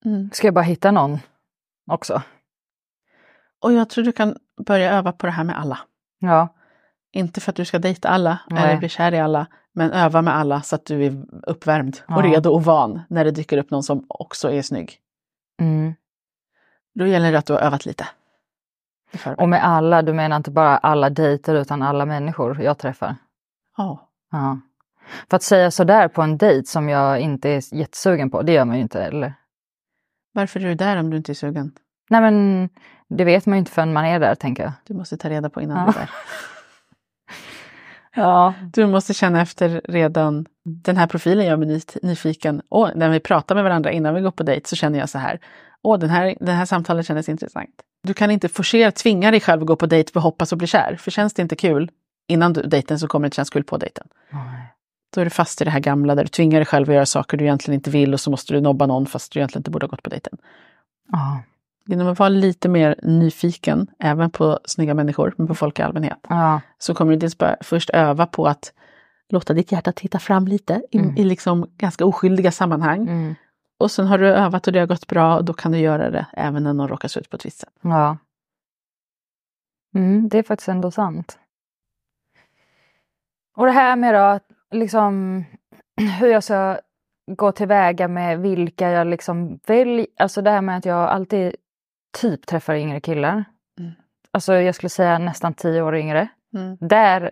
Mm. 0.05 0.31
Ska 0.33 0.47
jag 0.47 0.55
bara 0.55 0.63
hitta 0.65 0.91
någon 0.91 1.19
också? 1.91 2.23
Och 3.61 3.73
jag 3.73 3.91
tror 3.91 4.05
du 4.05 4.13
kan 4.13 4.37
börja 4.67 4.93
öva 4.93 5.13
på 5.13 5.27
det 5.27 5.33
här 5.33 5.45
med 5.45 5.59
alla. 5.59 5.79
Ja. 6.19 6.49
Inte 7.13 7.41
för 7.41 7.53
att 7.53 7.57
du 7.57 7.65
ska 7.65 7.79
dejta 7.79 8.09
alla 8.09 8.39
Nej. 8.51 8.65
eller 8.65 8.77
bli 8.79 8.89
kär 8.89 9.15
i 9.15 9.19
alla, 9.21 9.47
men 9.73 9.93
öva 9.93 10.23
med 10.23 10.37
alla 10.37 10.63
så 10.63 10.75
att 10.75 10.85
du 10.85 11.05
är 11.07 11.25
uppvärmd 11.43 11.97
och 12.09 12.13
Ja. 12.19 12.23
redo 12.23 12.51
och 12.51 12.65
van 12.65 13.01
när 13.09 13.25
det 13.25 13.31
dyker 13.31 13.59
upp 13.59 13.71
någon 13.71 13.83
som 13.83 14.05
också 14.09 14.51
är 14.53 14.63
snygg. 14.63 14.97
Mm. 15.61 15.95
Då 16.95 17.07
gäller 17.07 17.33
det 17.33 17.39
att 17.39 17.47
du 17.47 17.53
har 17.53 17.61
övat 17.61 17.87
lite. 17.87 18.09
Och 19.37 19.49
med 19.49 19.65
alla, 19.65 20.03
du 20.03 20.13
menar 20.13 20.37
inte 20.37 20.51
bara 20.51 20.79
alla 20.79 21.11
dejter 21.11 21.55
utan 21.55 21.83
alla 21.83 22.07
människor 22.07 22.63
jag 22.63 22.79
träffar? 22.79 23.17
Ja. 23.77 24.09
Ja. 24.33 24.59
För 25.31 25.37
att 25.37 25.43
säga 25.43 25.71
sådär 25.71 26.09
på 26.09 26.23
en 26.23 26.39
dejt 26.39 26.67
som 26.67 26.89
jag 26.89 27.21
inte 27.21 27.49
är 27.51 27.75
jättesugen 27.75 28.31
på, 28.31 28.43
det 28.43 28.53
gör 28.53 28.65
man 28.65 28.77
ju 28.77 28.83
inte 28.83 29.03
eller? 29.05 29.35
Varför 30.33 30.61
är 30.61 30.65
du 30.65 30.75
där 30.75 30.97
om 30.97 31.11
du 31.11 31.17
inte 31.17 31.33
är 31.33 31.35
sugen? 31.35 31.73
Nej 32.11 32.21
men 32.21 32.69
det 33.09 33.25
vet 33.25 33.47
man 33.47 33.57
ju 33.57 33.59
inte 33.59 33.71
förrän 33.71 33.93
man 33.93 34.05
är 34.05 34.21
där 34.21 34.35
tänker 34.35 34.63
jag. 34.63 34.73
Du 34.87 34.95
måste 34.95 35.17
ta 35.17 35.29
reda 35.31 35.51
på 35.51 35.63
innan 35.63 35.77
Ja. 35.79 35.85
du 35.85 35.91
är 35.91 35.95
där. 36.01 36.11
Ja. 38.19 38.55
Du 38.73 38.87
måste 38.87 39.15
känna 39.15 39.41
efter 39.43 39.81
redan, 39.85 40.47
den 40.85 40.97
här 40.97 41.07
profilen 41.07 41.47
gör 41.47 41.57
mig 41.57 41.69
ny- 41.69 42.01
nyfiken. 42.03 42.63
Och 42.69 42.91
när 42.95 43.09
vi 43.09 43.21
pratar 43.21 43.55
med 43.55 43.65
varandra 43.65 43.93
innan 43.93 44.15
vi 44.15 44.21
går 44.21 44.31
på 44.31 44.43
dejt 44.43 44.69
så 44.69 44.77
känner 44.77 44.99
jag 44.99 45.09
så 45.09 45.19
här. 45.19 45.41
Åh, 45.83 45.99
den 45.99 46.11
här, 46.11 46.37
det 46.41 46.53
här 46.53 46.65
samtalet 46.65 47.07
kändes 47.07 47.29
intressant. 47.29 47.71
Du 48.03 48.15
kan 48.15 48.31
inte 48.31 48.49
forcera, 48.49 48.91
tvinga 48.93 49.31
dig 49.31 49.41
själv 49.41 49.63
att 49.63 49.67
gå 49.67 49.77
på 49.77 49.87
dejt 49.87 50.13
för 50.13 50.21
hoppas 50.21 50.53
och 50.53 50.59
bli 50.59 50.67
kär. 50.67 50.97
För 50.97 51.11
känns 51.11 51.35
det 51.35 51.43
inte 51.43 51.57
kul 51.57 51.91
innan 52.29 52.53
du, 52.53 52.63
dejten 52.63 52.99
så 52.99 53.09
kommer 53.09 53.25
det 53.25 53.27
inte 53.27 53.35
kännas 53.35 53.51
kul 53.51 53.65
på 53.65 53.77
dejten. 53.77 54.07
Nej. 54.31 54.75
Då 55.15 55.21
är 55.21 55.25
du 55.25 55.31
fast 55.31 55.61
i 55.61 55.65
det 55.65 55.71
här 55.71 55.81
gamla 55.81 56.15
där 56.15 56.25
du 56.25 56.29
tvingar 56.29 56.59
dig 56.59 56.67
själv 56.67 56.89
att 56.89 56.95
göra 56.95 57.07
saker 57.07 57.37
du 57.37 57.45
egentligen 57.45 57.79
inte 57.79 57.91
vill 57.91 58.13
och 58.13 58.21
så 58.21 58.31
måste 58.31 58.53
du 58.55 58.61
nobba 58.61 58.87
någon 58.87 59.07
fast 59.07 59.33
du 59.33 59.39
egentligen 59.39 59.61
inte 59.61 59.71
borde 59.71 59.87
ha 59.87 59.89
gått 59.89 60.03
på 60.03 60.11
dejten. 60.11 60.39
Ja. 61.13 61.43
Genom 61.91 62.09
att 62.09 62.19
vara 62.19 62.29
lite 62.29 62.69
mer 62.69 62.97
nyfiken, 63.03 63.87
även 63.99 64.31
på 64.31 64.61
snygga 64.65 64.95
människor, 64.95 65.35
men 65.39 65.47
på 65.47 65.55
folk 65.55 65.79
i 65.79 65.83
allmänhet, 65.83 66.19
Ja. 66.29 66.61
så 66.79 66.95
kommer 66.95 67.13
du 67.13 67.19
dels 67.19 67.39
bara 67.39 67.57
först 67.61 67.91
öva 67.91 68.27
på 68.27 68.47
att 68.47 68.73
låta 69.29 69.55
ditt 69.55 69.73
hjärta 69.73 69.93
titta 69.93 70.19
fram 70.19 70.47
lite 70.47 70.83
i, 70.91 70.99
Mm. 70.99 71.17
i 71.17 71.25
liksom 71.25 71.71
ganska 71.77 72.05
oskyldiga 72.07 72.51
sammanhang. 72.51 73.09
Mm. 73.09 73.35
Och 73.79 73.91
sen 73.91 74.07
har 74.07 74.19
du 74.19 74.27
övat 74.29 74.67
och 74.67 74.73
det 74.73 74.79
har 74.79 74.87
gått 74.87 75.07
bra 75.07 75.37
och 75.37 75.45
då 75.45 75.53
kan 75.53 75.73
du 75.73 75.79
göra 75.79 76.11
det 76.11 76.27
även 76.33 76.63
när 76.63 76.73
någon 76.73 76.89
råkar 76.89 77.09
se 77.09 77.21
ut 77.21 77.31
på 77.31 77.37
ett 77.37 77.47
visst 77.47 77.59
sätt. 77.59 77.73
ja. 77.83 78.17
Mm, 79.95 80.29
det 80.29 80.39
är 80.39 80.43
faktiskt 80.43 80.69
ändå 80.69 80.91
sant. 80.91 81.39
Och 83.57 83.67
det 83.67 83.73
här 83.73 83.97
med 83.97 84.15
då, 84.15 84.41
liksom 84.77 85.45
hur 86.21 86.29
jag 86.29 86.45
ska 86.45 86.79
gå 87.31 87.53
tillväga 87.53 88.09
med 88.09 88.39
vilka 88.41 88.91
jag 88.91 89.07
liksom 89.07 89.59
väljer. 89.67 90.07
Alltså 90.19 90.43
det 90.43 90.51
här 90.51 90.61
med 90.63 90.77
att 90.79 90.85
jag 90.85 91.09
alltid 91.09 91.55
typ 92.21 92.47
träffar 92.47 92.75
yngre 92.75 93.01
killar. 93.01 93.45
Mm. 93.81 93.93
Alltså 94.31 94.55
jag 94.55 94.75
skulle 94.75 94.91
säga 94.91 95.19
nästan 95.19 95.55
tio 95.55 95.83
år 95.83 95.97
yngre. 95.97 96.29
Där 96.81 97.31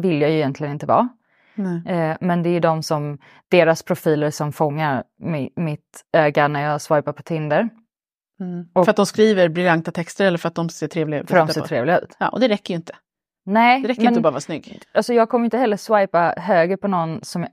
vill 0.00 0.20
jag 0.20 0.30
ju 0.30 0.36
egentligen 0.36 0.72
inte 0.72 0.86
vara. 0.86 1.08
Eh, 1.86 2.16
men 2.20 2.42
det 2.42 2.50
är 2.50 2.60
de 2.60 2.82
som, 2.82 3.18
deras 3.48 3.82
profiler 3.82 4.30
som 4.30 4.52
fångar 4.52 5.04
mi, 5.18 5.50
mitt 5.56 6.04
öga 6.12 6.48
när 6.48 6.60
jag 6.62 6.80
swipar 6.82 7.12
på 7.12 7.22
Tinder. 7.22 7.68
Mm. 8.40 8.68
Och- 8.72 8.84
för 8.84 8.90
att 8.90 8.96
de 8.96 9.06
skriver 9.06 9.48
briljanta 9.48 9.92
texter 9.92 10.24
eller 10.26 10.38
för 10.38 10.48
att 10.48 10.54
de 10.54 10.68
ser 10.68 10.88
trevliga 10.88 11.20
ut? 11.20 11.28
För 11.28 11.36
de 11.36 11.42
att 11.42 11.48
titta 11.48 11.54
ser 11.54 11.60
på? 11.62 11.68
trevliga 11.68 11.98
ut. 11.98 12.16
Ja, 12.18 12.28
och 12.28 12.40
det 12.40 12.48
räcker 12.48 12.74
ju 12.74 12.76
inte. 12.76 12.96
Nej, 13.46 13.82
Det 13.82 13.88
räcker 13.88 14.00
men 14.02 14.08
inte 14.08 14.18
att 14.18 14.22
bara 14.22 14.30
vara 14.30 14.40
snygg. 14.40 14.82
alltså, 14.94 15.14
jag 15.14 15.28
kommer 15.28 15.44
inte 15.44 15.58
heller 15.58 15.76
swipa 15.76 16.34
höger 16.36 16.76
på 16.76 16.88
någon 16.88 17.24
som 17.24 17.42
jag 17.42 17.50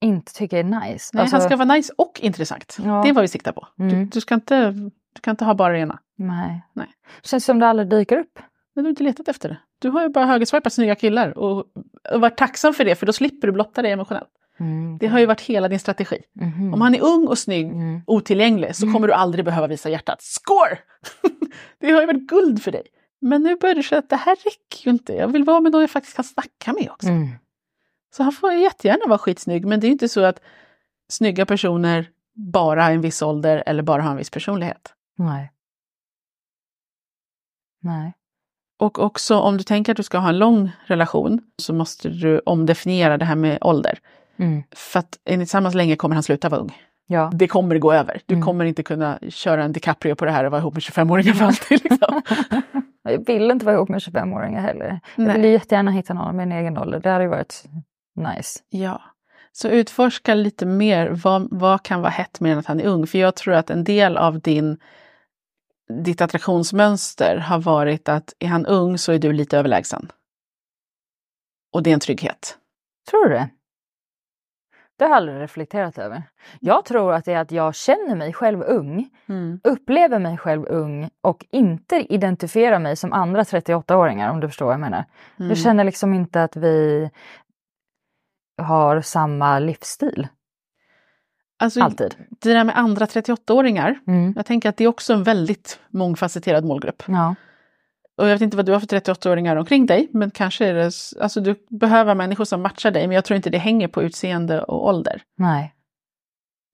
inte 0.00 0.34
tycker 0.34 0.56
är 0.58 0.64
nice. 0.64 1.10
Nej, 1.14 1.20
alltså, 1.20 1.36
han 1.36 1.42
ska 1.42 1.56
vara 1.56 1.74
nice 1.74 1.92
och 1.98 2.20
intressant. 2.22 2.76
Ja. 2.84 3.02
Det 3.02 3.08
är 3.08 3.12
vad 3.12 3.22
vi 3.22 3.28
siktar 3.28 3.52
på. 3.52 3.68
Du, 3.76 3.84
Mm. 3.84 4.08
du, 4.08 4.20
ska 4.20 4.34
inte, 4.34 4.74
du 5.16 5.20
kan 5.20 5.32
inte 5.32 5.44
ha 5.44 5.54
bara 5.54 5.72
det 5.72 5.78
ena. 5.78 5.98
nej. 6.16 6.62
Nej. 6.72 6.86
Känns 7.22 7.44
som 7.44 7.58
det 7.58 7.66
aldrig 7.66 7.88
dyker 7.88 8.18
upp. 8.18 8.38
Men 8.74 8.84
du 8.84 8.88
har 8.88 8.90
inte 8.90 9.02
letat 9.02 9.28
efter 9.28 9.48
det. 9.48 9.56
Du 9.78 9.90
har 9.90 10.02
ju 10.02 10.08
bara 10.08 10.26
högerswipat 10.26 10.72
snygga 10.72 10.94
killar 10.94 11.38
och, 11.38 11.58
och 12.12 12.20
varit 12.20 12.36
tacksam 12.36 12.74
för 12.74 12.84
det 12.84 12.94
för 12.94 13.06
då 13.06 13.12
slipper 13.12 13.46
du 13.48 13.52
blotta 13.52 13.82
dig 13.82 13.92
emotionellt. 13.92 14.28
Mm. 14.60 14.98
Det 14.98 15.06
har 15.06 15.18
ju 15.18 15.26
varit 15.26 15.40
hela 15.40 15.68
din 15.68 15.78
strategi. 15.78 16.18
Mhm. 16.34 16.74
Om 16.74 16.80
han 16.80 16.94
är 16.94 17.00
ung 17.04 17.26
och 17.26 17.38
snygg, 17.38 17.66
Mm. 17.66 18.00
otillgänglig, 18.06 18.76
så 18.76 18.92
kommer 18.92 19.06
du 19.06 19.12
aldrig 19.14 19.44
behöva 19.44 19.66
visa 19.66 19.88
hjärtat. 19.90 20.22
Score! 20.22 20.78
det 21.80 21.90
har 21.90 22.00
ju 22.00 22.06
varit 22.06 22.26
guld 22.28 22.62
för 22.62 22.72
dig. 22.72 22.82
Men 23.20 23.42
nu 23.42 23.56
börjar 23.56 23.74
du 23.74 23.82
känna 23.82 23.98
att 23.98 24.10
det 24.10 24.16
här 24.16 24.36
räcker 24.36 24.84
ju 24.84 24.90
inte. 24.90 25.12
Jag 25.12 25.28
vill 25.28 25.44
vara 25.44 25.60
med 25.60 25.72
någon 25.72 25.80
jag 25.80 25.90
faktiskt 25.90 26.16
kan 26.16 26.24
snacka 26.24 26.72
med 26.72 26.90
också. 26.90 27.08
Mm. 27.08 27.28
Så 28.16 28.22
han 28.22 28.32
får 28.32 28.52
jättegärna 28.52 29.06
vara 29.06 29.18
skitsnygg, 29.18 29.66
men 29.66 29.80
det 29.80 29.84
är 29.84 29.88
ju 29.88 29.92
inte 29.92 30.08
så 30.08 30.24
att 30.24 30.40
snygga 31.08 31.46
personer 31.46 32.08
bara 32.34 32.82
har 32.84 32.90
en 32.90 33.00
viss 33.00 33.22
ålder 33.22 33.62
eller 33.66 33.82
bara 33.82 34.02
har 34.02 34.10
en 34.10 34.16
viss 34.16 34.30
personlighet. 34.30 34.92
Nej. 35.16 35.52
Nej. 37.82 38.12
Och 38.78 38.98
också 38.98 39.38
om 39.38 39.56
du 39.56 39.64
tänker 39.64 39.92
att 39.92 39.96
du 39.96 40.02
ska 40.02 40.18
ha 40.18 40.28
en 40.28 40.38
lång 40.38 40.70
relation 40.86 41.40
så 41.58 41.74
måste 41.74 42.08
du 42.08 42.38
omdefiniera 42.46 43.18
det 43.18 43.24
här 43.24 43.36
med 43.36 43.58
ålder. 43.60 43.98
Mm. 44.36 44.62
För 44.72 44.98
att 44.98 45.18
är 45.24 45.36
ni 45.36 45.44
tillsammans 45.44 45.74
länge 45.74 45.96
kommer 45.96 46.14
han 46.14 46.22
sluta 46.22 46.48
vara 46.48 46.60
ung. 46.60 46.76
Ja. 47.08 47.30
det 47.34 47.48
kommer 47.48 47.78
gå 47.78 47.92
över. 47.92 48.20
Du 48.26 48.34
Mm. 48.34 48.44
kommer 48.46 48.64
inte 48.64 48.82
kunna 48.82 49.18
köra 49.28 49.64
en 49.64 49.72
DiCaprio 49.72 50.14
på 50.14 50.24
det 50.24 50.30
här 50.30 50.44
och 50.44 50.50
vara 50.50 50.60
ihop 50.60 50.74
med 50.74 50.80
25-åringar 50.82 51.32
för 51.32 51.44
alltid. 51.44 51.84
Liksom. 51.90 52.22
Jag 53.02 53.26
vill 53.26 53.50
inte 53.50 53.66
vara 53.66 53.76
ihop 53.76 53.88
med 53.88 53.98
25-åringar 53.98 54.60
heller. 54.60 55.00
Jag 55.16 55.24
Nej. 55.26 55.36
vill 55.36 55.44
ju 55.44 55.50
jättegärna 55.50 55.90
hitta 55.90 56.14
någon 56.14 56.36
med 56.36 56.42
en 56.42 56.52
egen 56.52 56.78
ålder. 56.78 57.00
Det 57.00 57.10
hade 57.10 57.24
ju 57.24 57.30
varit 57.30 57.64
nice. 58.16 58.60
Ja. 58.68 59.02
Så 59.52 59.68
utforska 59.68 60.34
lite 60.34 60.66
mer, 60.66 61.08
vad, 61.10 61.48
vad 61.50 61.82
kan 61.82 62.00
vara 62.00 62.10
hett 62.10 62.40
än 62.40 62.58
att 62.58 62.66
han 62.66 62.80
är 62.80 62.84
ung? 62.86 63.06
För 63.06 63.18
jag 63.18 63.36
tror 63.36 63.54
att 63.54 63.70
en 63.70 63.84
del 63.84 64.16
av 64.16 64.40
din, 64.40 64.78
ditt 65.88 66.20
attraktionsmönster 66.20 67.36
har 67.36 67.58
varit 67.58 68.08
att 68.08 68.34
är 68.38 68.48
han 68.48 68.66
ung 68.66 68.98
så 68.98 69.12
är 69.12 69.18
du 69.18 69.32
lite 69.32 69.58
överlägsen. 69.58 70.12
Och 71.72 71.82
det 71.82 71.90
är 71.90 71.94
en 71.94 72.00
trygghet. 72.00 72.58
Tror 73.10 73.24
du 73.24 73.34
det? 73.34 73.48
Det 74.98 75.04
har 75.04 75.10
jag 75.10 75.16
aldrig 75.16 75.40
reflekterat 75.40 75.98
över. 75.98 76.22
Jag 76.60 76.84
tror 76.84 77.12
att 77.12 77.24
det 77.24 77.32
är 77.32 77.40
att 77.40 77.50
jag 77.50 77.74
känner 77.74 78.16
mig 78.16 78.32
själv 78.32 78.62
ung, 78.62 79.10
upplever 79.64 80.18
mig 80.18 80.38
själv 80.38 80.66
ung 80.66 81.10
och 81.20 81.46
inte 81.50 81.96
identifierar 81.96 82.78
mig 82.78 82.96
som 82.96 83.12
andra 83.12 83.42
38-åringar 83.42 84.30
om 84.30 84.40
du 84.40 84.48
förstår 84.48 84.66
vad 84.66 84.72
jag 84.72 84.80
menar. 84.80 85.04
Mm. 85.38 85.48
Jag 85.48 85.58
känner 85.58 85.84
liksom 85.84 86.14
inte 86.14 86.42
att 86.42 86.56
vi 86.56 87.10
har 88.62 89.00
samma 89.00 89.58
livsstil. 89.58 90.28
Alltså, 91.58 91.80
Alltid. 91.80 92.14
Det 92.28 92.52
där 92.52 92.64
med 92.64 92.78
andra 92.78 93.06
38-åringar, 93.06 93.98
Mm. 94.06 94.32
jag 94.36 94.46
tänker 94.46 94.68
att 94.68 94.76
det 94.76 94.84
är 94.84 94.88
också 94.88 95.12
en 95.12 95.22
väldigt 95.22 95.80
mångfacetterad 95.90 96.64
målgrupp. 96.64 97.02
Ja. 97.06 97.34
Och 98.18 98.24
jag 98.28 98.32
vet 98.32 98.40
inte 98.42 98.56
vad 98.56 98.66
du 98.66 98.72
har 98.72 98.80
för 98.80 98.86
38-åringar 98.86 99.56
omkring 99.56 99.86
dig, 99.86 100.08
men 100.12 100.30
kanske 100.30 100.66
är 100.66 100.74
det, 100.74 100.90
alltså 101.20 101.40
du 101.40 101.54
behöver 101.70 102.14
människor 102.14 102.44
som 102.44 102.62
matchar 102.62 102.90
dig, 102.90 103.06
men 103.06 103.14
jag 103.14 103.24
tror 103.24 103.36
inte 103.36 103.50
det 103.50 103.58
hänger 103.58 103.88
på 103.88 104.02
utseende 104.02 104.62
och 104.62 104.86
ålder. 104.86 105.22
Nej. 105.38 105.72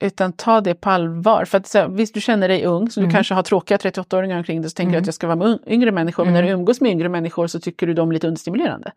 Utan 0.05 0.33
ta 0.33 0.61
det 0.61 0.75
på 0.75 0.91
allvar. 0.91 1.45
För 1.45 1.59
att 1.59 1.67
så, 1.67 1.89
visst, 1.89 2.15
du 2.15 2.21
känner 2.21 2.49
dig 2.49 2.65
ung, 2.65 2.91
så 2.91 3.01
du 3.01 3.05
Mm. 3.05 3.15
kanske 3.15 3.35
har 3.35 3.43
tråkiga 3.43 3.79
38-åringar 3.79 4.39
omkring 4.39 4.61
dig, 4.63 4.71
så 4.71 4.75
tänker 4.75 4.91
du 4.91 4.97
Mm. 4.97 5.03
att 5.03 5.07
jag 5.07 5.15
ska 5.15 5.27
vara 5.27 5.37
med 5.37 5.59
yngre 5.67 5.93
människor, 5.93 6.25
men 6.25 6.33
när 6.35 6.43
du 6.43 6.49
Mm. 6.49 6.61
umgås 6.61 6.81
med 6.81 6.91
yngre 6.93 7.09
människor 7.09 7.47
så 7.47 7.61
tycker 7.61 7.87
du 7.87 7.95
dem 7.95 8.13
lite 8.13 8.27
understimulerande. 8.29 8.93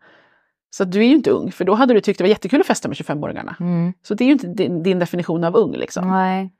Så 0.76 0.84
du 0.84 1.00
är 1.00 1.08
ju 1.08 1.14
inte 1.14 1.30
ung, 1.30 1.52
för 1.52 1.64
då 1.64 1.74
hade 1.74 1.94
du 1.94 2.00
tyckt 2.00 2.18
det 2.18 2.24
var 2.24 2.28
jättekul 2.28 2.60
att 2.60 2.66
festa 2.66 2.88
med 2.88 2.96
25-åringarna. 2.96 3.54
Mm. 3.60 3.92
Så 4.02 4.14
det 4.14 4.24
är 4.24 4.26
ju 4.26 4.32
inte 4.32 4.46
din, 4.46 4.82
din 4.82 4.98
definition 4.98 5.44
av 5.44 5.56
ung 5.56 5.72
liksom. 5.72 6.08
Nej. 6.08 6.52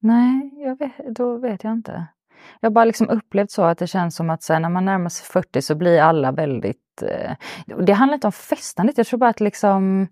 Nej, 0.00 0.50
vet, 0.78 1.16
då 1.16 1.36
vet 1.36 1.64
jag 1.64 1.72
inte. 1.72 2.06
Jag 2.60 2.70
har 2.70 2.72
bara 2.74 2.84
liksom 2.84 3.08
upplevt 3.08 3.50
så 3.50 3.62
att 3.62 3.78
det 3.78 3.86
känns 3.86 4.16
som 4.16 4.30
att 4.30 4.42
sen 4.42 4.62
när 4.62 4.68
man 4.68 4.84
närmar 4.84 5.08
sig 5.08 5.26
40 5.26 5.62
så 5.62 5.74
blir 5.74 6.00
alla 6.00 6.32
väldigt... 6.32 7.02
Eh, 7.02 7.36
det 7.86 7.92
handlar 7.92 8.14
inte 8.14 8.26
om 8.26 8.32
festandet, 8.32 8.98
jag 8.98 9.06
tror 9.06 9.18
bara 9.18 9.30
att 9.30 9.40
liksom... 9.40 10.08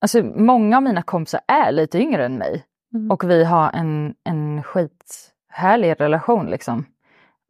Alltså 0.00 0.22
många 0.22 0.76
av 0.76 0.82
mina 0.82 1.02
kompisar 1.02 1.40
är 1.48 1.72
lite 1.72 1.98
yngre 1.98 2.24
än 2.26 2.38
mig 2.38 2.64
Mm. 2.94 3.10
och 3.10 3.30
vi 3.30 3.44
har 3.44 3.70
en, 3.74 4.14
en 4.24 4.62
skithärlig 4.62 6.00
relation 6.00 6.46
liksom. 6.46 6.86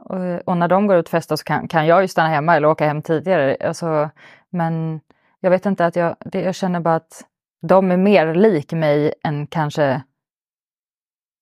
Och, 0.08 0.56
när 0.56 0.68
de 0.68 0.86
går 0.86 0.96
ut 0.96 1.06
och 1.06 1.10
festar 1.10 1.36
så 1.36 1.44
kan, 1.44 1.68
kan 1.68 1.86
jag 1.86 2.02
ju 2.02 2.08
stanna 2.08 2.28
hemma 2.28 2.56
eller 2.56 2.68
åka 2.68 2.86
hem 2.86 3.02
tidigare. 3.02 3.56
Alltså, 3.60 4.10
men 4.50 5.00
jag 5.40 5.50
vet 5.50 5.66
inte 5.66 5.86
att 5.86 5.96
jag, 5.96 6.16
det, 6.20 6.40
jag 6.40 6.54
känner 6.54 6.80
bara 6.80 6.94
att 6.94 7.24
de 7.62 7.90
är 7.90 7.96
mer 7.96 8.34
lik 8.34 8.72
mig 8.72 9.14
än 9.24 9.46
kanske 9.46 10.02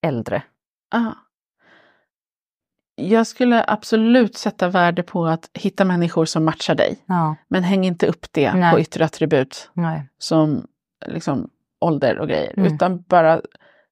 äldre. 0.06 0.42
Ah. 0.90 1.12
Jag 2.96 3.26
skulle 3.26 3.64
absolut 3.68 4.36
sätta 4.36 4.68
värde 4.68 5.02
på 5.02 5.26
att 5.26 5.50
hitta 5.54 5.84
människor 5.84 6.24
som 6.24 6.44
matchar 6.44 6.74
dig. 6.74 6.98
Ja, 7.06 7.36
Men 7.48 7.62
häng 7.62 7.84
inte 7.84 8.06
upp 8.06 8.26
det 8.30 8.54
Nej. 8.54 8.72
på 8.72 8.80
yttre 8.80 9.04
attribut 9.04 9.70
nej. 9.72 10.08
som 10.18 10.66
liksom, 11.06 11.50
ålder 11.80 12.18
och 12.18 12.28
grejer. 12.28 12.54
Mm. 12.56 12.74
Utan 12.74 13.02
bara 13.02 13.40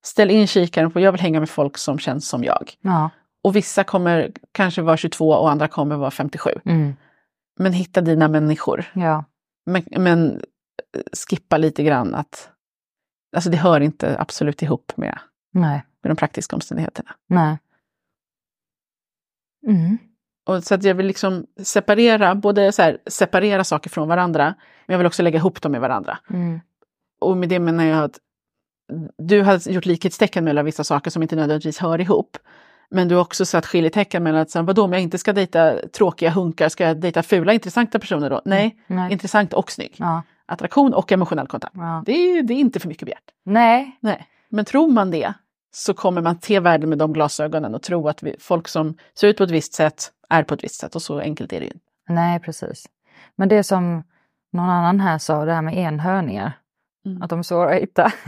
ställ 0.02 0.30
in 0.30 0.46
kikaren 0.46 0.90
på 0.90 1.00
jag 1.00 1.12
vill 1.12 1.20
hänga 1.20 1.40
med 1.40 1.50
folk 1.50 1.78
som 1.78 1.98
känns 1.98 2.28
som 2.28 2.44
jag. 2.44 2.72
Ja. 2.80 3.10
Och 3.42 3.56
vissa 3.56 3.84
kommer 3.84 4.32
kanske 4.52 4.82
vara 4.82 4.96
22 4.96 5.28
och 5.28 5.50
andra 5.50 5.68
kommer 5.68 5.96
vara 5.96 6.10
57. 6.10 6.50
Mm. 6.64 6.94
Men 7.58 7.72
hitta 7.72 8.00
dina 8.00 8.28
människor. 8.28 8.84
Ja. 8.94 9.24
Men, 9.66 9.82
men 9.90 10.30
eh, 10.96 11.02
skippa 11.28 11.56
lite 11.56 11.82
grann 11.82 12.14
att 12.14 12.52
Alltså 13.36 13.50
det 13.50 13.56
hör 13.56 13.80
inte 13.80 14.18
absolut 14.18 14.62
ihop 14.62 14.92
med, 14.96 15.18
Nej. 15.50 15.84
med 16.02 16.10
de 16.10 16.16
praktiska 16.16 16.56
omständigheterna. 16.56 17.10
Nej. 17.26 17.58
Mm. 19.66 19.98
Och 20.46 20.64
så 20.64 20.74
att 20.74 20.84
jag 20.84 20.94
vill 20.94 21.06
liksom 21.06 21.46
separera, 21.62 22.34
både 22.34 22.72
så 22.72 22.82
här, 22.82 22.98
separera 23.06 23.64
saker 23.64 23.90
från 23.90 24.08
varandra, 24.08 24.44
men 24.86 24.94
jag 24.94 24.98
vill 24.98 25.06
också 25.06 25.22
lägga 25.22 25.38
ihop 25.38 25.62
dem 25.62 25.72
med 25.72 25.80
varandra. 25.80 26.18
Mm. 26.30 26.60
Och 27.20 27.36
med 27.36 27.48
det 27.48 27.58
menar 27.58 27.84
jag 27.84 28.04
att 28.04 28.18
du 29.18 29.42
har 29.42 29.68
gjort 29.68 29.86
likhetstecken 29.86 30.44
mellan 30.44 30.64
vissa 30.64 30.84
saker 30.84 31.10
som 31.10 31.22
inte 31.22 31.36
nödvändigtvis 31.36 31.78
hör 31.78 32.00
ihop. 32.00 32.38
Men 32.92 33.08
du 33.08 33.14
har 33.14 33.22
också 33.22 33.46
satt 33.46 33.66
skiljetecken 33.66 34.22
mellan 34.22 34.40
att, 34.40 34.54
vadå 34.54 34.82
om 34.84 34.92
jag 34.92 35.02
inte 35.02 35.18
ska 35.18 35.32
dejta 35.32 35.88
tråkiga 35.88 36.30
hunkar, 36.30 36.68
ska 36.68 36.84
jag 36.84 37.00
dejta 37.00 37.22
fula 37.22 37.52
intressanta 37.52 37.98
personer 37.98 38.30
då? 38.30 38.42
Nej, 38.44 38.76
Nej. 38.86 39.12
intressant 39.12 39.52
och 39.52 39.70
snygg. 39.70 39.94
Ja. 39.96 40.22
Attraktion 40.46 40.94
och 40.94 41.12
emotionell 41.12 41.46
kontakt. 41.46 41.74
Ja. 41.76 42.02
Det 42.06 42.12
är, 42.12 42.42
det 42.42 42.54
är 42.54 42.58
inte 42.58 42.80
för 42.80 42.88
mycket 42.88 43.06
begärt. 43.06 43.30
Nej. 43.44 43.98
Nej. 44.00 44.26
Men 44.48 44.64
tror 44.64 44.88
man 44.88 45.10
det 45.10 45.34
så 45.74 45.94
kommer 45.94 46.20
man 46.20 46.40
se 46.40 46.60
världen 46.60 46.88
med 46.88 46.98
de 46.98 47.12
glasögonen 47.12 47.74
och 47.74 47.82
tro 47.82 48.08
att 48.08 48.22
vi, 48.22 48.36
folk 48.40 48.68
som 48.68 48.94
ser 49.14 49.28
ut 49.28 49.36
på 49.36 49.44
ett 49.44 49.50
visst 49.50 49.74
sätt 49.74 50.10
är 50.28 50.42
på 50.42 50.54
ett 50.54 50.64
visst 50.64 50.80
sätt 50.80 50.94
och 50.94 51.02
så 51.02 51.18
enkelt 51.18 51.52
är 51.52 51.60
det 51.60 51.66
ju 51.66 51.72
inte. 51.72 51.86
Nej, 52.08 52.40
precis. 52.40 52.88
Men 53.36 53.48
det 53.48 53.64
som 53.64 54.04
någon 54.52 54.68
annan 54.68 55.00
här 55.00 55.18
sa, 55.18 55.44
det 55.44 55.52
här 55.52 55.62
med 55.62 55.78
enhörningar. 55.78 56.52
Mm. 57.06 57.22
Att 57.22 57.30
de 57.30 57.38
är 57.38 57.42
svåra 57.42 57.74
att 57.74 57.82
hitta. 57.82 58.12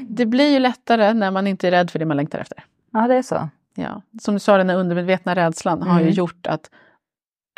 Det 0.00 0.26
blir 0.26 0.52
ju 0.52 0.58
lättare 0.58 1.14
när 1.14 1.30
man 1.30 1.46
inte 1.46 1.66
är 1.66 1.70
rädd 1.70 1.90
för 1.90 1.98
det 1.98 2.04
man 2.04 2.16
längtar 2.16 2.38
efter. 2.38 2.64
Ja, 2.92 3.08
det 3.08 3.14
är 3.14 3.22
så. 3.22 3.48
Ja. 3.74 4.02
Som 4.22 4.34
du 4.34 4.40
sa, 4.40 4.56
den 4.56 4.70
här 4.70 4.76
undermedvetna 4.76 5.34
rädslan 5.34 5.82
har 5.82 5.98
ju 5.98 6.04
Mm. 6.04 6.14
gjort 6.14 6.46
att 6.46 6.70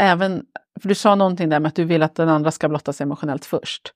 även, 0.01 0.45
för 0.81 0.88
du 0.88 0.95
sa 0.95 1.14
någonting 1.14 1.49
där 1.49 1.61
med 1.61 1.68
att 1.68 1.75
du 1.75 1.85
vill 1.85 2.03
att 2.03 2.14
den 2.14 2.29
andra 2.29 2.51
ska 2.51 2.68
blotta 2.68 2.92
sig 2.92 3.05
emotionellt 3.05 3.45
först. 3.45 3.92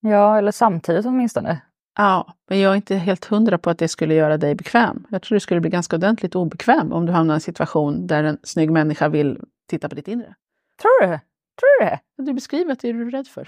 Ja, 0.00 0.38
eller 0.38 0.52
samtidigt 0.52 1.06
åtminstone. 1.06 1.60
Ja, 1.98 2.34
men 2.48 2.60
jag 2.60 2.72
är 2.72 2.76
inte 2.76 2.94
helt 2.96 3.24
hundra 3.24 3.58
på 3.58 3.70
att 3.70 3.78
det 3.78 3.88
skulle 3.88 4.14
göra 4.14 4.36
dig 4.36 4.54
bekväm. 4.54 5.06
Jag 5.10 5.22
tror 5.22 5.36
du 5.36 5.40
skulle 5.40 5.60
bli 5.60 5.70
ganska 5.70 5.96
ordentligt 5.96 6.34
obekväm 6.34 6.92
om 6.92 7.06
du 7.06 7.12
hamnar 7.12 7.34
i 7.34 7.36
en 7.36 7.40
situation 7.40 8.06
där 8.06 8.24
en 8.24 8.38
snygg 8.42 8.70
människa 8.70 9.08
vill 9.08 9.40
titta 9.70 9.88
på 9.88 9.94
ditt 9.94 10.08
inre. 10.08 10.34
Tror 10.82 11.00
du? 11.06 11.18
Tror 11.60 11.80
du 11.80 11.84
det? 11.86 11.98
Du 12.22 12.32
beskriver 12.32 12.72
att 12.72 12.80
det 12.80 12.88
är 12.88 12.92
du 12.94 13.10
rädd 13.10 13.26
för. 13.26 13.46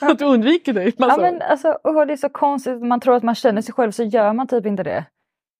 Att 0.00 0.18
du 0.18 0.24
undviker 0.24 0.72
dig. 0.72 0.94
Ja, 0.96 1.16
men 1.20 1.42
alltså, 1.42 1.68
och 1.84 2.06
det 2.06 2.12
är 2.12 2.16
så 2.16 2.28
konstigt, 2.28 2.82
man 2.82 3.00
tror 3.00 3.16
att 3.16 3.22
man 3.22 3.34
känner 3.34 3.62
sig 3.62 3.74
själv 3.74 3.90
så 3.90 4.02
gör 4.02 4.32
man 4.32 4.46
typ 4.48 4.66
inte 4.66 4.82
det. 4.82 5.04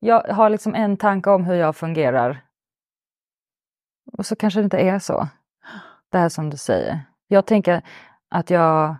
Jag 0.05 0.23
har 0.23 0.51
liksom 0.51 0.75
en 0.75 0.97
tanke 0.97 1.31
om 1.31 1.45
hur 1.45 1.55
jag 1.55 1.77
fungerar. 1.77 2.45
Och 4.13 4.27
så 4.27 4.37
kanske 4.37 4.61
det 4.61 4.65
inte 4.65 4.79
är 4.79 4.99
så. 4.99 5.29
Det 6.09 6.19
här 6.19 6.29
som 6.29 6.51
du 6.51 6.57
säger. 6.57 7.01
Jag 7.27 7.47
tänker 7.47 7.83
att 8.29 8.51
jag 8.51 8.97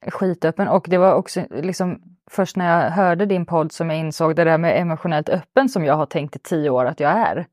är 0.00 0.10
skitöppen 0.10 0.68
och 0.68 0.86
det 0.88 0.98
var 0.98 1.14
också 1.14 1.46
liksom 1.50 2.02
först 2.30 2.56
när 2.56 2.84
jag 2.84 2.90
hörde 2.90 3.26
din 3.26 3.46
podd 3.46 3.72
som 3.72 3.90
jag 3.90 3.98
insåg 3.98 4.36
det 4.36 4.44
där 4.44 4.58
med 4.58 4.80
emotionellt 4.80 5.28
öppen 5.28 5.68
som 5.68 5.84
jag 5.84 5.94
har 5.94 6.06
tänkt 6.06 6.36
i 6.36 6.38
tio 6.38 6.70
år 6.70 6.84
att 6.84 7.00
jag 7.00 7.10
är. 7.12 7.46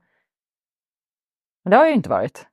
Men 1.64 1.72
det 1.72 1.78
har 1.78 1.84
jag 1.84 1.90
ju 1.92 1.96
inte 1.96 2.10
varit. 2.10 2.48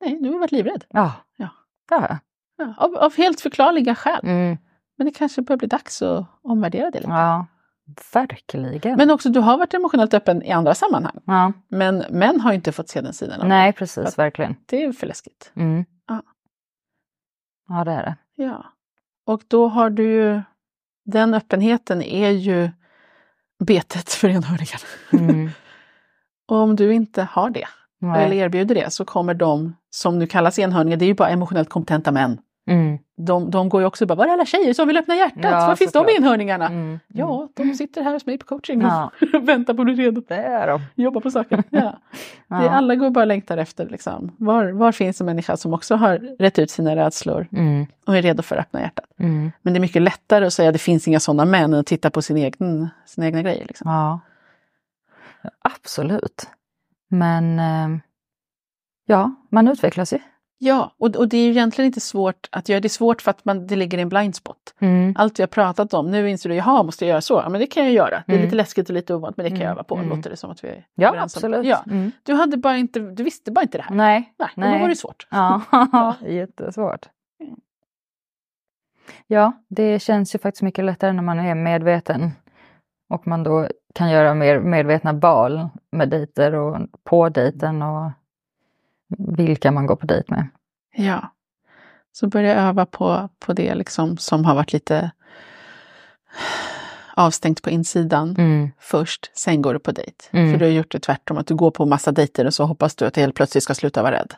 Nej, 0.00 0.18
du 0.22 0.30
har 0.32 0.38
varit 0.38 0.52
livrädd. 0.52 0.84
Ja, 0.88 1.12
Ja. 1.36 1.48
det 1.88 1.94
har 1.94 2.02
jag. 2.02 2.18
Ja, 2.56 2.74
av, 2.78 2.96
av 2.96 3.16
helt 3.16 3.40
förklarliga 3.40 3.94
skäl. 3.94 4.20
Mm. 4.22 4.58
Men 4.96 5.06
det 5.06 5.12
kanske 5.12 5.42
börjar 5.42 5.58
bli 5.58 5.68
dags 5.68 6.02
att 6.02 6.26
omvärdera 6.42 6.90
det 6.90 6.98
lite. 6.98 7.10
Ja, 7.10 7.46
verkligen. 8.12 8.96
Men 8.96 9.10
också, 9.10 9.28
du 9.28 9.40
har 9.40 9.58
varit 9.58 9.74
emotionellt 9.74 10.14
öppen 10.14 10.42
i 10.42 10.50
andra 10.50 10.74
sammanhang. 10.74 11.18
ja. 11.24 11.52
Men 11.68 12.04
män 12.10 12.40
har 12.40 12.50
ju 12.50 12.56
inte 12.56 12.72
fått 12.72 12.88
se 12.88 13.00
den 13.00 13.12
sidan 13.12 13.40
av 13.40 13.48
Nej, 13.48 13.72
precis, 13.72 14.18
verkligen. 14.18 14.56
Det 14.66 14.84
är 14.84 14.92
för 14.92 15.06
läskigt. 15.06 15.52
Mm. 15.56 15.84
Ja. 16.08 16.22
Ja, 17.68 17.84
det 17.84 17.90
är 17.92 18.02
det. 18.02 18.16
Ja. 18.34 18.64
Och 19.26 19.42
då 19.48 19.68
har 19.68 19.90
du 19.90 20.02
ju, 20.12 20.42
den 21.04 21.34
öppenheten 21.34 22.02
är 22.02 22.30
ju 22.30 22.70
betet 23.64 24.10
för 24.10 24.28
enhörningarna. 24.28 24.84
Mm. 25.12 25.50
Och 26.48 26.56
om 26.56 26.76
du 26.76 26.94
inte 26.94 27.22
har 27.22 27.50
det, 27.50 27.66
eller 28.02 28.28
Nej. 28.28 28.38
erbjuder 28.38 28.74
det, 28.74 28.92
så 28.92 29.04
kommer 29.04 29.34
de 29.34 29.76
som 29.90 30.18
nu 30.18 30.26
kallas 30.26 30.58
enhörningar, 30.58 30.96
det 30.96 31.04
är 31.04 31.06
ju 31.06 31.14
bara 31.14 31.28
emotionellt 31.28 31.68
kompetenta 31.68 32.12
män. 32.12 32.38
Mm. 32.66 32.98
De, 33.16 33.50
de 33.50 33.68
går 33.68 33.80
ju 33.80 33.86
också 33.86 34.06
bara, 34.06 34.14
var 34.14 34.26
är 34.26 34.30
alla 34.32 34.44
tjejer 34.46 34.74
som 34.74 34.88
vill 34.88 34.96
öppna 34.96 35.16
hjärtat? 35.16 35.38
Ja, 35.44 35.66
var 35.66 35.76
finns 35.76 35.92
de 35.92 35.98
såklart. 35.98 36.18
enhörningarna? 36.18 36.66
Mm. 36.66 36.98
Ja, 37.08 37.48
de 37.54 37.74
sitter 37.74 38.02
här 38.02 38.12
hos 38.12 38.26
mig 38.26 38.38
på 38.38 38.46
coaching 38.46 38.80
Ja. 38.82 39.10
och 39.34 39.48
väntar 39.48 39.74
på 39.74 39.82
att 39.82 39.86
bli 39.86 39.94
redo. 39.94 40.22
Det 40.28 40.34
är 40.34 40.66
de. 40.66 40.80
Jobba 40.94 41.20
på 41.20 41.30
saken. 41.30 41.62
Ja. 41.70 41.98
Ja. 42.48 42.56
Det, 42.56 42.70
alla 42.70 42.94
går 42.94 43.10
bara 43.10 43.20
och 43.20 43.26
längtar 43.26 43.56
efter 43.58 43.88
liksom. 43.88 44.32
var, 44.38 44.64
var 44.70 44.92
finns 44.92 45.20
en 45.20 45.26
människa 45.26 45.56
som 45.56 45.74
också 45.74 45.94
har 45.96 46.18
rätt 46.38 46.58
ut 46.58 46.70
sina 46.70 46.96
rädslor 46.96 47.46
Mm. 47.52 47.86
och 48.06 48.16
är 48.16 48.22
redo 48.22 48.42
för 48.42 48.56
att 48.56 48.66
öppna 48.66 48.80
hjärtat. 48.80 49.04
Mm. 49.18 49.52
Men 49.62 49.72
det 49.72 49.78
är 49.78 49.80
mycket 49.80 50.02
lättare 50.02 50.46
att 50.46 50.52
säga 50.52 50.68
att 50.68 50.72
det 50.72 50.78
finns 50.78 51.08
inga 51.08 51.20
sådana 51.20 51.44
män 51.44 51.74
än 51.74 51.80
att 51.80 51.86
titta 51.86 52.10
på 52.10 52.22
sin 52.22 52.36
egen, 52.36 52.88
sina 53.06 53.26
egna 53.26 53.42
grejer. 53.42 53.64
Liksom. 53.66 53.90
Ja. 53.90 54.20
Absolut. 55.62 56.48
Men 57.08 57.58
eh, 57.58 57.98
ja, 59.06 59.34
man 59.50 59.68
utvecklas 59.68 60.12
ju. 60.12 60.18
Ja, 60.58 60.94
och, 60.98 61.16
och 61.16 61.28
det 61.28 61.36
är 61.36 61.44
ju 61.44 61.50
egentligen 61.50 61.86
inte 61.86 62.00
svårt 62.00 62.48
att 62.52 62.68
göra. 62.68 62.80
Det 62.80 62.86
är 62.86 62.90
svårt 62.90 63.22
för 63.22 63.30
att 63.30 63.44
man, 63.44 63.66
det 63.66 63.76
ligger 63.76 63.98
i 63.98 64.00
en 64.00 64.08
blind 64.08 64.34
spot. 64.36 64.74
Mm. 64.80 65.14
Allt 65.18 65.38
vi 65.38 65.42
har 65.42 65.48
pratat 65.48 65.94
om, 65.94 66.10
nu 66.10 66.30
inser 66.30 66.48
du, 66.48 66.54
jaha, 66.54 66.82
måste 66.82 67.04
jag 67.04 67.10
göra 67.10 67.20
så? 67.20 67.34
Ja, 67.34 67.48
men 67.48 67.60
det 67.60 67.66
kan 67.66 67.84
jag 67.84 67.92
göra. 67.92 68.22
Det 68.26 68.32
är 68.32 68.36
Mm. 68.36 68.44
lite 68.44 68.56
läskigt 68.56 68.88
och 68.88 68.94
lite 68.94 69.14
ovant, 69.14 69.36
men 69.36 69.44
det 69.44 69.50
kan 69.50 69.58
jag 69.60 69.66
Mm. 69.66 69.72
öva 69.76 69.84
på. 69.84 69.96
Mm. 69.96 70.08
Låter 70.08 70.30
det 70.30 70.36
som 70.36 70.50
att 70.50 70.64
vi 70.64 70.68
är 70.68 70.86
Ja, 70.94 71.14
absolut. 71.22 71.66
Ja. 71.66 71.82
Mm. 71.90 72.10
Du, 72.22 72.34
hade 72.34 72.56
bara 72.56 72.76
inte, 72.76 72.98
du 73.00 73.22
visste 73.24 73.50
bara 73.52 73.62
inte 73.62 73.78
det 73.78 73.84
här. 73.84 73.94
Nej, 73.94 74.34
Nej, 74.38 74.48
Nej. 74.56 74.72
då 74.72 74.78
var 74.82 74.88
det 74.88 74.96
svårt. 74.96 75.26
Ja, 75.30 76.14
jättesvårt. 76.26 77.06
Ja, 79.26 79.52
det 79.68 79.98
känns 80.02 80.34
ju 80.34 80.38
faktiskt 80.38 80.62
mycket 80.62 80.84
lättare 80.84 81.12
när 81.12 81.22
man 81.22 81.38
är 81.38 81.54
medveten 81.54 82.30
och 83.10 83.26
man 83.26 83.42
då 83.42 83.68
kan 83.94 84.10
göra 84.10 84.34
mer 84.34 84.60
medvetna 84.60 85.12
val 85.12 85.68
med 85.92 86.08
dejter 86.08 86.54
och 86.54 86.78
på 87.04 87.28
dejten 87.28 87.82
och 87.82 88.10
vilka 89.18 89.72
man 89.72 89.86
går 89.86 89.96
på 89.96 90.06
dejt 90.06 90.34
med. 90.34 90.48
Ja. 90.96 91.32
Så 92.12 92.26
börja 92.26 92.54
öva 92.68 92.86
på, 92.86 93.28
på 93.38 93.52
det 93.52 93.74
liksom 93.74 94.16
som 94.16 94.44
har 94.44 94.54
varit 94.54 94.72
lite 94.72 95.10
avstängt 97.14 97.62
på 97.62 97.70
insidan 97.70 98.34
Mm. 98.38 98.70
först, 98.78 99.30
sen 99.34 99.62
går 99.62 99.72
du 99.74 99.78
på 99.80 99.92
dejt. 99.92 100.24
Mm. 100.30 100.52
För 100.52 100.58
du 100.58 100.64
har 100.64 100.72
gjort 100.72 100.90
det 100.92 100.98
tvärtom, 101.00 101.38
att 101.38 101.46
du 101.46 101.54
går 101.54 101.70
på 101.70 101.86
massa 101.86 102.12
dejter 102.12 102.44
och 102.44 102.54
så 102.54 102.64
hoppas 102.64 102.94
du 102.96 103.06
att 103.06 103.14
du 103.14 103.20
helt 103.20 103.34
plötsligt 103.34 103.64
ska 103.64 103.74
sluta 103.74 104.02
vara 104.02 104.14
rädd. 104.14 104.34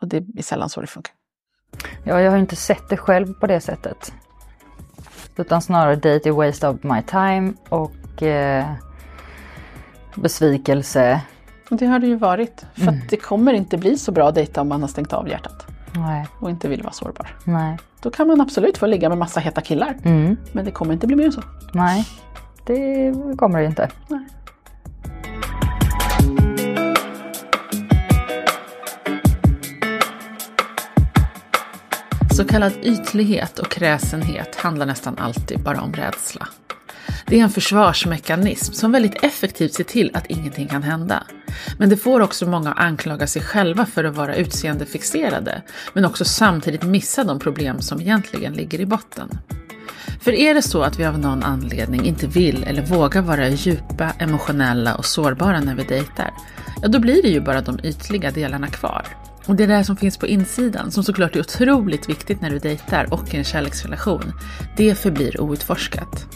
Och 0.00 0.08
det 0.08 0.16
är 0.36 0.42
sällan 0.42 0.68
så 0.68 0.80
det 0.80 0.86
funkar. 0.86 1.14
Ja, 2.04 2.20
jag 2.20 2.30
har 2.30 2.38
inte 2.38 2.56
sett 2.56 2.88
det 2.88 2.96
själv 2.96 3.34
på 3.34 3.46
det 3.46 3.60
sättet. 3.60 4.12
Utan 5.36 5.62
snarare 5.62 5.96
date 5.96 6.28
är 6.28 6.32
waste 6.32 6.68
of 6.68 6.82
my 6.82 7.02
time 7.02 7.52
och 7.68 8.22
eh, 8.22 8.66
besvikelse. 10.14 11.20
Och 11.70 11.76
det 11.76 11.86
har 11.86 11.98
det 11.98 12.06
ju 12.06 12.16
varit. 12.16 12.66
För 12.74 12.82
Mm. 12.82 12.94
att 12.94 13.08
det 13.08 13.16
kommer 13.16 13.52
inte 13.52 13.76
bli 13.78 13.98
så 13.98 14.12
bra 14.12 14.28
att 14.28 14.34
dejta 14.34 14.60
om 14.60 14.68
man 14.68 14.80
har 14.80 14.88
stängt 14.88 15.12
av 15.12 15.28
hjärtat 15.28 15.66
Nej, 15.96 16.26
och 16.40 16.50
inte 16.50 16.68
vill 16.68 16.82
vara 16.82 16.92
sårbar. 16.92 17.36
nej. 17.44 17.76
Då 18.02 18.10
kan 18.10 18.26
man 18.28 18.40
absolut 18.40 18.78
få 18.78 18.86
ligga 18.86 19.08
med 19.08 19.18
massa 19.18 19.40
heta 19.40 19.60
killar. 19.60 19.96
Mm, 20.04 20.36
Men 20.52 20.64
det 20.64 20.70
kommer 20.70 20.92
inte 20.92 21.06
bli 21.06 21.16
mer 21.16 21.24
än 21.26 21.32
så. 21.32 21.42
nej, 21.74 22.06
det 22.66 23.12
kommer 23.36 23.58
det 23.60 23.64
inte. 23.66 23.88
Nej. 24.08 24.26
Så 32.30 32.44
kallad 32.44 32.72
ytlighet 32.82 33.58
och 33.58 33.68
kräsenhet 33.70 34.56
handlar 34.56 34.86
nästan 34.86 35.18
alltid 35.18 35.60
bara 35.60 35.80
om 35.80 35.92
rädsla. 35.92 36.48
Det 37.28 37.40
är 37.40 37.42
en 37.42 37.50
försvarsmekanism 37.50 38.72
som 38.72 38.92
väldigt 38.92 39.24
effektivt 39.24 39.74
ser 39.74 39.84
till 39.84 40.10
att 40.14 40.26
ingenting 40.26 40.68
kan 40.68 40.82
hända. 40.82 41.22
Men 41.78 41.88
det 41.88 41.96
får 41.96 42.20
också 42.20 42.46
många 42.46 42.72
att 42.72 42.78
anklaga 42.78 43.26
sig 43.26 43.42
själva 43.42 43.86
för 43.86 44.04
att 44.04 44.16
vara 44.16 44.36
utseendefixerade, 44.36 45.62
men 45.92 46.04
också 46.04 46.24
samtidigt 46.24 46.82
missa 46.82 47.24
de 47.24 47.38
problem 47.38 47.80
som 47.80 48.00
egentligen 48.00 48.52
ligger 48.52 48.80
i 48.80 48.86
botten. 48.86 49.28
För 50.20 50.32
är 50.32 50.54
det 50.54 50.62
så 50.62 50.82
att 50.82 50.98
vi 50.98 51.04
av 51.04 51.18
någon 51.18 51.42
anledning 51.42 52.04
inte 52.04 52.26
vill 52.26 52.64
eller 52.64 52.82
vågar 52.82 53.22
vara 53.22 53.48
djupa, 53.48 54.12
emotionella 54.18 54.94
och 54.94 55.04
sårbara 55.04 55.60
när 55.60 55.74
vi 55.74 55.84
dejtar, 55.84 56.30
ja 56.82 56.88
då 56.88 56.98
blir 56.98 57.22
det 57.22 57.28
ju 57.28 57.40
bara 57.40 57.60
de 57.60 57.78
ytliga 57.82 58.30
delarna 58.30 58.66
kvar. 58.66 59.06
Och 59.46 59.56
det 59.56 59.66
där 59.66 59.82
som 59.82 59.96
finns 59.96 60.16
på 60.16 60.26
insidan, 60.26 60.90
som 60.90 61.04
såklart 61.04 61.36
är 61.36 61.40
otroligt 61.40 62.08
viktigt 62.08 62.40
när 62.40 62.50
du 62.50 62.58
dejtar 62.58 63.12
och 63.12 63.34
i 63.34 63.36
en 63.36 63.44
kärleksrelation, 63.44 64.32
det 64.76 64.94
förblir 64.94 65.40
outforskat. 65.40 66.26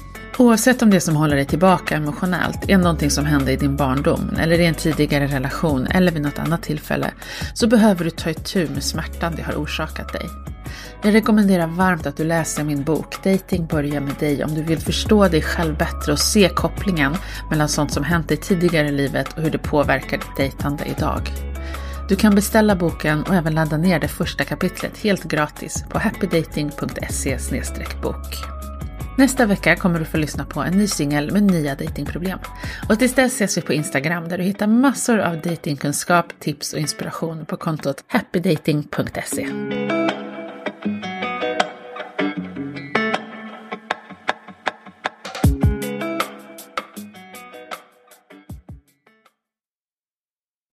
Oavsett 0.40 0.82
om 0.82 0.90
det 0.90 1.00
som 1.00 1.16
håller 1.16 1.36
dig 1.36 1.44
tillbaka 1.44 1.96
emotionellt 1.96 2.68
är 2.68 2.78
någonting 2.78 3.10
som 3.10 3.24
hände 3.26 3.52
i 3.52 3.56
din 3.56 3.76
barndom, 3.76 4.30
eller 4.38 4.60
i 4.60 4.66
en 4.66 4.74
tidigare 4.74 5.26
relation 5.26 5.86
eller 5.86 6.12
vid 6.12 6.22
något 6.22 6.38
annat 6.38 6.62
tillfälle, 6.62 7.10
så 7.54 7.66
behöver 7.66 8.04
du 8.04 8.10
ta 8.10 8.30
itu 8.30 8.68
med 8.68 8.84
smärtan 8.84 9.34
det 9.36 9.42
har 9.42 9.52
orsakat 9.52 10.12
dig. 10.12 10.26
Jag 11.02 11.14
rekommenderar 11.14 11.66
varmt 11.66 12.06
att 12.06 12.16
du 12.16 12.24
läser 12.24 12.64
min 12.64 12.84
bok 12.84 13.24
Dating 13.24 13.66
börjar 13.66 14.00
med 14.00 14.14
dig 14.14 14.44
om 14.44 14.54
du 14.54 14.62
vill 14.62 14.78
förstå 14.78 15.28
dig 15.28 15.42
själv 15.42 15.78
bättre 15.78 16.12
och 16.12 16.18
se 16.18 16.48
kopplingen 16.48 17.12
mellan 17.50 17.68
sånt 17.68 17.92
som 17.92 18.04
hänt 18.04 18.28
dig 18.28 18.36
tidigare 18.36 18.88
i 18.88 18.92
livet 18.92 19.32
och 19.36 19.42
hur 19.42 19.50
det 19.50 19.58
påverkar 19.58 20.16
ditt 20.16 20.36
dejtande 20.36 20.84
idag. 20.84 21.32
Du 22.08 22.16
kan 22.16 22.34
beställa 22.34 22.76
boken 22.76 23.22
och 23.22 23.34
även 23.34 23.54
ladda 23.54 23.76
ner 23.76 24.00
det 24.00 24.08
första 24.08 24.44
kapitlet 24.44 24.98
helt 24.98 25.24
gratis 25.24 25.84
på 25.90 25.98
happydating.se 25.98 27.38
bok. 28.02 28.59
Nästa 29.20 29.46
vecka 29.46 29.76
kommer 29.76 29.98
du 29.98 30.04
få 30.04 30.16
lyssna 30.16 30.44
på 30.44 30.60
en 30.60 30.72
ny 30.72 30.86
singel 30.86 31.32
med 31.32 31.42
nya 31.42 31.74
datingproblem. 31.74 32.38
Och 32.88 32.98
tills 32.98 33.14
dess 33.14 33.32
ses 33.32 33.56
vi 33.58 33.62
på 33.62 33.72
Instagram 33.72 34.28
där 34.28 34.38
du 34.38 34.44
hittar 34.44 34.66
massor 34.66 35.18
av 35.18 35.40
datingkunskap, 35.40 36.26
tips 36.38 36.72
och 36.72 36.78
inspiration 36.78 37.46
på 37.46 37.56
kontot 37.56 38.04
happydating.se. 38.06 39.46